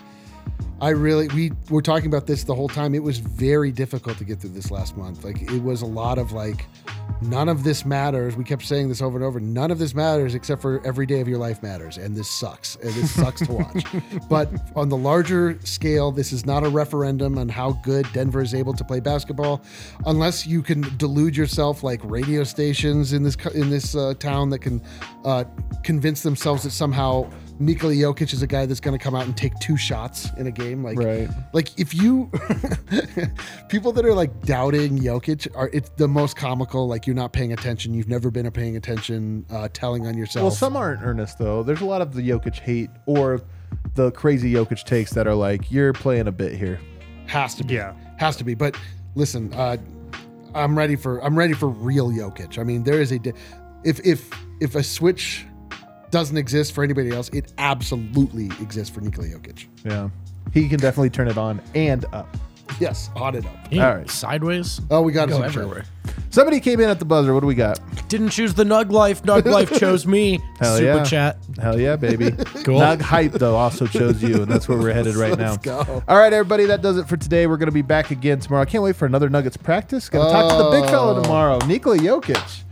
I 0.80 0.90
really 0.90 1.26
we 1.28 1.52
were 1.70 1.82
talking 1.82 2.06
about 2.06 2.26
this 2.26 2.44
the 2.44 2.54
whole 2.54 2.68
time. 2.68 2.94
It 2.94 3.02
was 3.02 3.18
very 3.18 3.72
difficult 3.72 4.16
to 4.18 4.24
get 4.24 4.40
through 4.40 4.50
this 4.50 4.70
last 4.70 4.96
month. 4.96 5.24
Like 5.24 5.42
it 5.42 5.62
was 5.62 5.82
a 5.82 5.86
lot 5.86 6.18
of 6.18 6.30
like, 6.30 6.66
none 7.20 7.48
of 7.48 7.64
this 7.64 7.84
matters. 7.84 8.36
We 8.36 8.44
kept 8.44 8.62
saying 8.62 8.88
this 8.88 9.02
over 9.02 9.16
and 9.16 9.24
over. 9.24 9.40
None 9.40 9.72
of 9.72 9.80
this 9.80 9.92
matters 9.92 10.36
except 10.36 10.62
for 10.62 10.80
every 10.86 11.04
day 11.04 11.20
of 11.20 11.26
your 11.26 11.38
life 11.38 11.64
matters, 11.64 11.96
and 11.98 12.16
this 12.16 12.30
sucks. 12.30 12.76
And 12.76 12.92
this 12.94 13.10
sucks 13.12 13.44
to 13.46 13.52
watch. 13.52 13.84
But 14.28 14.50
on 14.76 14.88
the 14.88 14.96
larger 14.96 15.58
scale, 15.64 16.12
this 16.12 16.32
is 16.32 16.44
not 16.44 16.64
a 16.64 16.68
referendum 16.68 17.38
on 17.38 17.48
how 17.48 17.72
good 17.82 18.06
Denver 18.12 18.42
is 18.42 18.54
able 18.54 18.74
to 18.74 18.84
play 18.84 19.00
basketball, 19.00 19.62
unless 20.06 20.46
you 20.46 20.62
can 20.62 20.82
delude 20.96 21.36
yourself 21.36 21.82
like 21.82 22.00
radio 22.04 22.44
stations 22.44 23.12
in 23.12 23.22
this 23.22 23.36
in 23.54 23.70
this 23.70 23.96
uh, 23.96 24.14
town 24.18 24.50
that 24.50 24.60
can 24.60 24.82
uh, 25.24 25.44
convince 25.82 26.22
themselves 26.22 26.62
that 26.62 26.70
somehow. 26.70 27.28
Nikola 27.60 27.92
Jokic 27.94 28.32
is 28.32 28.42
a 28.42 28.46
guy 28.46 28.66
that's 28.66 28.80
going 28.80 28.96
to 28.96 29.02
come 29.02 29.14
out 29.14 29.24
and 29.26 29.36
take 29.36 29.52
two 29.58 29.76
shots 29.76 30.28
in 30.36 30.46
a 30.46 30.50
game. 30.50 30.82
Like, 30.84 30.98
Right. 30.98 31.28
like 31.52 31.78
if 31.78 31.92
you 31.94 32.30
people 33.68 33.92
that 33.92 34.04
are 34.04 34.14
like 34.14 34.42
doubting 34.42 34.98
Jokic 34.98 35.48
are 35.56 35.68
it's 35.72 35.88
the 35.96 36.06
most 36.08 36.36
comical. 36.36 36.86
Like 36.86 37.06
you're 37.06 37.16
not 37.16 37.32
paying 37.32 37.52
attention. 37.52 37.94
You've 37.94 38.08
never 38.08 38.30
been 38.30 38.48
paying 38.50 38.76
attention. 38.76 39.44
Uh, 39.50 39.68
telling 39.72 40.06
on 40.06 40.16
yourself. 40.16 40.42
Well, 40.42 40.50
some 40.50 40.76
aren't 40.76 41.02
earnest 41.02 41.38
though. 41.38 41.62
There's 41.62 41.80
a 41.80 41.84
lot 41.86 42.00
of 42.02 42.14
the 42.14 42.22
Jokic 42.22 42.58
hate 42.58 42.90
or 43.06 43.40
the 43.94 44.10
crazy 44.12 44.52
Jokic 44.52 44.84
takes 44.84 45.12
that 45.12 45.26
are 45.26 45.34
like, 45.34 45.70
you're 45.70 45.92
playing 45.92 46.28
a 46.28 46.32
bit 46.32 46.52
here. 46.54 46.80
has 47.26 47.54
to 47.56 47.64
be. 47.64 47.74
Yeah. 47.74 47.94
has 48.18 48.36
to 48.36 48.44
be. 48.44 48.54
But 48.54 48.76
listen, 49.14 49.52
uh, 49.54 49.76
I'm 50.54 50.76
ready 50.78 50.96
for 50.96 51.22
I'm 51.24 51.36
ready 51.36 51.52
for 51.54 51.68
real 51.68 52.10
Jokic. 52.10 52.58
I 52.58 52.62
mean, 52.62 52.84
there 52.84 53.00
is 53.00 53.12
a 53.12 53.18
if 53.84 54.00
if 54.04 54.30
if 54.60 54.74
a 54.74 54.82
switch 54.82 55.44
doesn't 56.10 56.36
exist 56.36 56.72
for 56.72 56.82
anybody 56.84 57.10
else, 57.10 57.28
it 57.30 57.52
absolutely 57.58 58.46
exists 58.62 58.94
for 58.94 59.00
Nikola 59.00 59.28
Jokic. 59.28 59.66
Yeah, 59.84 60.10
he 60.52 60.68
can 60.68 60.78
definitely 60.78 61.10
turn 61.10 61.28
it 61.28 61.38
on 61.38 61.60
and 61.74 62.04
up. 62.12 62.36
Yes, 62.80 63.10
on 63.16 63.34
it 63.34 63.44
up. 63.46 63.56
Yeah, 63.70 63.88
All 63.88 63.96
right. 63.96 64.10
Sideways. 64.10 64.80
Oh, 64.90 65.02
we 65.02 65.12
got 65.12 65.28
Go 65.28 65.36
some 65.36 65.44
everywhere. 65.44 65.84
Somebody 66.30 66.60
came 66.60 66.80
in 66.80 66.88
at 66.88 66.98
the 66.98 67.04
buzzer. 67.04 67.32
What 67.34 67.40
do 67.40 67.46
we 67.46 67.54
got? 67.54 67.80
Didn't 68.08 68.30
choose 68.30 68.54
the 68.54 68.64
Nug 68.64 68.92
Life. 68.92 69.22
Nug 69.22 69.44
Life 69.50 69.78
chose 69.78 70.06
me. 70.06 70.38
Hell 70.60 70.76
Super 70.76 70.96
yeah. 70.98 71.04
chat. 71.04 71.38
Hell 71.60 71.80
yeah, 71.80 71.96
baby. 71.96 72.32
Cool. 72.64 72.80
Nug 72.80 73.00
Hype, 73.00 73.32
though, 73.32 73.56
also 73.56 73.86
chose 73.86 74.22
you, 74.22 74.42
and 74.42 74.50
that's 74.50 74.68
where 74.68 74.76
we're 74.76 74.92
headed 74.92 75.14
right 75.14 75.38
now. 75.38 75.52
Let's 75.52 75.64
go. 75.64 76.02
All 76.06 76.18
right, 76.18 76.32
everybody, 76.32 76.66
that 76.66 76.82
does 76.82 76.98
it 76.98 77.08
for 77.08 77.16
today. 77.16 77.46
We're 77.46 77.56
going 77.56 77.68
to 77.68 77.72
be 77.72 77.82
back 77.82 78.10
again 78.10 78.40
tomorrow. 78.40 78.62
I 78.62 78.66
can't 78.66 78.84
wait 78.84 78.96
for 78.96 79.06
another 79.06 79.30
Nuggets 79.30 79.56
practice. 79.56 80.08
Going 80.08 80.26
to 80.26 80.32
talk 80.32 80.50
to 80.50 80.64
the 80.64 80.70
big 80.70 80.90
fella 80.90 81.22
tomorrow, 81.22 81.58
Nikola 81.66 81.96
Jokic. 81.98 82.62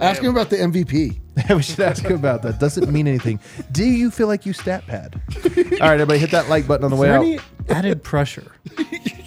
Ask 0.00 0.22
him 0.22 0.30
about 0.30 0.50
the 0.50 0.56
MVP. 0.56 1.18
we 1.54 1.62
should 1.62 1.80
ask 1.80 2.02
him 2.04 2.14
about 2.14 2.42
that. 2.42 2.58
Doesn't 2.58 2.90
mean 2.90 3.06
anything. 3.06 3.40
Do 3.72 3.84
you 3.84 4.10
feel 4.10 4.26
like 4.26 4.46
you 4.46 4.52
stat 4.52 4.86
pad? 4.86 5.20
All 5.46 5.52
right, 5.52 5.82
everybody, 6.00 6.18
hit 6.18 6.30
that 6.30 6.48
like 6.48 6.66
button 6.66 6.84
on 6.84 6.90
the 6.90 6.96
Is 6.96 7.00
way 7.00 7.08
there 7.08 7.16
out. 7.18 7.24
any 7.24 7.38
added 7.68 8.02
pressure? 8.02 8.52